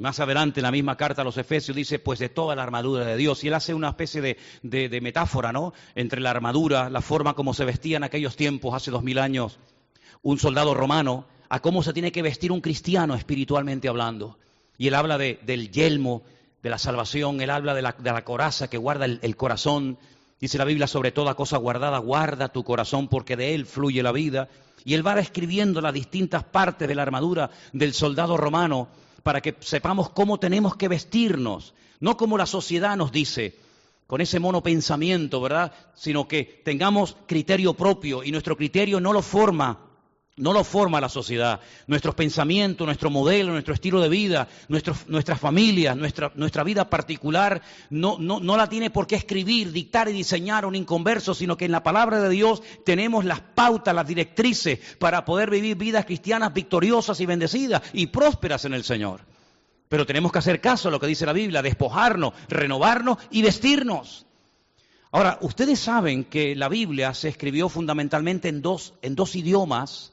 y 0.00 0.02
más 0.02 0.18
adelante 0.18 0.60
en 0.60 0.62
la 0.62 0.70
misma 0.70 0.96
carta 0.96 1.20
a 1.20 1.26
los 1.26 1.36
Efesios 1.36 1.76
dice, 1.76 1.98
pues 1.98 2.18
de 2.18 2.30
toda 2.30 2.56
la 2.56 2.62
armadura 2.62 3.04
de 3.04 3.18
Dios. 3.18 3.44
Y 3.44 3.48
él 3.48 3.54
hace 3.54 3.74
una 3.74 3.90
especie 3.90 4.22
de, 4.22 5.00
metáfora, 5.02 5.52
¿no? 5.52 5.74
Entre 5.94 6.22
la 6.22 6.30
armadura, 6.30 6.88
la 6.88 7.02
forma 7.02 7.34
como 7.34 7.52
se 7.52 7.66
vestía 7.66 7.98
en 7.98 8.04
aquellos 8.04 8.34
tiempos, 8.34 8.72
hace 8.72 8.90
dos 8.90 9.02
mil 9.02 9.18
años, 9.18 9.58
un 10.22 10.38
soldado 10.38 10.72
romano, 10.72 11.26
a 11.50 11.60
cómo 11.60 11.82
se 11.82 11.92
tiene 11.92 12.12
que 12.12 12.22
vestir 12.22 12.50
un 12.50 12.62
cristiano 12.62 13.14
espiritualmente 13.14 13.88
hablando. 13.88 14.38
Y 14.78 14.88
él 14.88 14.94
habla 14.94 15.18
del 15.18 15.70
yelmo, 15.70 16.22
de 16.62 16.70
la 16.70 16.78
salvación, 16.78 17.42
él 17.42 17.50
habla 17.50 17.74
de 17.74 17.82
la, 17.82 18.24
coraza 18.24 18.70
que 18.70 18.78
guarda 18.78 19.04
el, 19.04 19.18
el 19.20 19.36
corazón. 19.36 19.98
Dice 20.40 20.56
la 20.56 20.64
Biblia, 20.64 20.86
sobre 20.86 21.12
toda 21.12 21.34
cosa 21.34 21.58
guardada, 21.58 21.98
guarda 21.98 22.48
tu 22.48 22.64
corazón 22.64 23.08
porque 23.08 23.36
de 23.36 23.54
él 23.54 23.66
fluye 23.66 24.02
la 24.02 24.12
vida. 24.12 24.48
Y 24.82 24.94
él 24.94 25.06
va 25.06 25.20
escribiendo 25.20 25.82
las 25.82 25.92
distintas 25.92 26.42
partes 26.42 26.88
de 26.88 26.94
la 26.94 27.02
armadura 27.02 27.50
del 27.74 27.92
soldado 27.92 28.38
romano 28.38 28.88
para 29.22 29.40
que 29.40 29.56
sepamos 29.60 30.10
cómo 30.10 30.38
tenemos 30.38 30.76
que 30.76 30.88
vestirnos, 30.88 31.74
no 32.00 32.16
como 32.16 32.38
la 32.38 32.46
sociedad 32.46 32.96
nos 32.96 33.12
dice, 33.12 33.58
con 34.06 34.20
ese 34.20 34.40
mono 34.40 34.62
pensamiento, 34.62 35.40
¿verdad? 35.40 35.72
Sino 35.94 36.26
que 36.26 36.62
tengamos 36.64 37.16
criterio 37.26 37.74
propio 37.74 38.24
y 38.24 38.32
nuestro 38.32 38.56
criterio 38.56 39.00
no 39.00 39.12
lo 39.12 39.22
forma 39.22 39.89
no 40.40 40.52
lo 40.52 40.64
forma 40.64 41.00
la 41.00 41.08
sociedad. 41.08 41.60
Nuestros 41.86 42.14
pensamientos, 42.14 42.86
nuestro 42.86 43.10
modelo, 43.10 43.52
nuestro 43.52 43.74
estilo 43.74 44.00
de 44.00 44.08
vida, 44.08 44.48
nuestro, 44.68 44.96
nuestra 45.06 45.36
familia, 45.36 45.94
nuestra, 45.94 46.64
vida 46.64 46.88
particular, 46.88 47.62
no 47.90 48.56
la 48.56 48.68
tiene 48.68 48.90
por 48.90 49.06
qué 49.06 49.16
escribir, 49.16 49.70
dictar 49.70 50.08
y 50.08 50.12
diseñar 50.12 50.64
un 50.64 50.74
inconverso, 50.74 51.34
sino 51.34 51.56
que 51.56 51.66
en 51.66 51.72
la 51.72 51.82
palabra 51.82 52.20
de 52.20 52.30
Dios 52.30 52.62
tenemos 52.84 53.24
las 53.24 53.40
pautas, 53.40 53.94
las 53.94 54.06
directrices 54.06 54.80
para 54.98 55.24
poder 55.24 55.50
vivir 55.50 55.76
vidas 55.76 56.06
cristianas 56.06 56.54
victoriosas 56.54 57.20
y 57.20 57.26
bendecidas 57.26 57.82
y 57.92 58.06
prósperas 58.06 58.64
en 58.64 58.74
el 58.74 58.84
Señor. 58.84 59.20
Pero 59.88 60.06
tenemos 60.06 60.32
que 60.32 60.38
hacer 60.38 60.60
caso 60.60 60.88
a 60.88 60.90
lo 60.90 61.00
que 61.00 61.06
dice 61.06 61.26
la 61.26 61.32
Biblia, 61.32 61.62
despojarnos, 61.62 62.32
renovarnos 62.48 63.18
y 63.30 63.42
vestirnos. 63.42 64.26
Ahora, 65.12 65.38
ustedes 65.42 65.80
saben 65.80 66.24
que 66.24 66.54
la 66.54 66.68
Biblia 66.68 67.12
se 67.12 67.28
escribió 67.28 67.68
fundamentalmente 67.68 68.48
en 68.48 68.62
dos, 68.62 68.94
en 69.02 69.16
dos 69.16 69.34
idiomas 69.34 70.12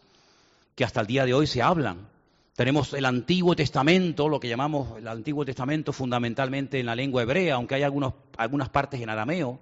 que 0.78 0.86
hasta 0.86 1.02
el 1.02 1.08
día 1.08 1.26
de 1.26 1.34
hoy 1.34 1.48
se 1.48 1.64
hablan. 1.64 2.08
Tenemos 2.56 2.94
el 2.94 3.06
Antiguo 3.06 3.56
Testamento, 3.56 4.30
lo 4.30 4.40
que 4.40 4.48
llamamos 4.48 5.00
el 5.00 5.08
Antiguo 5.08 5.44
Testamento 5.44 5.92
fundamentalmente 5.92 6.80
en 6.80 6.86
la 6.86 6.96
lengua 6.96 7.24
hebrea, 7.24 7.56
aunque 7.56 7.74
hay 7.74 7.82
algunos, 7.82 8.14
algunas 8.38 8.70
partes 8.70 9.02
en 9.02 9.10
arameo. 9.10 9.60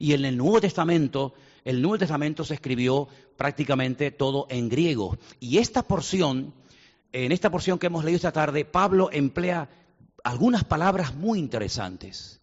Y 0.00 0.14
en 0.14 0.24
el 0.24 0.36
Nuevo 0.36 0.60
Testamento, 0.60 1.32
el 1.64 1.80
Nuevo 1.80 1.98
Testamento 1.98 2.42
se 2.42 2.54
escribió 2.54 3.06
prácticamente 3.36 4.10
todo 4.10 4.48
en 4.50 4.68
griego. 4.68 5.16
Y 5.38 5.58
esta 5.58 5.84
porción, 5.84 6.52
en 7.12 7.30
esta 7.30 7.50
porción 7.50 7.78
que 7.78 7.86
hemos 7.86 8.02
leído 8.02 8.16
esta 8.16 8.32
tarde, 8.32 8.64
Pablo 8.64 9.10
emplea 9.12 9.70
algunas 10.24 10.64
palabras 10.64 11.14
muy 11.14 11.38
interesantes. 11.38 12.40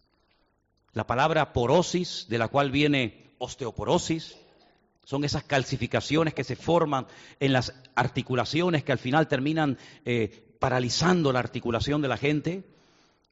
La 0.94 1.06
palabra 1.06 1.52
porosis, 1.52 2.24
de 2.30 2.38
la 2.38 2.48
cual 2.48 2.70
viene 2.70 3.34
osteoporosis, 3.36 4.38
son 5.06 5.22
esas 5.22 5.44
calcificaciones 5.44 6.34
que 6.34 6.42
se 6.42 6.56
forman 6.56 7.06
en 7.38 7.52
las 7.52 7.72
articulaciones 7.94 8.82
que 8.82 8.90
al 8.90 8.98
final 8.98 9.28
terminan 9.28 9.78
eh, 10.04 10.56
paralizando 10.58 11.32
la 11.32 11.38
articulación 11.38 12.02
de 12.02 12.08
la 12.08 12.16
gente. 12.16 12.64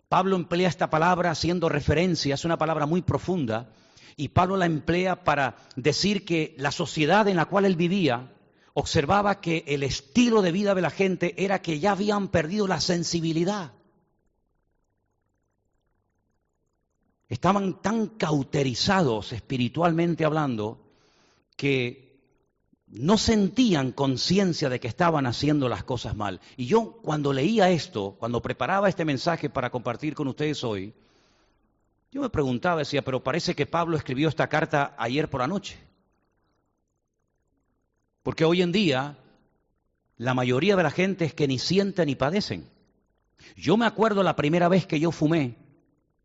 Pablo 0.09 0.37
emplea 0.37 0.69
esta 0.69 0.89
palabra 0.89 1.33
haciendo 1.33 1.69
referencia, 1.69 2.37
es 2.37 2.45
una 2.45 2.59
palabra 2.59 2.87
muy 2.87 3.03
profunda, 3.03 3.73
y 4.17 4.29
Pablo 4.29 4.57
la 4.57 4.67
emplea 4.67 5.25
para 5.25 5.57
decir 5.75 6.25
que 6.25 6.55
la 6.59 6.71
sociedad 6.71 7.27
en 7.27 7.35
la 7.35 7.47
cual 7.47 7.65
él 7.65 7.75
vivía 7.75 8.33
observaba 8.75 9.41
que 9.41 9.65
el 9.67 9.83
estilo 9.83 10.43
de 10.43 10.53
vida 10.53 10.77
de 10.77 10.83
la 10.83 10.91
gente 10.91 11.35
era 11.45 11.61
que 11.61 11.81
ya 11.81 11.91
habían 11.91 12.29
perdido 12.29 12.69
la 12.69 12.81
sensibilidad. 12.81 13.73
Estaban 17.29 17.83
tan 17.83 18.07
cauterizados 18.07 19.33
espiritualmente 19.33 20.25
hablando 20.25 20.84
que 21.57 22.05
no 22.87 23.19
sentían 23.19 23.93
conciencia 23.93 24.69
de 24.69 24.79
que 24.79 24.89
estaban 24.89 25.27
haciendo 25.27 25.69
las 25.69 25.85
cosas 25.85 26.15
mal. 26.15 26.41
Y 26.57 26.67
yo 26.67 27.01
cuando 27.03 27.33
leía 27.33 27.71
esto, 27.71 28.17
cuando 28.19 28.41
preparaba 28.43 28.89
este 28.89 29.05
mensaje 29.05 29.51
para 29.51 29.71
compartir 29.71 30.15
con 30.15 30.29
ustedes 30.29 30.63
hoy, 30.63 30.95
yo 32.13 32.21
me 32.21 32.31
preguntaba, 32.31 32.79
decía, 32.79 33.03
pero 33.03 33.25
parece 33.25 33.57
que 33.57 33.67
Pablo 33.67 33.97
escribió 33.97 34.29
esta 34.29 34.49
carta 34.49 34.95
ayer 34.99 35.29
por 35.29 35.41
la 35.41 35.49
noche. 35.49 35.77
Porque 38.23 38.45
hoy 38.45 38.63
en 38.63 38.71
día 38.71 39.19
la 40.17 40.35
mayoría 40.35 40.77
de 40.77 40.83
la 40.85 40.91
gente 40.91 41.25
es 41.25 41.35
que 41.35 41.49
ni 41.49 41.59
sienten 41.59 42.07
ni 42.07 42.15
padecen. 42.15 42.69
Yo 43.57 43.77
me 43.77 43.87
acuerdo 43.87 44.23
la 44.23 44.37
primera 44.37 44.69
vez 44.69 44.87
que 44.87 45.01
yo 45.01 45.11
fumé, 45.11 45.57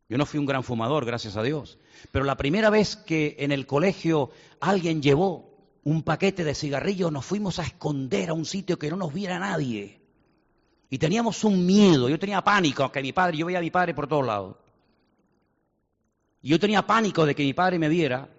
yo 0.10 0.18
no 0.18 0.26
fui 0.26 0.40
un 0.40 0.48
gran 0.48 0.64
fumador, 0.64 1.06
gracias 1.06 1.38
a 1.38 1.44
Dios. 1.44 1.78
Pero 2.12 2.26
la 2.26 2.36
primera 2.36 2.72
vez 2.72 2.96
que 2.96 3.36
en 3.40 3.52
el 3.52 3.68
colegio 3.68 4.32
alguien 4.60 5.04
llevó 5.04 5.56
un 5.84 6.02
paquete 6.02 6.44
de 6.44 6.56
cigarrillos, 6.56 7.12
nos 7.12 7.26
fuimos 7.26 7.60
a 7.60 7.64
esconder 7.64 8.32
a 8.32 8.34
un 8.34 8.46
sitio 8.46 8.80
que 8.80 8.90
no 8.90 8.98
nos 8.98 9.14
viera 9.14 9.38
nadie. 9.38 10.02
Y 10.90 10.98
teníamos 10.98 11.44
un 11.44 11.64
miedo, 11.64 12.10
yo 12.10 12.18
tenía 12.18 12.44
pánico 12.44 12.92
que 12.92 13.04
mi 13.04 13.14
padre, 13.14 13.38
yo 13.38 13.46
veía 13.46 13.60
a 13.60 13.62
mi 13.62 13.70
padre 13.70 13.94
por 13.94 14.08
todos 14.08 14.26
lados. 14.26 14.58
Y 16.42 16.50
yo 16.50 16.60
tenía 16.60 16.88
pánico 16.88 17.28
de 17.28 17.36
que 17.36 17.44
mi 17.44 17.54
padre 17.54 17.78
me 17.78 17.88
viera 17.88 18.30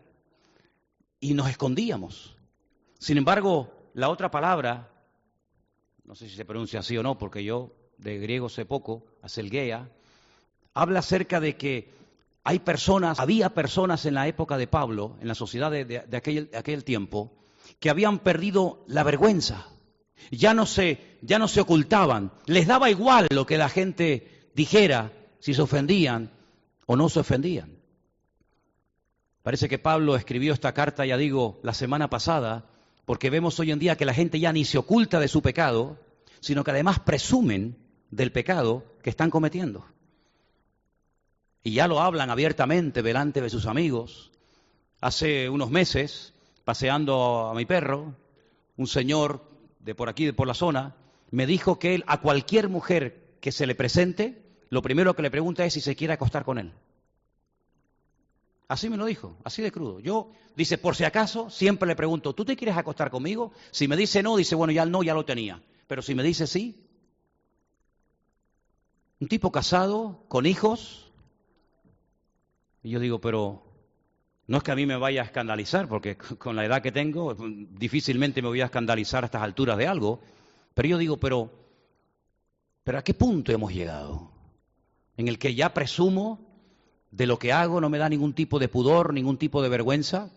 y 1.20 1.34
nos 1.34 1.48
escondíamos. 1.48 2.36
Sin 2.98 3.16
embargo, 3.16 3.72
la 3.94 4.08
otra 4.08 4.28
palabra, 4.32 4.90
no 6.02 6.16
sé 6.16 6.28
si 6.28 6.34
se 6.34 6.44
pronuncia 6.44 6.80
así 6.80 6.96
o 6.96 7.04
no, 7.04 7.16
porque 7.16 7.44
yo 7.44 7.76
de 7.96 8.18
griego 8.18 8.48
sé 8.48 8.64
poco, 8.64 9.06
aselguea, 9.22 9.88
habla 10.74 11.00
acerca 11.00 11.40
de 11.40 11.56
que 11.56 11.92
hay 12.44 12.58
personas, 12.60 13.20
había 13.20 13.50
personas 13.50 14.06
en 14.06 14.14
la 14.14 14.26
época 14.26 14.56
de 14.56 14.66
Pablo, 14.66 15.16
en 15.20 15.28
la 15.28 15.34
sociedad 15.34 15.70
de, 15.70 16.04
aquel, 16.12 16.50
aquel, 16.54 16.84
tiempo, 16.84 17.32
que 17.78 17.90
habían 17.90 18.18
perdido 18.18 18.84
la 18.86 19.02
vergüenza. 19.02 19.66
Ya 20.30 20.54
no, 20.54 20.66
se, 20.66 21.18
ya 21.22 21.38
no 21.38 21.48
se 21.48 21.60
ocultaban. 21.60 22.32
Les 22.46 22.66
daba 22.66 22.90
igual 22.90 23.26
lo 23.30 23.46
que 23.46 23.58
la 23.58 23.68
gente 23.68 24.50
dijera, 24.54 25.12
si 25.38 25.54
se 25.54 25.62
ofendían 25.62 26.30
o 26.86 26.96
no 26.96 27.08
se 27.08 27.20
ofendían. 27.20 27.78
Parece 29.42 29.68
que 29.68 29.78
Pablo 29.78 30.16
escribió 30.16 30.52
esta 30.52 30.74
carta, 30.74 31.06
ya 31.06 31.16
digo, 31.16 31.60
la 31.62 31.72
semana 31.72 32.10
pasada, 32.10 32.66
porque 33.06 33.30
vemos 33.30 33.58
hoy 33.58 33.70
en 33.70 33.78
día 33.78 33.96
que 33.96 34.04
la 34.04 34.14
gente 34.14 34.38
ya 34.38 34.52
ni 34.52 34.64
se 34.64 34.78
oculta 34.78 35.18
de 35.18 35.28
su 35.28 35.40
pecado, 35.40 35.98
sino 36.40 36.62
que 36.62 36.70
además 36.70 37.00
presumen 37.00 37.76
del 38.10 38.32
pecado 38.32 38.84
que 39.02 39.10
están 39.10 39.30
cometiendo 39.30 39.86
y 41.62 41.72
ya 41.72 41.88
lo 41.88 42.00
hablan 42.00 42.30
abiertamente 42.30 43.02
delante 43.02 43.40
de 43.40 43.50
sus 43.50 43.66
amigos. 43.66 44.30
Hace 45.00 45.48
unos 45.48 45.70
meses, 45.70 46.32
paseando 46.64 47.48
a 47.48 47.54
mi 47.54 47.66
perro, 47.66 48.14
un 48.76 48.86
señor 48.86 49.44
de 49.80 49.94
por 49.94 50.08
aquí, 50.08 50.24
de 50.24 50.32
por 50.32 50.46
la 50.46 50.54
zona, 50.54 50.96
me 51.30 51.46
dijo 51.46 51.78
que 51.78 51.94
él 51.94 52.04
a 52.06 52.20
cualquier 52.20 52.68
mujer 52.68 53.36
que 53.40 53.52
se 53.52 53.66
le 53.66 53.74
presente, 53.74 54.42
lo 54.68 54.82
primero 54.82 55.14
que 55.14 55.22
le 55.22 55.30
pregunta 55.30 55.64
es 55.64 55.74
si 55.74 55.80
se 55.80 55.96
quiere 55.96 56.14
acostar 56.14 56.44
con 56.44 56.58
él. 56.58 56.72
Así 58.68 58.88
me 58.88 58.96
lo 58.96 59.04
dijo, 59.04 59.36
así 59.42 59.62
de 59.62 59.72
crudo. 59.72 59.98
Yo, 60.00 60.30
dice, 60.54 60.78
por 60.78 60.94
si 60.94 61.04
acaso, 61.04 61.50
siempre 61.50 61.88
le 61.88 61.96
pregunto, 61.96 62.34
¿tú 62.34 62.44
te 62.44 62.56
quieres 62.56 62.76
acostar 62.76 63.10
conmigo? 63.10 63.52
Si 63.72 63.88
me 63.88 63.96
dice 63.96 64.22
no, 64.22 64.36
dice, 64.36 64.54
bueno, 64.54 64.72
ya 64.72 64.86
no, 64.86 65.02
ya 65.02 65.12
lo 65.12 65.24
tenía. 65.24 65.60
Pero 65.88 66.02
si 66.02 66.14
me 66.14 66.22
dice 66.22 66.46
sí, 66.46 66.86
un 69.18 69.26
tipo 69.26 69.50
casado, 69.50 70.24
con 70.28 70.46
hijos, 70.46 71.09
y 72.82 72.90
yo 72.90 73.00
digo, 73.00 73.20
pero 73.20 73.62
no 74.46 74.58
es 74.58 74.62
que 74.62 74.72
a 74.72 74.76
mí 74.76 74.86
me 74.86 74.96
vaya 74.96 75.22
a 75.22 75.24
escandalizar, 75.24 75.88
porque 75.88 76.16
con 76.38 76.56
la 76.56 76.64
edad 76.64 76.82
que 76.82 76.92
tengo 76.92 77.36
difícilmente 77.36 78.42
me 78.42 78.48
voy 78.48 78.60
a 78.60 78.66
escandalizar 78.66 79.24
a 79.24 79.26
estas 79.26 79.42
alturas 79.42 79.76
de 79.78 79.86
algo, 79.86 80.20
pero 80.74 80.88
yo 80.88 80.98
digo, 80.98 81.16
pero, 81.18 81.50
pero 82.82 82.98
¿a 82.98 83.04
qué 83.04 83.14
punto 83.14 83.52
hemos 83.52 83.72
llegado? 83.72 84.30
En 85.16 85.28
el 85.28 85.38
que 85.38 85.54
ya 85.54 85.74
presumo 85.74 86.40
de 87.10 87.26
lo 87.26 87.38
que 87.38 87.52
hago, 87.52 87.80
no 87.80 87.90
me 87.90 87.98
da 87.98 88.08
ningún 88.08 88.32
tipo 88.32 88.58
de 88.58 88.68
pudor, 88.68 89.12
ningún 89.12 89.36
tipo 89.36 89.62
de 89.62 89.68
vergüenza, 89.68 90.30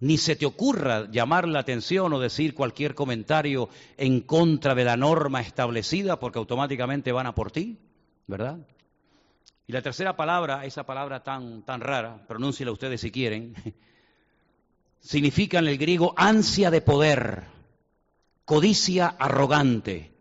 ni 0.00 0.18
se 0.18 0.36
te 0.36 0.46
ocurra 0.46 1.10
llamar 1.10 1.48
la 1.48 1.60
atención 1.60 2.12
o 2.12 2.20
decir 2.20 2.54
cualquier 2.54 2.94
comentario 2.94 3.68
en 3.96 4.20
contra 4.20 4.74
de 4.74 4.84
la 4.84 4.96
norma 4.96 5.40
establecida, 5.40 6.18
porque 6.18 6.38
automáticamente 6.38 7.12
van 7.12 7.26
a 7.26 7.34
por 7.34 7.50
ti, 7.50 7.78
¿verdad? 8.26 8.58
Y 9.66 9.72
la 9.72 9.82
tercera 9.82 10.14
palabra, 10.14 10.64
esa 10.64 10.84
palabra 10.84 11.22
tan, 11.22 11.62
tan 11.62 11.80
rara, 11.80 12.26
pronúnciela 12.26 12.72
ustedes 12.72 13.00
si 13.00 13.10
quieren, 13.10 13.54
significa 15.00 15.58
en 15.58 15.68
el 15.68 15.78
griego 15.78 16.14
ansia 16.16 16.70
de 16.70 16.82
poder, 16.82 17.44
codicia 18.44 19.14
arrogante. 19.18 20.12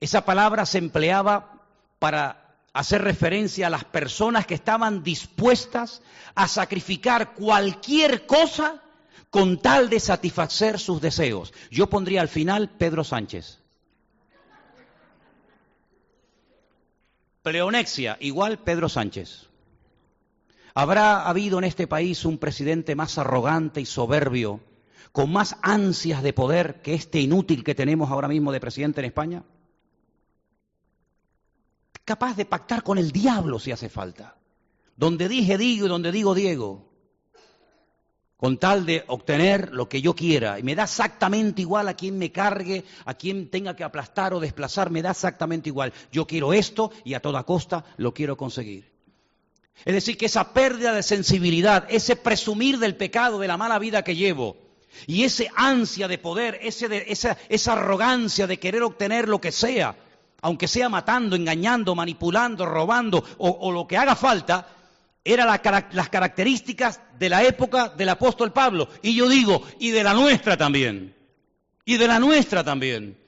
Esa 0.00 0.24
palabra 0.24 0.66
se 0.66 0.78
empleaba 0.78 1.62
para 1.98 2.56
hacer 2.72 3.02
referencia 3.02 3.66
a 3.66 3.70
las 3.70 3.84
personas 3.84 4.46
que 4.46 4.54
estaban 4.54 5.02
dispuestas 5.02 6.02
a 6.34 6.46
sacrificar 6.46 7.34
cualquier 7.34 8.26
cosa 8.26 8.82
con 9.30 9.60
tal 9.60 9.88
de 9.88 10.00
satisfacer 10.00 10.78
sus 10.78 11.00
deseos. 11.00 11.52
Yo 11.70 11.88
pondría 11.88 12.20
al 12.20 12.28
final 12.28 12.68
Pedro 12.68 13.04
Sánchez. 13.04 13.59
Pleonexia, 17.42 18.16
igual 18.20 18.58
Pedro 18.58 18.88
Sánchez. 18.88 19.48
¿Habrá 20.74 21.26
habido 21.26 21.58
en 21.58 21.64
este 21.64 21.86
país 21.86 22.24
un 22.24 22.38
presidente 22.38 22.94
más 22.94 23.18
arrogante 23.18 23.80
y 23.80 23.86
soberbio, 23.86 24.60
con 25.12 25.32
más 25.32 25.56
ansias 25.62 26.22
de 26.22 26.32
poder 26.32 26.82
que 26.82 26.94
este 26.94 27.20
inútil 27.20 27.64
que 27.64 27.74
tenemos 27.74 28.10
ahora 28.10 28.28
mismo 28.28 28.52
de 28.52 28.60
presidente 28.60 29.00
en 29.00 29.06
España? 29.06 29.44
Capaz 32.04 32.36
de 32.36 32.44
pactar 32.44 32.82
con 32.82 32.98
el 32.98 33.10
diablo 33.10 33.58
si 33.58 33.72
hace 33.72 33.88
falta. 33.88 34.36
Donde 34.96 35.28
dije 35.28 35.56
digo 35.56 35.86
y 35.86 35.88
donde 35.88 36.12
digo 36.12 36.34
Diego 36.34 36.89
con 38.40 38.56
tal 38.56 38.86
de 38.86 39.04
obtener 39.08 39.70
lo 39.74 39.86
que 39.86 40.00
yo 40.00 40.14
quiera. 40.14 40.58
Y 40.58 40.62
me 40.62 40.74
da 40.74 40.84
exactamente 40.84 41.60
igual 41.60 41.88
a 41.88 41.94
quien 41.94 42.16
me 42.16 42.32
cargue, 42.32 42.84
a 43.04 43.12
quien 43.12 43.50
tenga 43.50 43.76
que 43.76 43.84
aplastar 43.84 44.32
o 44.32 44.40
desplazar, 44.40 44.90
me 44.90 45.02
da 45.02 45.10
exactamente 45.10 45.68
igual. 45.68 45.92
Yo 46.10 46.26
quiero 46.26 46.54
esto 46.54 46.90
y 47.04 47.12
a 47.12 47.20
toda 47.20 47.42
costa 47.42 47.84
lo 47.98 48.14
quiero 48.14 48.38
conseguir. 48.38 48.90
Es 49.84 49.92
decir, 49.92 50.16
que 50.16 50.24
esa 50.24 50.54
pérdida 50.54 50.94
de 50.94 51.02
sensibilidad, 51.02 51.86
ese 51.90 52.16
presumir 52.16 52.78
del 52.78 52.96
pecado, 52.96 53.38
de 53.38 53.48
la 53.48 53.58
mala 53.58 53.78
vida 53.78 54.02
que 54.02 54.16
llevo, 54.16 54.56
Y 55.06 55.24
ese 55.24 55.50
ansia 55.54 56.08
de 56.08 56.16
poder, 56.16 56.58
ese 56.62 57.04
esa, 57.12 57.36
esa 57.50 57.72
arrogancia 57.74 58.46
de 58.46 58.58
querer 58.58 58.82
obtener 58.82 59.28
lo 59.28 59.38
que 59.38 59.52
sea, 59.52 59.94
aunque 60.40 60.66
sea 60.66 60.88
matando, 60.88 61.36
engañando, 61.36 61.94
manipulando, 61.94 62.64
robando 62.64 63.22
o, 63.36 63.70
lo 63.70 63.86
que 63.86 63.98
haga 63.98 64.16
falta, 64.16 64.66
eran 65.24 65.48
las 65.92 66.08
características 66.08 67.00
de 67.18 67.28
la 67.28 67.44
época 67.44 67.88
del 67.90 68.08
apóstol 68.08 68.52
Pablo. 68.52 68.88
Y 69.02 69.14
yo 69.14 69.28
digo, 69.28 69.62
y 69.78 69.90
de 69.90 70.02
la 70.02 70.14
nuestra 70.14 70.56
también. 70.56 71.14
Y 71.84 71.96
de 71.96 72.08
la 72.08 72.18
nuestra 72.18 72.64
también. 72.64 73.18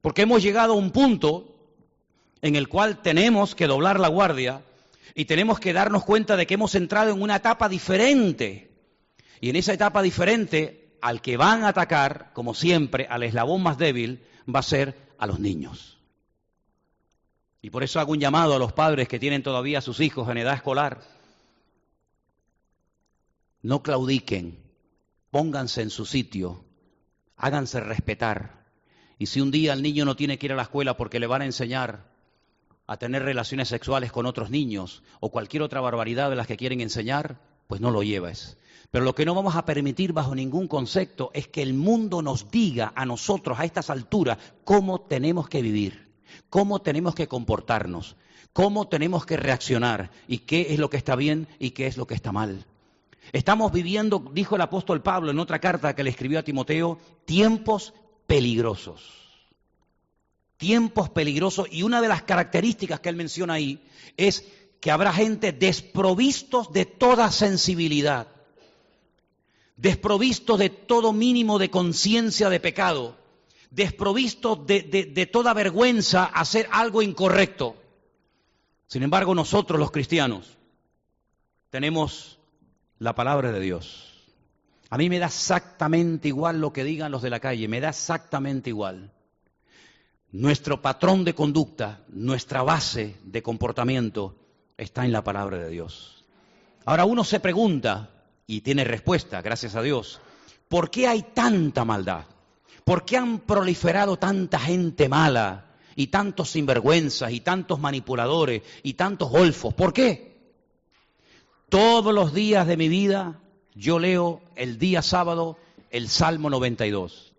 Porque 0.00 0.22
hemos 0.22 0.42
llegado 0.42 0.74
a 0.74 0.76
un 0.76 0.90
punto 0.90 1.52
en 2.42 2.56
el 2.56 2.68
cual 2.68 3.00
tenemos 3.00 3.54
que 3.54 3.66
doblar 3.66 4.00
la 4.00 4.08
guardia 4.08 4.62
y 5.14 5.24
tenemos 5.26 5.60
que 5.60 5.72
darnos 5.72 6.04
cuenta 6.04 6.36
de 6.36 6.46
que 6.46 6.54
hemos 6.54 6.74
entrado 6.74 7.12
en 7.12 7.22
una 7.22 7.36
etapa 7.36 7.68
diferente. 7.68 8.70
Y 9.40 9.50
en 9.50 9.56
esa 9.56 9.72
etapa 9.72 10.02
diferente, 10.02 10.96
al 11.00 11.20
que 11.20 11.36
van 11.36 11.64
a 11.64 11.68
atacar, 11.68 12.30
como 12.32 12.54
siempre, 12.54 13.06
al 13.08 13.22
eslabón 13.22 13.62
más 13.62 13.78
débil, 13.78 14.24
va 14.52 14.60
a 14.60 14.64
ser 14.64 14.96
a 15.18 15.26
los 15.26 15.38
niños. 15.38 15.98
Y 17.60 17.70
por 17.70 17.84
eso 17.84 18.00
hago 18.00 18.12
un 18.12 18.20
llamado 18.20 18.54
a 18.54 18.58
los 18.58 18.72
padres 18.72 19.08
que 19.08 19.20
tienen 19.20 19.42
todavía 19.42 19.78
a 19.78 19.82
sus 19.82 20.00
hijos 20.00 20.28
en 20.28 20.38
edad 20.38 20.54
escolar. 20.54 21.00
No 23.62 23.82
claudiquen, 23.82 24.58
pónganse 25.30 25.82
en 25.82 25.90
su 25.90 26.04
sitio, 26.04 26.64
háganse 27.36 27.78
respetar. 27.78 28.66
Y 29.18 29.26
si 29.26 29.40
un 29.40 29.52
día 29.52 29.72
el 29.72 29.82
niño 29.82 30.04
no 30.04 30.16
tiene 30.16 30.36
que 30.36 30.46
ir 30.46 30.52
a 30.52 30.56
la 30.56 30.62
escuela 30.62 30.96
porque 30.96 31.20
le 31.20 31.28
van 31.28 31.42
a 31.42 31.46
enseñar 31.46 32.10
a 32.88 32.96
tener 32.96 33.22
relaciones 33.22 33.68
sexuales 33.68 34.10
con 34.10 34.26
otros 34.26 34.50
niños 34.50 35.04
o 35.20 35.30
cualquier 35.30 35.62
otra 35.62 35.80
barbaridad 35.80 36.28
de 36.28 36.34
las 36.34 36.48
que 36.48 36.56
quieren 36.56 36.80
enseñar, 36.80 37.40
pues 37.68 37.80
no 37.80 37.92
lo 37.92 38.02
lleves. 38.02 38.58
Pero 38.90 39.04
lo 39.04 39.14
que 39.14 39.24
no 39.24 39.34
vamos 39.34 39.54
a 39.54 39.64
permitir 39.64 40.12
bajo 40.12 40.34
ningún 40.34 40.66
concepto 40.66 41.30
es 41.32 41.46
que 41.46 41.62
el 41.62 41.72
mundo 41.72 42.20
nos 42.20 42.50
diga 42.50 42.92
a 42.96 43.06
nosotros 43.06 43.60
a 43.60 43.64
estas 43.64 43.90
alturas 43.90 44.38
cómo 44.64 45.02
tenemos 45.02 45.48
que 45.48 45.62
vivir, 45.62 46.12
cómo 46.50 46.82
tenemos 46.82 47.14
que 47.14 47.28
comportarnos, 47.28 48.16
cómo 48.52 48.88
tenemos 48.88 49.24
que 49.24 49.36
reaccionar 49.36 50.10
y 50.26 50.38
qué 50.38 50.74
es 50.74 50.80
lo 50.80 50.90
que 50.90 50.96
está 50.96 51.14
bien 51.14 51.46
y 51.60 51.70
qué 51.70 51.86
es 51.86 51.96
lo 51.96 52.08
que 52.08 52.14
está 52.14 52.32
mal. 52.32 52.66
Estamos 53.30 53.70
viviendo, 53.70 54.18
dijo 54.32 54.56
el 54.56 54.62
apóstol 54.62 55.02
Pablo 55.02 55.30
en 55.30 55.38
otra 55.38 55.60
carta 55.60 55.94
que 55.94 56.02
le 56.02 56.10
escribió 56.10 56.40
a 56.40 56.42
Timoteo, 56.42 56.98
tiempos 57.24 57.94
peligrosos 58.26 59.22
tiempos 60.62 61.10
peligrosos 61.10 61.66
y 61.72 61.82
una 61.82 62.00
de 62.00 62.06
las 62.06 62.22
características 62.22 63.00
que 63.00 63.08
él 63.08 63.16
menciona 63.16 63.54
ahí 63.54 63.82
es 64.16 64.46
que 64.80 64.92
habrá 64.92 65.12
gente 65.12 65.50
desprovistos 65.50 66.72
de 66.72 66.86
toda 66.86 67.32
sensibilidad, 67.32 68.28
desprovistos 69.74 70.60
de 70.60 70.70
todo 70.70 71.12
mínimo 71.12 71.58
de 71.58 71.68
conciencia 71.68 72.48
de 72.48 72.60
pecado, 72.60 73.16
desprovistos 73.72 74.64
de, 74.64 74.82
de, 74.82 75.26
toda 75.26 75.52
vergüenza 75.52 76.26
hacer 76.26 76.68
algo 76.70 77.02
incorrecto. 77.02 77.74
Sin 78.86 79.02
embargo, 79.02 79.34
nosotros 79.34 79.80
los 79.80 79.90
cristianos 79.90 80.58
tenemos 81.70 82.38
la 83.02 83.16
palabra 83.16 83.50
de 83.50 83.58
Dios. 83.58 84.12
A 84.88 84.96
mí 84.96 85.10
me 85.10 85.18
da 85.18 85.26
exactamente 85.26 86.28
igual 86.28 86.60
lo 86.60 86.72
que 86.72 86.84
digan 86.84 87.10
los 87.10 87.20
de 87.20 87.30
la 87.30 87.40
calle, 87.40 87.66
me 87.66 87.80
da 87.80 87.88
exactamente 87.88 88.70
igual. 88.70 89.10
Nuestro 90.30 90.80
patrón 90.80 91.24
de 91.24 91.34
conducta, 91.34 92.04
nuestra 92.08 92.62
base 92.62 93.16
de 93.24 93.42
comportamiento 93.42 94.36
está 94.78 95.04
en 95.04 95.10
la 95.10 95.24
palabra 95.24 95.58
de 95.58 95.68
Dios. 95.68 96.24
Ahora 96.84 97.04
uno 97.04 97.24
se 97.24 97.40
pregunta, 97.40 98.10
y 98.46 98.60
tiene 98.60 98.84
respuesta, 98.84 99.42
gracias 99.42 99.74
a 99.74 99.82
Dios, 99.82 100.20
¿por 100.68 100.88
qué 100.88 101.08
hay 101.08 101.22
tanta 101.34 101.84
maldad? 101.84 102.26
¿Por 102.84 103.04
qué 103.04 103.16
han 103.16 103.40
proliferado 103.40 104.16
tanta 104.16 104.60
gente 104.60 105.08
mala 105.08 105.72
y 105.96 106.06
tantos 106.06 106.50
sinvergüenzas 106.50 107.32
y 107.32 107.40
tantos 107.40 107.80
manipuladores 107.80 108.62
y 108.84 108.94
tantos 108.94 109.28
golfos? 109.28 109.74
¿Por 109.74 109.92
qué? 109.92 110.31
Todos 111.72 112.12
los 112.12 112.34
días 112.34 112.66
de 112.66 112.76
mi 112.76 112.90
vida 112.90 113.40
yo 113.74 113.98
leo 113.98 114.42
el 114.56 114.78
día 114.78 115.00
sábado 115.00 115.56
el 115.88 116.10
Salmo 116.10 116.50
92. 116.50 117.32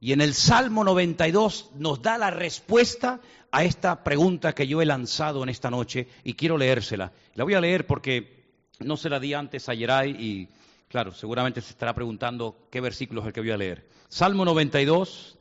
Y 0.00 0.12
en 0.14 0.22
el 0.22 0.32
Salmo 0.32 0.82
92 0.82 1.72
nos 1.74 2.00
da 2.00 2.16
la 2.16 2.30
respuesta 2.30 3.20
a 3.50 3.64
esta 3.64 4.02
pregunta 4.02 4.54
que 4.54 4.66
yo 4.66 4.80
he 4.80 4.86
lanzado 4.86 5.42
en 5.42 5.50
esta 5.50 5.70
noche 5.70 6.08
y 6.24 6.32
quiero 6.32 6.56
leérsela. 6.56 7.12
La 7.34 7.44
voy 7.44 7.52
a 7.52 7.60
leer 7.60 7.86
porque 7.86 8.46
no 8.78 8.96
se 8.96 9.10
la 9.10 9.20
di 9.20 9.34
antes 9.34 9.68
a 9.68 9.74
Yeray 9.74 10.10
y, 10.12 10.48
claro, 10.88 11.12
seguramente 11.12 11.60
se 11.60 11.72
estará 11.72 11.94
preguntando 11.94 12.56
qué 12.70 12.80
versículo 12.80 13.20
es 13.20 13.26
el 13.26 13.32
que 13.34 13.40
voy 13.40 13.50
a 13.50 13.58
leer. 13.58 13.86
Salmo 14.08 14.46
92 14.46 15.36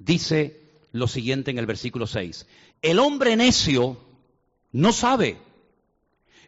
dice 0.00 0.60
lo 0.90 1.06
siguiente 1.06 1.52
en 1.52 1.58
el 1.58 1.66
versículo 1.66 2.08
6. 2.08 2.48
El 2.82 2.98
hombre 2.98 3.36
necio 3.36 3.96
no 4.72 4.92
sabe. 4.92 5.36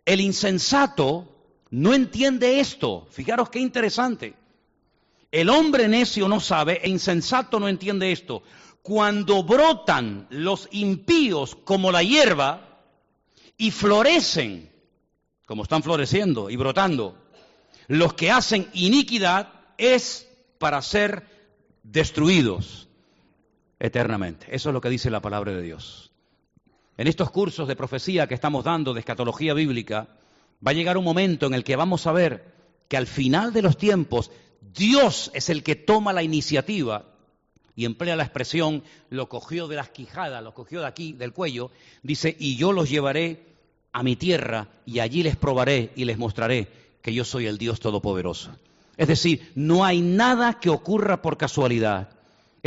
El 0.04 0.20
insensato 0.20 1.38
no 1.70 1.94
entiende 1.94 2.60
esto. 2.60 3.06
Fijaros 3.10 3.50
qué 3.50 3.60
interesante. 3.60 4.34
El 5.30 5.50
hombre 5.50 5.88
necio 5.88 6.28
no 6.28 6.40
sabe 6.40 6.80
e 6.82 6.88
insensato 6.88 7.60
no 7.60 7.68
entiende 7.68 8.12
esto. 8.12 8.42
Cuando 8.82 9.42
brotan 9.42 10.26
los 10.30 10.68
impíos 10.70 11.56
como 11.64 11.92
la 11.92 12.02
hierba 12.02 12.82
y 13.58 13.70
florecen, 13.70 14.70
como 15.46 15.64
están 15.64 15.82
floreciendo 15.82 16.48
y 16.48 16.56
brotando, 16.56 17.18
los 17.88 18.14
que 18.14 18.30
hacen 18.30 18.68
iniquidad 18.72 19.52
es 19.76 20.28
para 20.58 20.80
ser 20.82 21.24
destruidos 21.82 22.88
eternamente. 23.78 24.46
Eso 24.50 24.70
es 24.70 24.72
lo 24.72 24.80
que 24.80 24.90
dice 24.90 25.10
la 25.10 25.20
palabra 25.20 25.52
de 25.52 25.62
Dios. 25.62 26.12
En 26.98 27.06
estos 27.06 27.30
cursos 27.30 27.68
de 27.68 27.76
profecía 27.76 28.26
que 28.26 28.34
estamos 28.34 28.64
dando 28.64 28.92
de 28.92 28.98
escatología 28.98 29.54
bíblica, 29.54 30.08
va 30.66 30.72
a 30.72 30.74
llegar 30.74 30.98
un 30.98 31.04
momento 31.04 31.46
en 31.46 31.54
el 31.54 31.62
que 31.62 31.76
vamos 31.76 32.08
a 32.08 32.12
ver 32.12 32.52
que 32.88 32.96
al 32.96 33.06
final 33.06 33.52
de 33.52 33.62
los 33.62 33.78
tiempos 33.78 34.32
Dios 34.60 35.30
es 35.32 35.48
el 35.48 35.62
que 35.62 35.76
toma 35.76 36.12
la 36.12 36.24
iniciativa 36.24 37.04
y 37.76 37.84
emplea 37.84 38.16
la 38.16 38.24
expresión, 38.24 38.82
lo 39.10 39.28
cogió 39.28 39.68
de 39.68 39.76
las 39.76 39.90
quijadas, 39.90 40.42
lo 40.42 40.52
cogió 40.52 40.80
de 40.80 40.88
aquí, 40.88 41.12
del 41.12 41.32
cuello, 41.32 41.70
dice, 42.02 42.36
y 42.36 42.56
yo 42.56 42.72
los 42.72 42.90
llevaré 42.90 43.46
a 43.92 44.02
mi 44.02 44.16
tierra 44.16 44.66
y 44.84 44.98
allí 44.98 45.22
les 45.22 45.36
probaré 45.36 45.92
y 45.94 46.04
les 46.04 46.18
mostraré 46.18 46.68
que 47.00 47.14
yo 47.14 47.24
soy 47.24 47.46
el 47.46 47.58
Dios 47.58 47.78
Todopoderoso. 47.78 48.50
Es 48.96 49.06
decir, 49.06 49.52
no 49.54 49.84
hay 49.84 50.00
nada 50.00 50.58
que 50.58 50.70
ocurra 50.70 51.22
por 51.22 51.38
casualidad. 51.38 52.17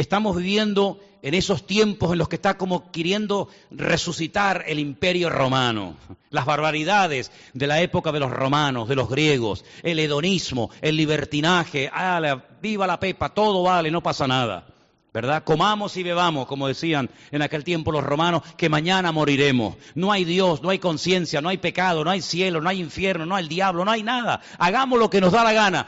Estamos 0.01 0.35
viviendo 0.35 0.99
en 1.21 1.35
esos 1.35 1.67
tiempos 1.67 2.11
en 2.11 2.17
los 2.17 2.27
que 2.27 2.37
está 2.37 2.57
como 2.57 2.91
queriendo 2.91 3.49
resucitar 3.69 4.63
el 4.65 4.79
imperio 4.79 5.29
romano, 5.29 5.95
las 6.31 6.43
barbaridades 6.47 7.31
de 7.53 7.67
la 7.67 7.81
época 7.81 8.11
de 8.11 8.19
los 8.19 8.31
romanos, 8.31 8.89
de 8.89 8.95
los 8.95 9.07
griegos, 9.07 9.63
el 9.83 9.99
hedonismo, 9.99 10.71
el 10.81 10.97
libertinaje, 10.97 11.87
ah, 11.93 12.41
viva 12.59 12.87
la 12.87 12.99
pepa, 12.99 13.29
todo 13.29 13.61
vale, 13.61 13.91
no 13.91 14.01
pasa 14.01 14.25
nada. 14.25 14.65
¿Verdad? 15.13 15.43
Comamos 15.43 15.97
y 15.97 16.03
bebamos, 16.03 16.47
como 16.47 16.69
decían 16.69 17.09
en 17.31 17.41
aquel 17.41 17.65
tiempo 17.65 17.91
los 17.91 18.01
romanos, 18.01 18.43
que 18.55 18.69
mañana 18.69 19.11
moriremos. 19.11 19.75
No 19.93 20.09
hay 20.09 20.23
Dios, 20.23 20.63
no 20.63 20.69
hay 20.69 20.79
conciencia, 20.79 21.41
no 21.41 21.49
hay 21.49 21.57
pecado, 21.57 22.05
no 22.05 22.09
hay 22.09 22.21
cielo, 22.21 22.61
no 22.61 22.69
hay 22.69 22.79
infierno, 22.79 23.25
no 23.25 23.35
hay 23.35 23.49
diablo, 23.49 23.83
no 23.83 23.91
hay 23.91 24.03
nada. 24.03 24.39
Hagamos 24.57 24.97
lo 24.97 25.09
que 25.09 25.19
nos 25.19 25.33
da 25.33 25.43
la 25.43 25.51
gana. 25.51 25.87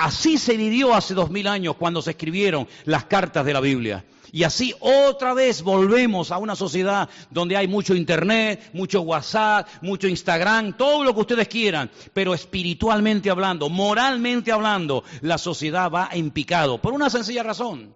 Así 0.00 0.38
se 0.38 0.56
vivió 0.56 0.94
hace 0.94 1.12
dos 1.12 1.30
mil 1.30 1.46
años 1.46 1.76
cuando 1.76 2.00
se 2.00 2.12
escribieron 2.12 2.66
las 2.86 3.04
cartas 3.04 3.44
de 3.44 3.52
la 3.52 3.60
Biblia. 3.60 4.02
Y 4.32 4.44
así 4.44 4.74
otra 4.80 5.34
vez 5.34 5.60
volvemos 5.60 6.30
a 6.30 6.38
una 6.38 6.56
sociedad 6.56 7.10
donde 7.30 7.58
hay 7.58 7.68
mucho 7.68 7.94
internet, 7.94 8.70
mucho 8.72 9.02
WhatsApp, 9.02 9.68
mucho 9.82 10.08
Instagram, 10.08 10.74
todo 10.74 11.04
lo 11.04 11.12
que 11.12 11.20
ustedes 11.20 11.48
quieran, 11.48 11.90
pero 12.14 12.32
espiritualmente 12.32 13.28
hablando, 13.28 13.68
moralmente 13.68 14.52
hablando, 14.52 15.04
la 15.20 15.36
sociedad 15.36 15.90
va 15.90 16.08
en 16.12 16.30
picado, 16.30 16.80
por 16.80 16.94
una 16.94 17.10
sencilla 17.10 17.42
razón. 17.42 17.94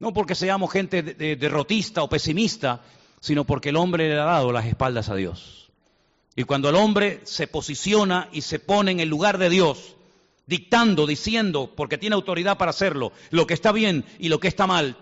No 0.00 0.12
porque 0.12 0.34
seamos 0.34 0.70
gente 0.70 1.02
derrotista 1.02 2.02
o 2.02 2.08
pesimista, 2.10 2.82
sino 3.20 3.44
porque 3.44 3.70
el 3.70 3.76
hombre 3.76 4.10
le 4.10 4.20
ha 4.20 4.24
dado 4.24 4.52
las 4.52 4.66
espaldas 4.66 5.08
a 5.08 5.14
Dios. 5.14 5.70
Y 6.36 6.44
cuando 6.44 6.68
el 6.68 6.74
hombre 6.74 7.22
se 7.24 7.46
posiciona 7.46 8.28
y 8.30 8.42
se 8.42 8.58
pone 8.58 8.90
en 8.90 9.00
el 9.00 9.08
lugar 9.08 9.38
de 9.38 9.48
Dios, 9.48 9.96
dictando, 10.48 11.06
diciendo, 11.06 11.74
porque 11.76 11.98
tiene 11.98 12.14
autoridad 12.14 12.56
para 12.56 12.70
hacerlo, 12.70 13.12
lo 13.30 13.46
que 13.46 13.52
está 13.52 13.70
bien 13.70 14.06
y 14.18 14.30
lo 14.30 14.40
que 14.40 14.48
está 14.48 14.66
mal, 14.66 14.96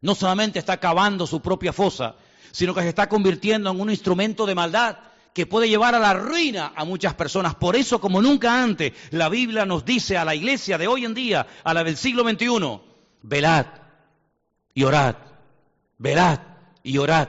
no 0.00 0.14
solamente 0.14 0.58
está 0.58 0.78
cavando 0.78 1.26
su 1.26 1.42
propia 1.42 1.74
fosa, 1.74 2.16
sino 2.50 2.74
que 2.74 2.80
se 2.80 2.88
está 2.88 3.06
convirtiendo 3.06 3.70
en 3.70 3.78
un 3.78 3.90
instrumento 3.90 4.46
de 4.46 4.54
maldad 4.54 4.96
que 5.34 5.44
puede 5.44 5.68
llevar 5.68 5.94
a 5.94 5.98
la 6.00 6.14
ruina 6.14 6.72
a 6.74 6.86
muchas 6.86 7.12
personas. 7.12 7.54
Por 7.54 7.76
eso, 7.76 8.00
como 8.00 8.22
nunca 8.22 8.62
antes, 8.62 8.94
la 9.10 9.28
Biblia 9.28 9.66
nos 9.66 9.84
dice 9.84 10.16
a 10.16 10.24
la 10.24 10.34
iglesia 10.34 10.78
de 10.78 10.88
hoy 10.88 11.04
en 11.04 11.12
día, 11.12 11.46
a 11.62 11.74
la 11.74 11.84
del 11.84 11.98
siglo 11.98 12.28
XXI, 12.28 12.80
velad 13.20 13.66
y 14.72 14.82
orad, 14.82 15.14
velad 15.98 16.40
y 16.82 16.96
orad, 16.96 17.28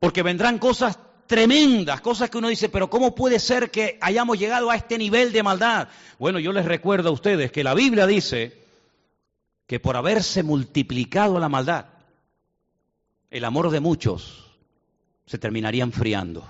porque 0.00 0.22
vendrán 0.22 0.58
cosas 0.58 0.98
tremendas, 1.26 2.00
cosas 2.00 2.30
que 2.30 2.38
uno 2.38 2.48
dice, 2.48 2.68
pero 2.68 2.88
¿cómo 2.90 3.14
puede 3.14 3.38
ser 3.38 3.70
que 3.70 3.98
hayamos 4.00 4.38
llegado 4.38 4.70
a 4.70 4.76
este 4.76 4.98
nivel 4.98 5.32
de 5.32 5.42
maldad? 5.42 5.88
Bueno, 6.18 6.38
yo 6.38 6.52
les 6.52 6.64
recuerdo 6.64 7.08
a 7.08 7.12
ustedes 7.12 7.50
que 7.50 7.64
la 7.64 7.74
Biblia 7.74 8.06
dice 8.06 8.56
que 9.66 9.80
por 9.80 9.96
haberse 9.96 10.42
multiplicado 10.42 11.38
la 11.38 11.48
maldad, 11.48 11.86
el 13.30 13.44
amor 13.44 13.70
de 13.70 13.80
muchos 13.80 14.44
se 15.26 15.38
terminaría 15.38 15.82
enfriando. 15.82 16.46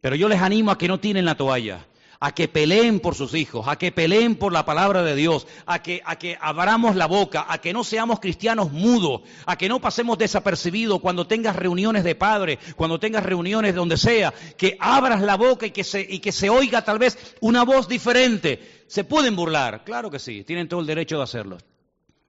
Pero 0.00 0.16
yo 0.16 0.28
les 0.28 0.40
animo 0.40 0.70
a 0.70 0.78
que 0.78 0.88
no 0.88 1.00
tienen 1.00 1.24
la 1.24 1.36
toalla, 1.36 1.86
a 2.22 2.32
que 2.32 2.48
peleen 2.48 3.00
por 3.00 3.14
sus 3.14 3.32
hijos, 3.32 3.66
a 3.66 3.76
que 3.76 3.92
peleen 3.92 4.36
por 4.36 4.52
la 4.52 4.66
palabra 4.66 5.02
de 5.02 5.16
Dios, 5.16 5.46
a 5.64 5.82
que, 5.82 6.02
abramos 6.38 6.94
la 6.94 7.06
boca, 7.06 7.46
a 7.48 7.58
que 7.58 7.72
no 7.72 7.82
seamos 7.82 8.20
cristianos 8.20 8.72
mudos, 8.72 9.22
a 9.46 9.56
que 9.56 9.70
no 9.70 9.80
pasemos 9.80 10.18
desapercibidos 10.18 11.00
cuando 11.00 11.26
tengas 11.26 11.56
reuniones 11.56 12.04
de 12.04 12.14
padres, 12.14 12.58
cuando 12.76 13.00
tengas 13.00 13.24
reuniones 13.24 13.74
donde 13.74 13.96
sea, 13.96 14.34
que 14.58 14.76
abras 14.78 15.22
la 15.22 15.36
boca 15.36 15.64
y 15.64 15.70
que 15.70 15.82
se, 15.82 16.02
y 16.02 16.18
que 16.18 16.30
se 16.30 16.50
oiga 16.50 16.84
tal 16.84 16.98
vez 16.98 17.16
una 17.40 17.64
voz 17.64 17.88
diferente. 17.88 18.84
¿Se 18.86 19.04
pueden 19.04 19.34
burlar? 19.34 19.82
Claro 19.84 20.10
que 20.10 20.18
sí, 20.18 20.44
tienen 20.44 20.68
todo 20.68 20.80
el 20.80 20.86
derecho 20.86 21.16
de 21.16 21.22
hacerlo. 21.22 21.56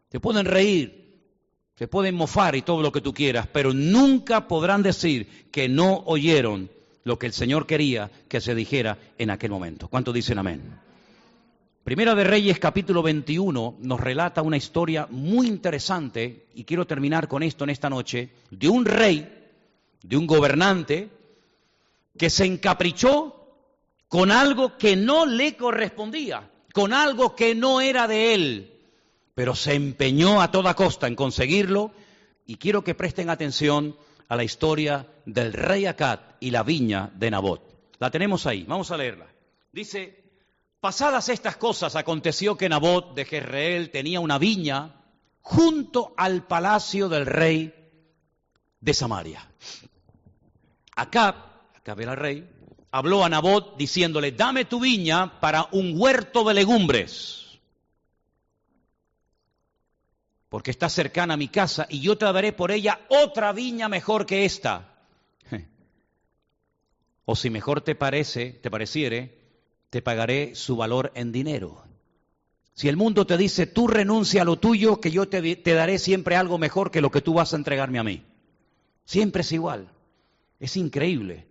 Se 0.09 0.21
pueden 0.21 0.45
reír, 0.45 1.19
se 1.75 1.89
pueden 1.89 2.15
mofar 2.15 2.55
y 2.55 2.61
todo 2.61 2.81
lo 2.81 2.93
que 2.93 3.01
tú 3.01 3.13
quieras, 3.13 3.47
pero 3.51 3.73
nunca 3.73 4.47
podrán 4.47 4.83
decir 4.83 5.49
que 5.51 5.67
no 5.67 6.03
oyeron 6.05 6.69
lo 7.03 7.17
que 7.17 7.27
el 7.27 7.33
Señor 7.33 7.65
quería 7.65 8.09
que 8.27 8.41
se 8.41 8.55
dijera 8.55 8.97
en 9.17 9.29
aquel 9.29 9.51
momento. 9.51 9.87
¿Cuántos 9.87 10.13
dicen 10.13 10.39
amén? 10.39 10.61
Primera 11.83 12.13
de 12.13 12.23
Reyes 12.23 12.59
capítulo 12.59 13.01
21 13.01 13.77
nos 13.79 13.99
relata 13.99 14.43
una 14.43 14.57
historia 14.57 15.07
muy 15.09 15.47
interesante 15.47 16.45
y 16.53 16.63
quiero 16.63 16.85
terminar 16.85 17.27
con 17.27 17.41
esto 17.41 17.63
en 17.63 17.71
esta 17.71 17.89
noche, 17.89 18.29
de 18.51 18.69
un 18.69 18.85
rey, 18.85 19.49
de 20.03 20.15
un 20.15 20.27
gobernante 20.27 21.09
que 22.17 22.29
se 22.29 22.45
encaprichó 22.45 23.35
con 24.07 24.31
algo 24.31 24.77
que 24.77 24.95
no 24.95 25.25
le 25.25 25.55
correspondía, 25.55 26.51
con 26.71 26.93
algo 26.93 27.35
que 27.35 27.55
no 27.55 27.81
era 27.81 28.07
de 28.07 28.35
él, 28.35 28.73
pero 29.33 29.55
se 29.55 29.73
empeñó 29.73 30.39
a 30.39 30.51
toda 30.51 30.75
costa 30.75 31.07
en 31.07 31.15
conseguirlo 31.15 31.93
y 32.45 32.57
quiero 32.57 32.83
que 32.83 32.93
presten 32.93 33.29
atención 33.31 33.95
a 34.31 34.37
la 34.37 34.45
historia 34.45 35.05
del 35.25 35.51
rey 35.51 35.85
Acat 35.85 36.37
y 36.39 36.51
la 36.51 36.63
viña 36.63 37.11
de 37.15 37.29
Nabot. 37.29 37.61
La 37.99 38.09
tenemos 38.09 38.47
ahí, 38.47 38.63
vamos 38.63 38.89
a 38.89 38.95
leerla. 38.95 39.27
Dice, 39.73 40.23
pasadas 40.79 41.27
estas 41.27 41.57
cosas 41.57 41.97
aconteció 41.97 42.55
que 42.55 42.69
Nabot 42.69 43.13
de 43.13 43.25
Jezreel 43.25 43.89
tenía 43.89 44.21
una 44.21 44.37
viña 44.37 44.95
junto 45.41 46.13
al 46.15 46.47
palacio 46.47 47.09
del 47.09 47.25
rey 47.25 47.73
de 48.79 48.93
Samaria. 48.93 49.51
Acab, 50.95 51.35
Acab 51.75 51.99
era 51.99 52.15
rey, 52.15 52.49
habló 52.89 53.25
a 53.25 53.29
Nabot 53.29 53.75
diciéndole, 53.75 54.31
dame 54.31 54.63
tu 54.63 54.79
viña 54.79 55.41
para 55.41 55.67
un 55.73 55.99
huerto 55.99 56.45
de 56.45 56.53
legumbres 56.53 57.40
porque 60.51 60.69
está 60.69 60.89
cercana 60.89 61.35
a 61.35 61.37
mi 61.37 61.47
casa, 61.47 61.87
y 61.89 62.01
yo 62.01 62.17
te 62.17 62.25
daré 62.25 62.51
por 62.51 62.71
ella 62.71 62.99
otra 63.07 63.53
viña 63.53 63.87
mejor 63.87 64.25
que 64.25 64.43
esta. 64.43 64.99
O 67.23 67.37
si 67.37 67.49
mejor 67.49 67.79
te 67.79 67.95
parece, 67.95 68.51
te 68.51 68.69
pareciere, 68.69 69.39
te 69.89 70.01
pagaré 70.01 70.53
su 70.55 70.75
valor 70.75 71.13
en 71.15 71.31
dinero. 71.31 71.85
Si 72.73 72.89
el 72.89 72.97
mundo 72.97 73.25
te 73.25 73.37
dice, 73.37 73.65
tú 73.65 73.87
renuncia 73.87 74.41
a 74.41 74.45
lo 74.45 74.59
tuyo, 74.59 74.99
que 74.99 75.11
yo 75.11 75.29
te, 75.29 75.55
te 75.55 75.73
daré 75.73 75.97
siempre 75.97 76.35
algo 76.35 76.57
mejor 76.57 76.91
que 76.91 76.99
lo 76.99 77.11
que 77.11 77.21
tú 77.21 77.33
vas 77.33 77.53
a 77.53 77.55
entregarme 77.57 77.99
a 77.99 78.03
mí. 78.03 78.25
Siempre 79.05 79.43
es 79.43 79.53
igual. 79.53 79.87
Es 80.59 80.75
increíble. 80.75 81.47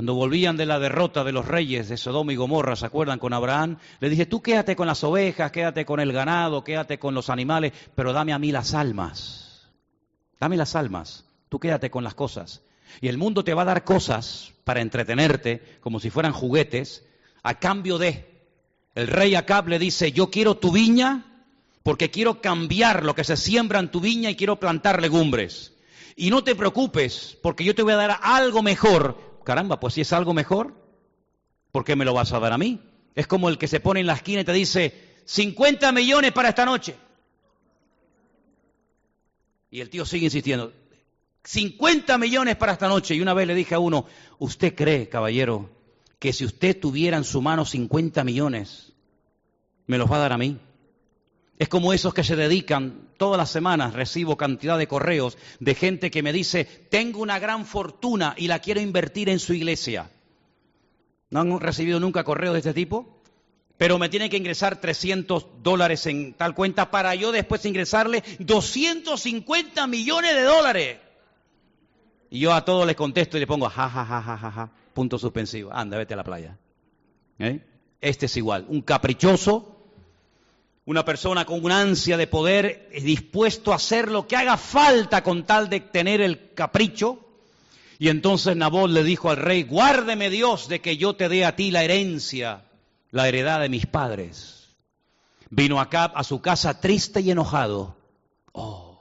Cuando 0.00 0.14
volvían 0.14 0.56
de 0.56 0.64
la 0.64 0.78
derrota 0.78 1.24
de 1.24 1.32
los 1.32 1.46
reyes 1.46 1.90
de 1.90 1.98
Sodoma 1.98 2.32
y 2.32 2.36
Gomorra, 2.36 2.74
¿se 2.74 2.86
acuerdan 2.86 3.18
con 3.18 3.34
Abraham? 3.34 3.76
Le 4.00 4.08
dije, 4.08 4.24
tú 4.24 4.40
quédate 4.40 4.74
con 4.74 4.86
las 4.86 5.04
ovejas, 5.04 5.52
quédate 5.52 5.84
con 5.84 6.00
el 6.00 6.10
ganado, 6.10 6.64
quédate 6.64 6.98
con 6.98 7.14
los 7.14 7.28
animales, 7.28 7.74
pero 7.94 8.14
dame 8.14 8.32
a 8.32 8.38
mí 8.38 8.50
las 8.50 8.72
almas. 8.72 9.68
Dame 10.40 10.56
las 10.56 10.74
almas, 10.74 11.26
tú 11.50 11.60
quédate 11.60 11.90
con 11.90 12.02
las 12.02 12.14
cosas. 12.14 12.62
Y 13.02 13.08
el 13.08 13.18
mundo 13.18 13.44
te 13.44 13.52
va 13.52 13.60
a 13.60 13.66
dar 13.66 13.84
cosas 13.84 14.54
para 14.64 14.80
entretenerte, 14.80 15.62
como 15.82 16.00
si 16.00 16.08
fueran 16.08 16.32
juguetes, 16.32 17.04
a 17.42 17.58
cambio 17.58 17.98
de... 17.98 18.26
El 18.94 19.06
rey 19.06 19.34
Acab 19.34 19.68
le 19.68 19.78
dice, 19.78 20.12
yo 20.12 20.30
quiero 20.30 20.56
tu 20.56 20.72
viña 20.72 21.44
porque 21.82 22.10
quiero 22.10 22.40
cambiar 22.40 23.04
lo 23.04 23.14
que 23.14 23.24
se 23.24 23.36
siembra 23.36 23.80
en 23.80 23.90
tu 23.90 24.00
viña 24.00 24.30
y 24.30 24.36
quiero 24.36 24.58
plantar 24.58 25.02
legumbres. 25.02 25.74
Y 26.16 26.30
no 26.30 26.42
te 26.42 26.54
preocupes, 26.54 27.36
porque 27.42 27.64
yo 27.64 27.74
te 27.74 27.82
voy 27.82 27.92
a 27.92 27.96
dar 27.96 28.18
algo 28.22 28.62
mejor 28.62 29.29
caramba, 29.50 29.80
pues 29.80 29.94
si 29.94 30.02
es 30.02 30.12
algo 30.12 30.32
mejor, 30.32 30.76
¿por 31.72 31.84
qué 31.84 31.96
me 31.96 32.04
lo 32.04 32.14
vas 32.14 32.32
a 32.32 32.38
dar 32.38 32.52
a 32.52 32.58
mí? 32.58 32.78
Es 33.16 33.26
como 33.26 33.48
el 33.48 33.58
que 33.58 33.66
se 33.66 33.80
pone 33.80 33.98
en 33.98 34.06
la 34.06 34.12
esquina 34.12 34.42
y 34.42 34.44
te 34.44 34.52
dice, 34.52 35.22
50 35.24 35.90
millones 35.90 36.30
para 36.30 36.50
esta 36.50 36.64
noche. 36.64 36.94
Y 39.72 39.80
el 39.80 39.90
tío 39.90 40.04
sigue 40.04 40.26
insistiendo, 40.26 40.72
50 41.42 42.16
millones 42.16 42.54
para 42.54 42.74
esta 42.74 42.86
noche. 42.86 43.16
Y 43.16 43.20
una 43.22 43.34
vez 43.34 43.48
le 43.48 43.56
dije 43.56 43.74
a 43.74 43.80
uno, 43.80 44.06
¿usted 44.38 44.72
cree, 44.72 45.08
caballero, 45.08 45.68
que 46.20 46.32
si 46.32 46.44
usted 46.44 46.78
tuviera 46.78 47.16
en 47.16 47.24
su 47.24 47.42
mano 47.42 47.64
50 47.64 48.22
millones, 48.22 48.92
me 49.88 49.98
los 49.98 50.08
va 50.08 50.18
a 50.18 50.20
dar 50.20 50.32
a 50.32 50.38
mí? 50.38 50.60
Es 51.60 51.68
como 51.68 51.92
esos 51.92 52.14
que 52.14 52.24
se 52.24 52.36
dedican, 52.36 53.10
todas 53.18 53.36
las 53.36 53.50
semanas 53.50 53.92
recibo 53.92 54.38
cantidad 54.38 54.78
de 54.78 54.88
correos 54.88 55.36
de 55.58 55.74
gente 55.74 56.10
que 56.10 56.22
me 56.22 56.32
dice, 56.32 56.64
tengo 56.64 57.20
una 57.20 57.38
gran 57.38 57.66
fortuna 57.66 58.34
y 58.38 58.48
la 58.48 58.60
quiero 58.60 58.80
invertir 58.80 59.28
en 59.28 59.38
su 59.38 59.52
iglesia. 59.52 60.10
¿No 61.28 61.40
han 61.40 61.60
recibido 61.60 62.00
nunca 62.00 62.24
correos 62.24 62.54
de 62.54 62.60
este 62.60 62.72
tipo? 62.72 63.20
Pero 63.76 63.98
me 63.98 64.08
tienen 64.08 64.30
que 64.30 64.38
ingresar 64.38 64.80
300 64.80 65.62
dólares 65.62 66.06
en 66.06 66.32
tal 66.32 66.54
cuenta 66.54 66.90
para 66.90 67.14
yo 67.14 67.30
después 67.30 67.62
ingresarle 67.66 68.24
250 68.38 69.86
millones 69.86 70.34
de 70.34 70.42
dólares. 70.42 70.98
Y 72.30 72.40
yo 72.40 72.54
a 72.54 72.64
todos 72.64 72.86
les 72.86 72.96
contesto 72.96 73.36
y 73.36 73.40
le 73.40 73.46
pongo 73.46 73.68
ja, 73.68 73.90
ja, 73.90 74.06
ja, 74.06 74.22
ja, 74.22 74.38
ja, 74.38 74.50
ja, 74.50 74.70
punto 74.94 75.18
suspensivo. 75.18 75.70
Anda, 75.74 75.98
vete 75.98 76.14
a 76.14 76.16
la 76.16 76.24
playa. 76.24 76.56
¿Eh? 77.38 77.60
Este 78.00 78.24
es 78.24 78.36
igual, 78.38 78.64
un 78.66 78.80
caprichoso 78.80 79.79
una 80.90 81.04
persona 81.04 81.44
con 81.44 81.64
una 81.64 81.80
ansia 81.80 82.16
de 82.16 82.26
poder 82.26 82.88
es 82.90 83.04
dispuesto 83.04 83.70
a 83.70 83.76
hacer 83.76 84.10
lo 84.10 84.26
que 84.26 84.34
haga 84.34 84.56
falta 84.56 85.22
con 85.22 85.46
tal 85.46 85.70
de 85.70 85.78
tener 85.78 86.20
el 86.20 86.52
capricho. 86.52 87.20
Y 88.00 88.08
entonces 88.08 88.56
Nabot 88.56 88.90
le 88.90 89.04
dijo 89.04 89.30
al 89.30 89.36
rey, 89.36 89.62
guárdeme 89.62 90.30
Dios 90.30 90.66
de 90.66 90.80
que 90.80 90.96
yo 90.96 91.14
te 91.14 91.28
dé 91.28 91.44
a 91.44 91.54
ti 91.54 91.70
la 91.70 91.84
herencia, 91.84 92.64
la 93.12 93.28
heredad 93.28 93.60
de 93.60 93.68
mis 93.68 93.86
padres. 93.86 94.66
Vino 95.48 95.80
Acab 95.80 96.10
a 96.16 96.24
su 96.24 96.40
casa 96.40 96.80
triste 96.80 97.20
y 97.20 97.30
enojado. 97.30 97.96
Oh, 98.50 99.00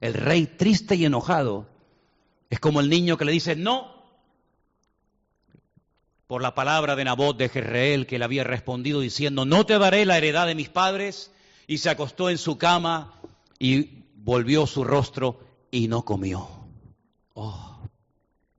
el 0.00 0.14
rey 0.14 0.46
triste 0.46 0.94
y 0.94 1.04
enojado 1.04 1.66
es 2.48 2.60
como 2.60 2.78
el 2.78 2.88
niño 2.88 3.16
que 3.16 3.24
le 3.24 3.32
dice, 3.32 3.56
no, 3.56 3.97
por 6.28 6.42
la 6.42 6.54
palabra 6.54 6.94
de 6.94 7.04
Nabot 7.04 7.36
de 7.36 7.48
Jezreel 7.48 8.06
que 8.06 8.18
le 8.18 8.24
había 8.24 8.44
respondido 8.44 9.00
diciendo, 9.00 9.46
no 9.46 9.64
te 9.64 9.78
daré 9.78 10.04
la 10.04 10.18
heredad 10.18 10.46
de 10.46 10.54
mis 10.54 10.68
padres, 10.68 11.32
y 11.66 11.78
se 11.78 11.90
acostó 11.90 12.30
en 12.30 12.38
su 12.38 12.58
cama 12.58 13.14
y 13.58 14.04
volvió 14.14 14.66
su 14.66 14.84
rostro 14.84 15.40
y 15.70 15.88
no 15.88 16.04
comió. 16.04 16.48
Oh, 17.34 17.80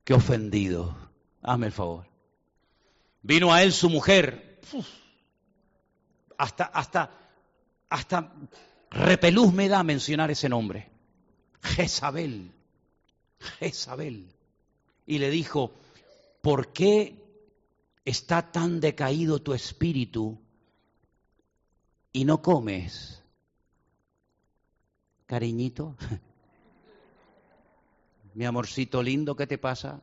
qué 0.03 0.15
ofendido. 0.15 0.95
Hazme 1.43 1.67
el 1.67 1.71
favor. 1.71 2.05
Vino 3.21 3.53
a 3.53 3.63
él 3.63 3.71
su 3.71 3.89
mujer. 3.89 4.61
hasta, 6.37 6.65
hasta, 6.65 7.11
hasta 7.89 8.33
repelús 8.89 9.53
me 9.53 9.69
da 9.69 9.83
mencionar 9.83 10.31
ese 10.31 10.49
nombre. 10.49 10.89
Jezabel. 11.61 12.51
Jezabel. 13.59 14.27
Y 15.05 15.19
le 15.19 15.29
dijo, 15.29 15.71
¿por 16.41 16.73
qué 16.73 17.18
está 18.05 18.51
tan 18.51 18.79
decaído 18.79 19.41
tu 19.41 19.53
espíritu 19.53 20.39
y 22.11 22.25
no 22.25 22.41
comes? 22.41 23.23
Cariñito, 25.25 25.95
mi 28.33 28.45
amorcito 28.45 29.03
lindo, 29.03 29.35
¿qué 29.35 29.45
te 29.45 29.57
pasa? 29.57 30.01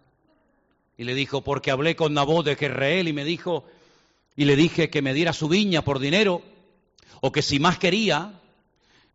Y 0.96 1.04
le 1.04 1.14
dijo, 1.14 1.42
porque 1.42 1.70
hablé 1.70 1.96
con 1.96 2.14
Nabot 2.14 2.44
de 2.44 2.56
Jezreel 2.56 3.08
y 3.08 3.12
me 3.12 3.24
dijo, 3.24 3.64
y 4.36 4.44
le 4.44 4.56
dije 4.56 4.90
que 4.90 5.02
me 5.02 5.14
diera 5.14 5.32
su 5.32 5.48
viña 5.48 5.82
por 5.82 5.98
dinero, 5.98 6.42
o 7.20 7.32
que 7.32 7.42
si 7.42 7.58
más 7.58 7.78
quería, 7.78 8.40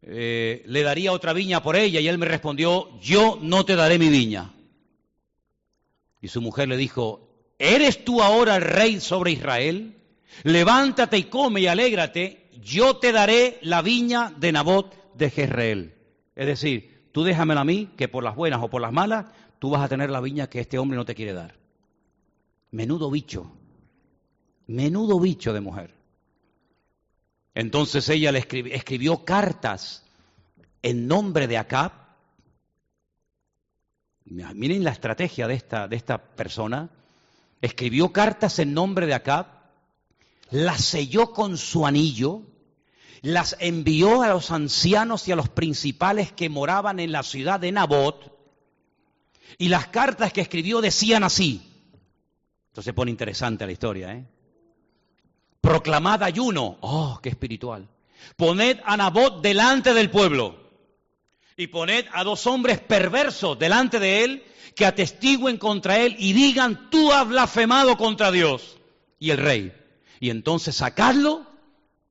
eh, 0.01 0.63
le 0.65 0.83
daría 0.83 1.11
otra 1.11 1.33
viña 1.33 1.61
por 1.61 1.75
ella. 1.75 1.99
Y 1.99 2.07
él 2.07 2.17
me 2.17 2.25
respondió, 2.25 2.99
yo 2.99 3.37
no 3.41 3.65
te 3.65 3.75
daré 3.75 3.99
mi 3.99 4.09
viña. 4.09 4.53
Y 6.21 6.27
su 6.27 6.41
mujer 6.41 6.67
le 6.67 6.77
dijo, 6.77 7.30
¿Eres 7.63 8.03
tú 8.03 8.23
ahora 8.23 8.55
el 8.55 8.63
rey 8.63 8.99
sobre 8.99 9.33
Israel? 9.33 9.95
Levántate 10.41 11.19
y 11.19 11.25
come 11.25 11.61
y 11.61 11.67
alégrate, 11.67 12.49
yo 12.59 12.97
te 12.97 13.11
daré 13.11 13.59
la 13.61 13.83
viña 13.83 14.33
de 14.35 14.51
Nabot 14.51 15.13
de 15.13 15.29
Jezreel. 15.29 15.93
Es 16.35 16.47
decir, 16.47 17.09
tú 17.11 17.23
déjamela 17.23 17.61
a 17.61 17.63
mí, 17.63 17.91
que 17.95 18.07
por 18.07 18.23
las 18.23 18.35
buenas 18.35 18.63
o 18.63 18.69
por 18.71 18.81
las 18.81 18.91
malas, 18.91 19.27
tú 19.59 19.69
vas 19.69 19.83
a 19.83 19.87
tener 19.87 20.09
la 20.09 20.21
viña 20.21 20.49
que 20.49 20.59
este 20.59 20.79
hombre 20.79 20.97
no 20.97 21.05
te 21.05 21.13
quiere 21.13 21.33
dar. 21.33 21.53
Menudo 22.71 23.11
bicho, 23.11 23.51
menudo 24.65 25.19
bicho 25.19 25.53
de 25.53 25.61
mujer. 25.61 25.93
Entonces 27.53 28.09
ella 28.09 28.31
le 28.31 28.39
escribió, 28.39 29.23
cartas 29.23 30.03
en 30.81 31.07
nombre 31.07 31.45
de 31.45 31.59
Acab. 31.59 31.91
Miren 34.25 34.83
la 34.83 34.89
estrategia 34.89 35.47
de 35.47 35.53
esta, 35.53 35.87
de 35.87 35.95
esta 35.95 36.17
persona. 36.17 36.89
Escribió 37.61 38.11
cartas 38.11 38.59
en 38.59 38.73
nombre 38.73 39.05
de 39.05 39.13
Acab, 39.13 39.47
las 40.49 40.83
selló 40.83 41.31
con 41.31 41.57
su 41.57 41.85
anillo, 41.85 42.41
las 43.21 43.55
envió 43.59 44.23
a 44.23 44.29
los 44.29 44.51
ancianos 44.51 45.27
y 45.27 45.31
a 45.31 45.35
los 45.35 45.49
principales 45.49 46.31
que 46.31 46.49
moraban 46.49 46.99
en 46.99 47.11
la 47.11 47.23
ciudad 47.23 47.59
de 47.59 47.71
Nabot, 47.71 48.37
y 49.57 49.69
las 49.69 49.87
cartas 49.87 50.33
que 50.33 50.41
escribió 50.41 50.81
decían 50.81 51.23
así. 51.23 51.61
Entonces 52.69 52.85
se 52.85 52.93
pone 52.93 53.11
interesante 53.11 53.65
la 53.65 53.71
historia, 53.71 54.13
¿eh? 54.13 54.25
Proclamad 55.59 56.23
ayuno. 56.23 56.77
Oh, 56.81 57.19
qué 57.21 57.29
espiritual. 57.29 57.87
Poned 58.35 58.79
a 58.83 58.97
Nabot 58.97 59.41
delante 59.41 59.93
del 59.93 60.09
pueblo. 60.09 60.60
Y 61.61 61.67
poned 61.67 62.07
a 62.11 62.23
dos 62.23 62.47
hombres 62.47 62.79
perversos 62.79 63.59
delante 63.59 63.99
de 63.99 64.23
él 64.23 64.43
que 64.75 64.83
atestiguen 64.83 65.57
contra 65.59 65.99
él 65.99 66.15
y 66.17 66.33
digan, 66.33 66.89
tú 66.89 67.11
has 67.11 67.27
blasfemado 67.27 67.97
contra 67.97 68.31
Dios 68.31 68.79
y 69.19 69.29
el 69.29 69.37
rey. 69.37 69.71
Y 70.19 70.31
entonces 70.31 70.77
sacadlo 70.77 71.45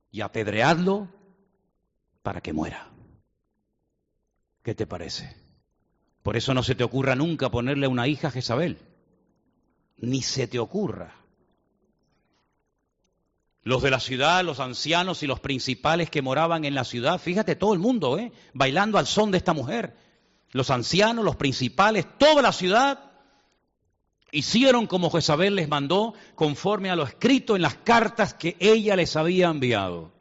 y 0.09 0.21
apedreadlo 0.21 1.09
para 2.23 2.39
que 2.39 2.53
muera. 2.53 2.91
¿Qué 4.63 4.73
te 4.73 4.87
parece? 4.87 5.35
Por 6.23 6.37
eso 6.37 6.53
no 6.53 6.63
se 6.63 6.75
te 6.75 6.85
ocurra 6.85 7.15
nunca 7.17 7.51
ponerle 7.51 7.87
una 7.87 8.07
hija 8.07 8.29
a 8.29 8.31
Jezabel. 8.31 8.77
Ni 9.97 10.21
se 10.21 10.47
te 10.47 10.59
ocurra. 10.59 11.20
Los 13.63 13.83
de 13.83 13.91
la 13.91 13.99
ciudad, 13.99 14.43
los 14.43 14.59
ancianos 14.59 15.21
y 15.21 15.27
los 15.27 15.39
principales 15.39 16.09
que 16.09 16.21
moraban 16.21 16.65
en 16.65 16.73
la 16.73 16.83
ciudad, 16.83 17.19
fíjate 17.19 17.55
todo 17.55 17.73
el 17.73 17.79
mundo, 17.79 18.17
¿eh? 18.17 18.31
bailando 18.53 18.97
al 18.97 19.05
son 19.05 19.29
de 19.29 19.37
esta 19.37 19.53
mujer. 19.53 19.95
Los 20.51 20.71
ancianos, 20.71 21.23
los 21.23 21.35
principales, 21.35 22.05
toda 22.17 22.41
la 22.41 22.51
ciudad 22.51 23.11
hicieron 24.31 24.87
como 24.87 25.11
Jezabel 25.11 25.55
les 25.55 25.69
mandó, 25.69 26.13
conforme 26.35 26.89
a 26.89 26.95
lo 26.95 27.03
escrito 27.03 27.55
en 27.55 27.61
las 27.61 27.75
cartas 27.75 28.33
que 28.33 28.57
ella 28.59 28.95
les 28.95 29.15
había 29.15 29.49
enviado. 29.49 30.11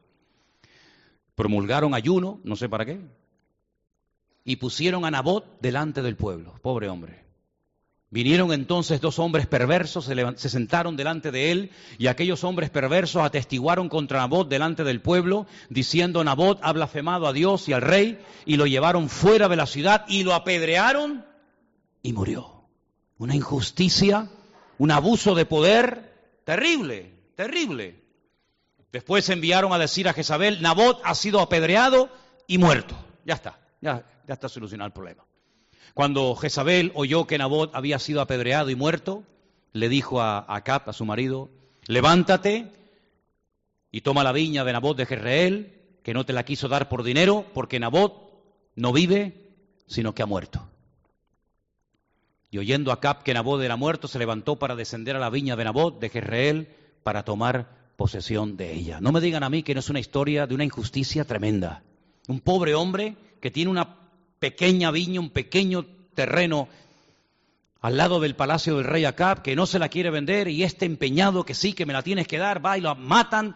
Promulgaron 1.34 1.95
ayuno, 1.95 2.41
no 2.45 2.57
sé 2.57 2.68
para 2.68 2.84
qué, 2.84 3.01
y 4.45 4.57
pusieron 4.57 5.07
a 5.07 5.11
Nabot 5.11 5.61
delante 5.61 6.03
del 6.03 6.16
pueblo, 6.16 6.55
pobre 6.61 6.88
hombre. 6.88 7.30
Vinieron 8.13 8.53
entonces 8.53 9.01
dos 9.01 9.21
hombres 9.21 9.47
perversos, 9.47 10.07
se, 10.07 10.49
sentaron 10.49 10.97
delante 10.97 11.31
de 11.31 11.53
él, 11.53 11.71
y 11.97 12.09
aquellos 12.09 12.43
hombres 12.43 12.69
perversos 12.69 13.23
atestiguaron 13.23 13.89
contra 13.89 14.19
Nabot 14.19 14.49
delante 14.49 14.83
del 14.83 15.01
pueblo, 15.01 15.47
diciendo, 15.69 16.25
Nabot 16.25 16.59
ha 16.63 16.73
blasfemado 16.73 17.29
a 17.29 17.33
Dios 17.33 17.69
y 17.69 17.73
al 17.73 17.83
rey, 17.83 18.21
y 18.47 18.57
lo 18.57 18.67
llevaron 18.67 19.09
fuera 19.09 19.49
de 19.49 19.55
la 19.55 19.67
ciudad 19.67 20.05
y 20.09 20.25
lo 20.25 20.35
apedrearon 20.35 21.25
y 22.03 22.13
murió. 22.13 22.65
Una 23.17 23.37
injusticia, 23.37 24.29
un 24.79 24.91
abuso 24.91 25.37
de 25.37 25.47
poder 25.47 26.41
terrible, 26.43 27.15
terrible. 27.37 28.03
Después 28.91 29.29
enviaron 29.29 29.73
a 29.73 29.79
decir 29.79 30.09
a 30.09 30.15
Jezabel, 30.15 30.61
Nabot 30.63 31.01
ha 31.05 31.15
sido 31.15 31.39
apedreado 31.39 32.11
y 32.49 32.59
muerto. 32.59 32.97
Ya 33.25 33.35
está, 33.35 33.61
ya, 33.81 34.05
ya 34.27 34.35
está 34.35 34.49
solucionado 34.49 34.89
el 34.89 34.93
problema. 34.93 35.23
Cuando 35.95 36.34
Jezabel 36.34 36.93
oyó 36.95 37.26
que 37.26 37.38
Nabot 37.38 37.74
había 37.74 37.99
sido 37.99 38.20
apedreado 38.20 38.70
y 38.70 38.74
muerto, 38.74 39.24
le 39.72 39.88
dijo 39.88 40.20
a 40.20 40.45
Acab, 40.49 40.88
a 40.88 40.93
su 40.93 41.05
marido, 41.05 41.51
levántate 41.86 42.72
y 43.91 44.01
toma 44.03 44.24
la 44.24 44.32
viña 44.32 44.64
de 44.64 44.72
Nabot 44.72 44.97
de 44.97 45.07
Jezreel, 45.07 45.80
que 46.03 46.14
no 46.14 46.24
te 46.24 46.32
la 46.32 46.45
quiso 46.45 46.68
dar 46.68 46.88
por 46.88 47.03
dinero, 47.03 47.45
porque 47.55 47.80
Nabot 47.80 48.30
no 48.74 48.93
vive, 48.93 49.51
sino 49.86 50.14
que 50.14 50.22
ha 50.22 50.26
muerto. 50.26 50.66
Y 52.51 52.59
oyendo 52.59 52.93
Acab 52.93 53.22
que 53.22 53.34
Nabot 53.34 53.62
era 53.62 53.76
muerto, 53.76 54.09
se 54.09 54.18
levantó 54.18 54.59
para 54.59 54.76
descender 54.76 55.16
a 55.16 55.20
la 55.20 55.30
viña 55.30 55.57
de 55.57 55.64
Nabot 55.64 56.01
de 56.01 56.09
Jezreel 56.09 56.68
para 57.03 57.24
tomar 57.24 57.80
posesión 57.97 58.57
de 58.57 58.72
ella. 58.72 59.01
No 59.01 59.12
me 59.12 59.20
digan 59.20 59.43
a 59.43 59.51
mí 59.51 59.62
que 59.62 59.74
no 59.74 59.80
es 59.80 59.91
una 59.91 60.01
historia 60.01 60.47
de 60.47 60.55
una 60.55 60.64
injusticia 60.64 61.24
tremenda. 61.24 61.82
Un 62.28 62.41
pobre 62.41 62.74
hombre 62.74 63.16
que 63.41 63.51
tiene 63.51 63.70
una 63.70 63.99
pequeña 64.41 64.91
viña, 64.91 65.20
un 65.20 65.30
pequeño 65.30 65.86
terreno 66.14 66.68
al 67.80 67.97
lado 67.97 68.20
del 68.20 68.34
palacio 68.34 68.76
del 68.76 68.84
rey 68.84 69.05
Acab, 69.05 69.43
que 69.43 69.55
no 69.55 69.66
se 69.66 69.78
la 69.78 69.88
quiere 69.88 70.11
vender, 70.11 70.49
y 70.49 70.64
este 70.64 70.84
empeñado 70.84 71.45
que 71.45 71.55
sí, 71.55 71.72
que 71.72 71.86
me 71.86 71.93
la 71.93 72.03
tienes 72.03 72.26
que 72.26 72.38
dar, 72.38 72.64
va 72.64 72.76
y 72.76 72.80
lo 72.80 72.95
matan, 72.95 73.55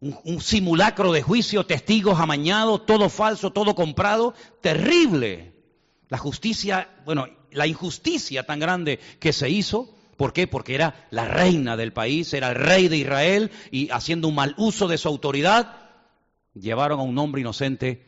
un, 0.00 0.18
un 0.24 0.40
simulacro 0.40 1.12
de 1.12 1.22
juicio, 1.22 1.66
testigos 1.66 2.18
amañados, 2.18 2.86
todo 2.86 3.08
falso, 3.08 3.52
todo 3.52 3.74
comprado, 3.74 4.34
terrible. 4.62 5.54
La 6.08 6.18
justicia, 6.18 6.88
bueno, 7.04 7.26
la 7.52 7.66
injusticia 7.66 8.44
tan 8.44 8.58
grande 8.58 8.98
que 9.20 9.32
se 9.32 9.48
hizo, 9.48 9.94
¿por 10.16 10.32
qué? 10.32 10.46
Porque 10.46 10.74
era 10.74 11.06
la 11.10 11.26
reina 11.26 11.76
del 11.76 11.92
país, 11.92 12.32
era 12.34 12.48
el 12.48 12.56
rey 12.56 12.88
de 12.88 12.96
Israel, 12.96 13.50
y 13.70 13.90
haciendo 13.90 14.28
un 14.28 14.34
mal 14.34 14.54
uso 14.56 14.88
de 14.88 14.98
su 14.98 15.08
autoridad, 15.08 15.76
llevaron 16.54 17.00
a 17.00 17.02
un 17.02 17.18
hombre 17.18 17.42
inocente 17.42 18.04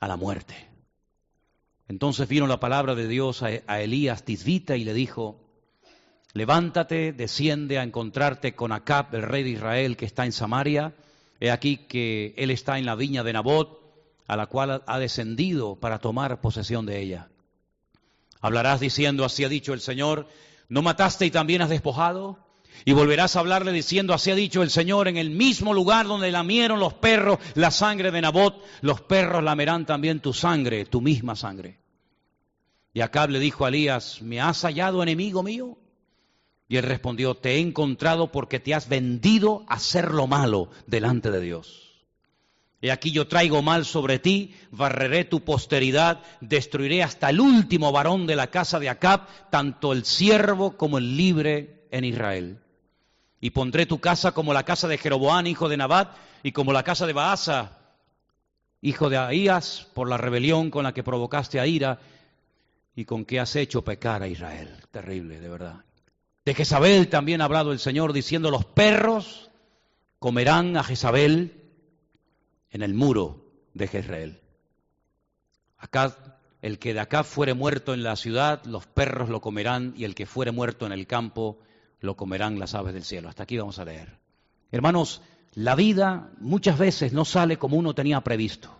a 0.00 0.08
la 0.08 0.16
muerte. 0.16 0.73
Entonces 1.88 2.28
vino 2.28 2.46
la 2.46 2.60
palabra 2.60 2.94
de 2.94 3.08
Dios 3.08 3.42
a, 3.42 3.80
Elías 3.80 4.24
Tisbita 4.24 4.76
y 4.76 4.84
le 4.84 4.94
dijo, 4.94 5.40
levántate, 6.32 7.12
desciende 7.12 7.78
a 7.78 7.82
encontrarte 7.82 8.54
con 8.54 8.72
Acab, 8.72 9.14
el 9.14 9.22
rey 9.22 9.42
de 9.42 9.50
Israel 9.50 9.96
que 9.96 10.06
está 10.06 10.24
en 10.24 10.32
Samaria. 10.32 10.94
He 11.40 11.50
aquí 11.50 11.76
que 11.76 12.34
él 12.36 12.50
está 12.50 12.78
en 12.78 12.86
la 12.86 12.94
viña 12.94 13.22
de 13.22 13.32
Nabot, 13.34 13.80
a 14.26 14.36
la 14.36 14.46
cual 14.46 14.82
ha 14.86 14.98
descendido 14.98 15.76
para 15.76 15.98
tomar 15.98 16.40
posesión 16.40 16.86
de 16.86 17.00
ella. 17.00 17.28
Hablarás 18.40 18.80
diciendo, 18.80 19.24
así 19.24 19.44
ha 19.44 19.48
dicho 19.48 19.74
el 19.74 19.80
Señor, 19.80 20.26
¿no 20.68 20.80
mataste 20.80 21.26
y 21.26 21.30
también 21.30 21.62
has 21.62 21.68
despojado? 21.68 22.38
Y 22.84 22.92
volverás 22.92 23.36
a 23.36 23.40
hablarle 23.40 23.72
diciendo, 23.72 24.12
así 24.12 24.30
ha 24.30 24.34
dicho 24.34 24.62
el 24.62 24.70
Señor, 24.70 25.08
en 25.08 25.16
el 25.16 25.30
mismo 25.30 25.72
lugar 25.72 26.06
donde 26.06 26.30
lamieron 26.30 26.80
los 26.80 26.94
perros 26.94 27.38
la 27.54 27.70
sangre 27.70 28.10
de 28.10 28.20
Nabot, 28.20 28.62
los 28.82 29.00
perros 29.00 29.42
lamerán 29.42 29.86
también 29.86 30.20
tu 30.20 30.32
sangre, 30.32 30.84
tu 30.84 31.00
misma 31.00 31.36
sangre. 31.36 31.78
Y 32.92 33.00
Acab 33.00 33.30
le 33.30 33.38
dijo 33.38 33.64
a 33.64 33.68
Elías, 33.68 34.20
¿me 34.22 34.40
has 34.40 34.62
hallado 34.62 35.02
enemigo 35.02 35.42
mío? 35.42 35.78
Y 36.68 36.76
él 36.76 36.84
respondió, 36.84 37.34
te 37.34 37.52
he 37.52 37.58
encontrado 37.60 38.30
porque 38.30 38.60
te 38.60 38.74
has 38.74 38.88
vendido 38.88 39.64
a 39.68 39.74
hacer 39.74 40.12
lo 40.12 40.26
malo 40.26 40.68
delante 40.86 41.30
de 41.30 41.40
Dios. 41.40 42.04
Y 42.80 42.90
aquí 42.90 43.12
yo 43.12 43.28
traigo 43.28 43.62
mal 43.62 43.86
sobre 43.86 44.18
ti, 44.18 44.54
barreré 44.70 45.24
tu 45.24 45.42
posteridad, 45.42 46.22
destruiré 46.42 47.02
hasta 47.02 47.30
el 47.30 47.40
último 47.40 47.92
varón 47.92 48.26
de 48.26 48.36
la 48.36 48.48
casa 48.48 48.78
de 48.78 48.90
Acab, 48.90 49.26
tanto 49.50 49.92
el 49.92 50.04
siervo 50.04 50.76
como 50.76 50.98
el 50.98 51.16
libre 51.16 51.86
en 51.90 52.04
Israel 52.04 52.63
y 53.44 53.50
pondré 53.50 53.84
tu 53.84 54.00
casa 54.00 54.32
como 54.32 54.54
la 54.54 54.62
casa 54.62 54.88
de 54.88 54.96
Jeroboán, 54.96 55.46
hijo 55.46 55.68
de 55.68 55.76
Nabat, 55.76 56.16
y 56.42 56.52
como 56.52 56.72
la 56.72 56.82
casa 56.82 57.06
de 57.06 57.12
Baasa, 57.12 57.76
hijo 58.80 59.10
de 59.10 59.18
Ahías, 59.18 59.86
por 59.92 60.08
la 60.08 60.16
rebelión 60.16 60.70
con 60.70 60.84
la 60.84 60.94
que 60.94 61.02
provocaste 61.02 61.60
a 61.60 61.66
ira 61.66 61.98
y 62.96 63.04
con 63.04 63.26
que 63.26 63.40
has 63.40 63.54
hecho 63.54 63.84
pecar 63.84 64.22
a 64.22 64.28
Israel. 64.28 64.70
Terrible, 64.90 65.40
de 65.40 65.48
verdad. 65.50 65.84
De 66.46 66.54
Jezabel 66.54 67.10
también 67.10 67.42
ha 67.42 67.44
hablado 67.44 67.72
el 67.72 67.80
Señor 67.80 68.14
diciendo, 68.14 68.50
los 68.50 68.64
perros 68.64 69.50
comerán 70.18 70.78
a 70.78 70.82
Jezabel 70.82 71.64
en 72.70 72.80
el 72.80 72.94
muro 72.94 73.44
de 73.74 73.88
Jezreel. 73.88 74.40
Acá, 75.76 76.16
el 76.62 76.78
que 76.78 76.94
de 76.94 77.00
acá 77.00 77.24
fuere 77.24 77.52
muerto 77.52 77.92
en 77.92 78.04
la 78.04 78.16
ciudad, 78.16 78.64
los 78.64 78.86
perros 78.86 79.28
lo 79.28 79.42
comerán, 79.42 79.92
y 79.98 80.04
el 80.04 80.14
que 80.14 80.24
fuere 80.24 80.50
muerto 80.50 80.86
en 80.86 80.92
el 80.92 81.06
campo, 81.06 81.58
lo 82.04 82.16
comerán 82.16 82.58
las 82.58 82.74
aves 82.74 82.94
del 82.94 83.04
cielo. 83.04 83.28
Hasta 83.28 83.42
aquí 83.42 83.56
vamos 83.56 83.78
a 83.78 83.84
leer. 83.84 84.18
Hermanos, 84.70 85.22
la 85.54 85.74
vida 85.74 86.30
muchas 86.38 86.78
veces 86.78 87.12
no 87.12 87.24
sale 87.24 87.58
como 87.58 87.76
uno 87.76 87.94
tenía 87.94 88.20
previsto. 88.20 88.70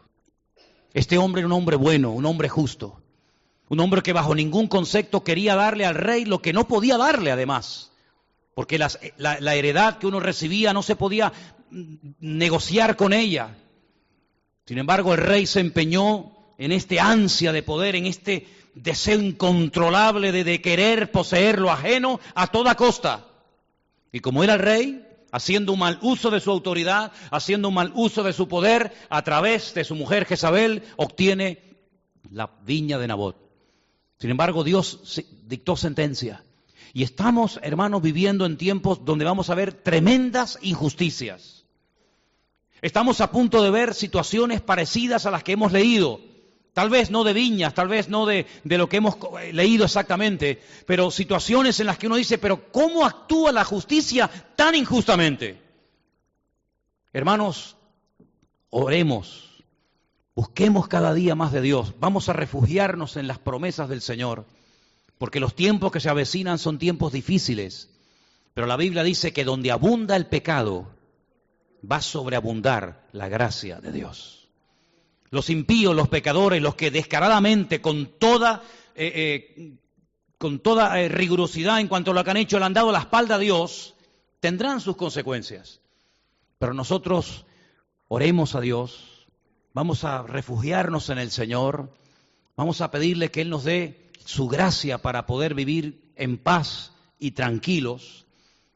Este 0.93 1.19
hombre 1.19 1.41
era 1.41 1.47
un 1.47 1.53
hombre 1.53 1.77
bueno, 1.77 2.13
un 2.13 2.27
hombre 2.27 2.49
justo, 2.49 3.03
un 3.69 3.81
hombre 3.81 4.03
que 4.03 4.13
bajo 4.13 4.35
ningún 4.35 4.69
concepto 4.69 5.25
quería 5.25 5.57
darle 5.57 5.87
al 5.87 5.95
rey 5.95 6.25
lo 6.25 6.41
que 6.41 6.53
no 6.53 6.69
podía 6.69 6.97
darle 6.97 7.33
además, 7.33 7.91
porque 8.55 8.79
la, 8.79 8.91
la 9.17 9.55
heredad 9.55 9.99
que 9.99 10.07
uno 10.07 10.21
recibía 10.21 10.73
no 10.73 10.83
se 10.83 10.95
podía 10.95 11.33
negociar 12.21 12.95
con 12.97 13.13
ella. 13.13 13.57
Sin 14.67 14.79
embargo, 14.79 15.15
el 15.15 15.21
rey 15.21 15.47
se 15.47 15.61
empeñó 15.61 16.33
en 16.59 16.71
este 16.71 17.01
ansia 17.01 17.53
de 17.53 17.63
poder, 17.63 17.97
en 17.97 18.07
este 18.07 18.47
deseo 18.75 19.21
incontrolable 19.21 20.33
de, 20.33 20.61
querer 20.61 21.11
poseer 21.11 21.59
lo 21.59 21.71
ajeno 21.71 22.21
a 22.35 22.49
toda 22.49 22.75
costa. 22.75 23.27
Y 24.13 24.21
como 24.21 24.45
era 24.45 24.55
el 24.55 24.61
rey, 24.61 25.07
haciendo 25.33 25.73
un 25.73 25.81
mal 25.81 25.99
uso 26.03 26.31
de 26.31 26.41
su 26.41 26.51
autoridad, 26.51 27.13
haciendo 27.31 27.69
un 27.69 27.75
mal 27.75 27.93
uso 27.95 28.23
de 28.23 28.33
su 28.33 28.49
poder, 28.49 28.93
a 29.09 29.23
través 29.23 29.75
de 29.75 29.85
su 29.85 29.95
mujer 29.95 30.27
Jezabel, 30.27 30.83
obtiene 30.97 31.63
la 32.31 32.51
viña 32.65 32.99
de 32.99 33.09
Nabot. 33.09 33.37
Sin 34.19 34.31
embargo, 34.31 34.65
Dios 34.65 35.23
dictó 35.47 35.77
sentencia. 35.77 36.45
Y 36.93 37.03
estamos, 37.03 37.59
hermanos, 37.63 38.03
viviendo 38.03 38.47
en 38.47 38.57
tiempos 38.57 39.05
donde 39.05 39.25
vamos 39.25 39.51
a 39.51 39.57
ver 39.57 39.73
tremendas 39.73 40.59
injusticias. 40.63 41.65
Estamos 42.81 43.21
a 43.21 43.33
punto 43.33 43.63
de 43.63 43.71
ver 43.71 43.95
situaciones 43.95 44.61
parecidas 44.61 45.27
a 45.27 45.31
las 45.31 45.43
que 45.43 45.53
hemos 45.53 45.73
leído. 45.73 46.21
Tal 46.75 46.91
vez 46.91 47.13
no 47.13 47.23
de 47.23 47.33
viñas, 47.33 47.73
tal 47.73 47.87
vez 47.87 48.09
no 48.09 48.27
de, 48.27 48.47
lo 48.65 48.89
que 48.89 48.97
hemos 48.97 49.17
leído 49.53 49.85
exactamente, 49.85 50.61
pero 50.87 51.13
situaciones 51.13 51.79
en 51.79 51.87
las 51.87 51.99
que 51.99 52.09
uno 52.09 52.17
dice, 52.17 52.37
pero 52.37 52.73
¿cómo 52.73 53.07
actúa 53.07 53.53
la 53.53 53.65
justicia 53.65 54.29
tan 54.57 54.75
injustamente? 54.75 55.63
Hermanos, 57.13 57.77
oremos, 58.71 59.63
busquemos 60.35 60.89
cada 60.89 61.15
día 61.15 61.37
más 61.37 61.53
de 61.53 61.61
Dios, 61.61 61.95
vamos 62.01 62.29
a 62.29 62.33
refugiarnos 62.33 63.17
en 63.17 63.29
las 63.29 63.39
promesas 63.39 63.89
del 63.89 64.01
Señor, 64.01 64.45
porque 65.17 65.39
los 65.39 65.55
tiempos 65.55 65.93
que 65.93 66.01
se 66.01 66.11
avecinan 66.11 66.59
son 66.59 66.81
tiempos 66.81 67.13
difíciles, 67.13 67.89
pero 68.53 68.67
la 68.67 68.77
Biblia 68.77 69.05
dice 69.05 69.33
que 69.33 69.45
donde 69.45 69.71
abunda 69.71 70.17
el 70.17 70.27
pecado, 70.27 70.89
va 71.89 71.97
a 71.97 72.03
sobreabundar 72.03 73.07
la 73.13 73.29
gracia 73.29 73.81
de 73.81 73.93
Dios. 73.93 74.44
Los 75.35 75.51
impíos, 75.51 75.97
los 75.97 76.09
pecadores, 76.09 76.63
los 76.63 76.77
que 76.77 76.93
descaradamente, 76.93 77.81
con 77.81 78.07
toda, 78.07 78.63
eh, 78.95 79.51
eh, 79.57 79.75
con 80.39 80.61
toda 80.61 81.01
eh, 81.01 81.09
rigurosidad 81.09 81.81
en 81.81 81.89
cuanto 81.89 82.13
a 82.13 82.15
lo 82.15 82.23
que 82.23 82.31
han 82.31 82.37
hecho, 82.37 82.61
le 82.61 82.67
han 82.67 82.73
dado 82.73 82.93
la 82.93 83.01
espalda 83.01 83.35
a 83.35 83.39
Dios, 83.39 83.97
tendrán 84.39 84.81
sus 84.81 84.95
consecuencias. 84.95 85.81
Pero 86.61 86.73
nosotros 86.73 87.47
oremos 88.07 88.55
a 88.55 88.61
Dios, 88.61 89.27
vamos 89.73 90.05
a 90.05 90.23
refugiarnos 90.23 91.11
en 91.11 91.19
el 91.19 91.33
Señor, 91.33 91.93
vamos 92.57 92.81
a 92.81 92.93
pedirle 92.93 93.33
que 93.33 93.41
Él 93.41 93.51
nos 93.51 93.65
dé 93.65 94.13
su 94.25 94.47
gracia 94.47 94.99
para 94.99 95.27
poder 95.27 95.55
vivir 95.55 96.13
en 96.15 96.39
paz 96.39 96.93
y 97.19 97.33
tranquilos. 97.33 98.25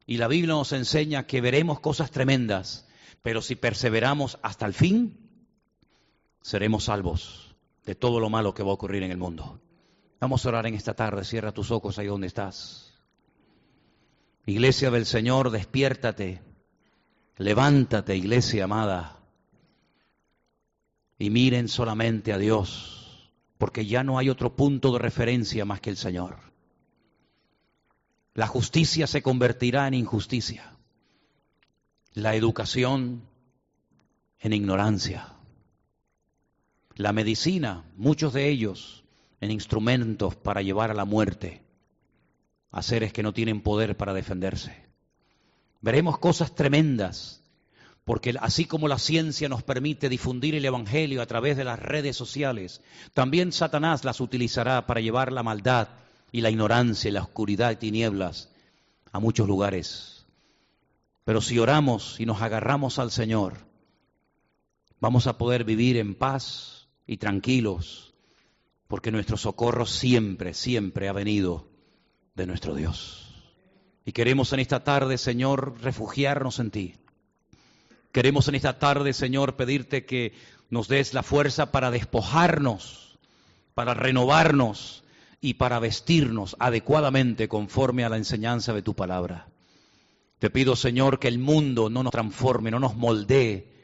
Y 0.07 0.17
la 0.17 0.27
Biblia 0.27 0.55
nos 0.55 0.73
enseña 0.73 1.29
que 1.29 1.41
veremos 1.41 1.79
cosas 1.79 2.11
tremendas, 2.11 2.89
pero 3.23 3.43
si 3.43 3.55
perseveramos 3.55 4.41
hasta 4.43 4.67
el 4.67 4.75
fin, 4.75 5.28
seremos 6.43 6.85
salvos 6.85 7.57
de 7.85 7.95
todo 7.95 8.21
lo 8.21 8.31
malo 8.31 8.53
que 8.55 8.63
va 8.63 8.71
a 8.71 8.75
ocurrir 8.75 9.03
en 9.03 9.11
el 9.11 9.17
mundo. 9.17 9.61
Vamos 10.21 10.45
a 10.45 10.49
orar 10.49 10.67
en 10.67 10.75
esta 10.75 10.95
tarde, 10.95 11.25
cierra 11.25 11.53
tus 11.53 11.71
ojos 11.71 11.99
ahí 11.99 12.07
donde 12.07 12.27
estás. 12.27 12.93
Iglesia 14.45 14.91
del 14.91 15.07
Señor, 15.07 15.51
despiértate, 15.51 16.43
levántate, 17.37 18.17
iglesia 18.17 18.65
amada, 18.65 19.21
y 21.19 21.31
miren 21.31 21.69
solamente 21.69 22.33
a 22.33 22.39
Dios, 22.39 23.31
porque 23.59 23.87
ya 23.87 24.05
no 24.05 24.19
hay 24.19 24.29
otro 24.29 24.55
punto 24.55 24.93
de 24.93 24.99
referencia 24.99 25.65
más 25.65 25.81
que 25.81 25.91
el 25.91 25.97
Señor. 25.97 26.37
La 28.35 28.47
justicia 28.47 29.07
se 29.07 29.23
convertirá 29.23 29.89
en 29.89 29.95
injusticia, 29.95 30.77
la 32.13 32.35
educación 32.35 33.23
en 34.41 34.53
ignorancia 34.53 35.38
la 36.99 37.13
medicina, 37.13 37.85
muchos 37.97 38.33
de 38.33 38.49
ellos 38.49 39.05
en 39.41 39.53
instrumentos 39.53 40.35
para 40.35 40.63
llevar 40.63 40.91
a 40.91 40.95
la 40.95 41.05
muerte 41.05 41.63
a 42.73 42.83
seres 42.83 43.13
que 43.13 43.23
no 43.23 43.33
tienen 43.33 43.61
poder 43.61 43.97
para 43.97 44.13
defenderse. 44.13 44.85
Veremos 45.81 46.19
cosas 46.19 46.57
tremendas, 46.57 47.41
porque 48.05 48.35
así 48.41 48.65
como 48.65 48.89
la 48.89 48.99
ciencia 48.99 49.49
nos 49.49 49.63
permite 49.63 50.09
difundir 50.09 50.57
el 50.57 50.65
Evangelio 50.65 51.23
a 51.23 51.27
través 51.27 51.57
de 51.57 51.63
las 51.63 51.79
redes 51.79 52.17
sociales, 52.17 52.83
también 53.15 53.53
Satanás 53.53 54.05
las 54.05 54.21
utilizará 54.21 54.85
para 54.87 55.01
llevar 55.01 55.31
la 55.33 55.45
maldad 55.45 55.89
y 56.33 56.41
la 56.41 56.51
ignorancia 56.51 57.09
y 57.09 57.13
la 57.13 57.23
oscuridad 57.23 57.71
y 57.71 57.77
tinieblas 57.77 58.51
a 59.13 59.21
muchos 59.21 59.47
lugares. 59.47 60.27
Pero 61.25 61.41
si 61.41 61.61
oramos 61.61 62.19
y 62.19 62.27
nos 62.27 62.43
agarramos 62.43 62.99
al 62.99 63.13
Señor, 63.13 63.55
vamos 64.99 65.29
a 65.29 65.39
poder 65.39 65.63
vivir 65.63 65.97
en 65.97 66.17
paz, 66.17 66.78
y 67.09 67.17
tranquilos, 67.17 68.15
porque 68.87 69.11
nuestro 69.11 69.37
socorro 69.37 69.87
siempre, 69.87 70.55
siempre 70.55 71.09
ha 71.09 71.13
venido 71.13 71.67
de 72.37 72.47
nuestro 72.47 72.75
Dios. 72.75 73.35
Y 74.05 74.13
queremos 74.13 74.53
en 74.53 74.61
esta 74.61 74.85
tarde, 74.85 75.19
Señor, 75.19 75.81
refugiarnos 75.81 76.61
en 76.61 76.71
ti. 76.71 76.95
Queremos 78.13 78.47
en 78.49 78.55
esta 78.55 78.79
tarde, 78.79 79.15
Señor, 79.15 79.57
pedirte 79.57 80.05
que 80.05 80.35
nos 80.71 80.87
des 80.87 81.15
la 81.15 81.23
fuerza 81.23 81.73
para 81.73 81.91
despojarnos, 81.91 83.19
para 83.75 83.95
renovarnos 83.95 85.03
y 85.41 85.55
para 85.55 85.79
vestirnos 85.79 86.57
adecuadamente 86.59 87.49
conforme 87.49 88.05
a 88.05 88.11
la 88.11 88.19
enseñanza 88.19 88.75
de 88.75 88.83
tu 88.83 88.95
palabra. 88.95 89.49
Te 90.39 90.51
pido, 90.51 90.77
Señor, 90.77 91.19
que 91.19 91.29
el 91.29 91.39
mundo 91.39 91.89
no 91.89 92.03
nos 92.03 92.13
transforme, 92.13 92.71
no 92.71 92.81
nos 92.81 92.97
moldee, 92.97 93.78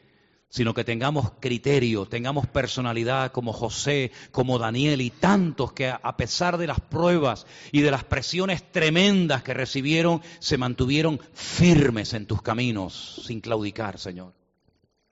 sino 0.49 0.73
que 0.73 0.83
tengamos 0.83 1.31
criterio, 1.39 2.05
tengamos 2.05 2.47
personalidad 2.47 3.31
como 3.31 3.51
José, 3.51 4.11
como 4.31 4.57
Daniel 4.57 5.01
y 5.01 5.09
tantos 5.09 5.73
que 5.73 5.89
a 5.89 6.17
pesar 6.17 6.57
de 6.57 6.67
las 6.67 6.79
pruebas 6.79 7.45
y 7.71 7.81
de 7.81 7.91
las 7.91 8.03
presiones 8.03 8.71
tremendas 8.71 9.43
que 9.43 9.53
recibieron, 9.53 10.21
se 10.39 10.57
mantuvieron 10.57 11.19
firmes 11.33 12.13
en 12.13 12.25
tus 12.25 12.41
caminos, 12.41 13.21
sin 13.25 13.41
claudicar, 13.41 13.99
Señor. 13.99 14.33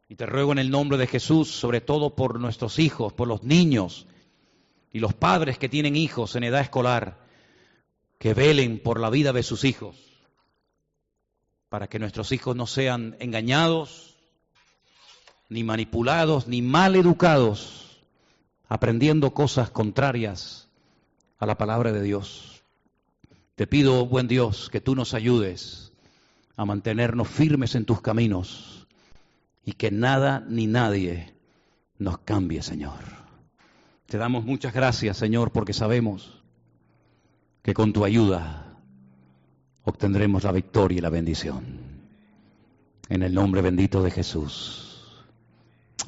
Y 0.08 0.16
te 0.16 0.26
ruego 0.26 0.52
en 0.52 0.60
el 0.60 0.70
nombre 0.70 0.98
de 0.98 1.08
Jesús, 1.08 1.50
sobre 1.50 1.82
todo 1.82 2.16
por 2.16 2.40
nuestros 2.40 2.80
hijos, 2.80 3.14
por 3.14 3.28
los 3.28 3.44
niños 3.44 4.08
y 4.92 5.00
los 5.00 5.14
padres 5.14 5.58
que 5.58 5.70
tienen 5.70 5.96
hijos 5.96 6.36
en 6.36 6.44
edad 6.44 6.62
escolar, 6.62 7.18
que 8.20 8.34
velen 8.34 8.80
por 8.80 9.00
la 9.00 9.10
vida 9.10 9.34
de 9.34 9.44
sus 9.44 9.66
hijos, 9.66 9.98
para 11.68 11.88
que 11.88 12.00
nuestros 12.00 12.32
hijos 12.32 12.56
no 12.56 12.68
sean 12.68 13.18
engañados, 13.20 14.13
ni 15.54 15.64
manipulados, 15.64 16.48
ni 16.48 16.64
mal 16.64 16.96
educados, 16.96 18.02
aprendiendo 18.68 19.36
cosas 19.36 19.70
contrarias 19.70 20.68
a 21.38 21.46
la 21.46 21.60
palabra 21.60 21.92
de 21.92 22.02
Dios. 22.02 22.64
Te 23.54 23.68
pido, 23.68 24.08
buen 24.08 24.28
Dios, 24.28 24.72
que 24.72 24.82
tú 24.82 24.96
nos 24.96 25.14
ayudes 25.14 25.94
a 26.56 26.66
mantenernos 26.66 27.28
firmes 27.28 27.76
en 27.76 27.86
tus 27.86 28.02
caminos 28.02 28.88
y 29.64 29.74
que 29.74 29.92
nada 29.92 30.44
ni 30.50 30.66
nadie 30.66 31.36
nos 32.00 32.18
cambie, 32.18 32.64
Señor. 32.64 33.00
Te 34.08 34.18
damos 34.18 34.46
muchas 34.46 34.74
gracias, 34.74 35.18
Señor, 35.18 35.52
porque 35.52 35.74
sabemos 35.74 36.42
que 37.62 37.76
con 37.76 37.94
tu 37.94 38.06
ayuda 38.06 38.80
obtendremos 39.84 40.44
la 40.46 40.52
victoria 40.52 40.98
y 40.98 41.02
la 41.02 41.12
bendición. 41.12 41.94
En 43.08 43.22
el 43.22 43.36
nombre 43.36 43.62
bendito 43.62 44.02
de 44.02 44.10
Jesús. 44.10 44.93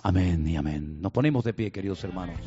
Amén 0.06 0.48
y 0.48 0.56
amén. 0.56 1.02
Nos 1.02 1.12
ponemos 1.12 1.44
de 1.44 1.52
pie, 1.52 1.72
queridos 1.72 2.04
hermanos. 2.04 2.38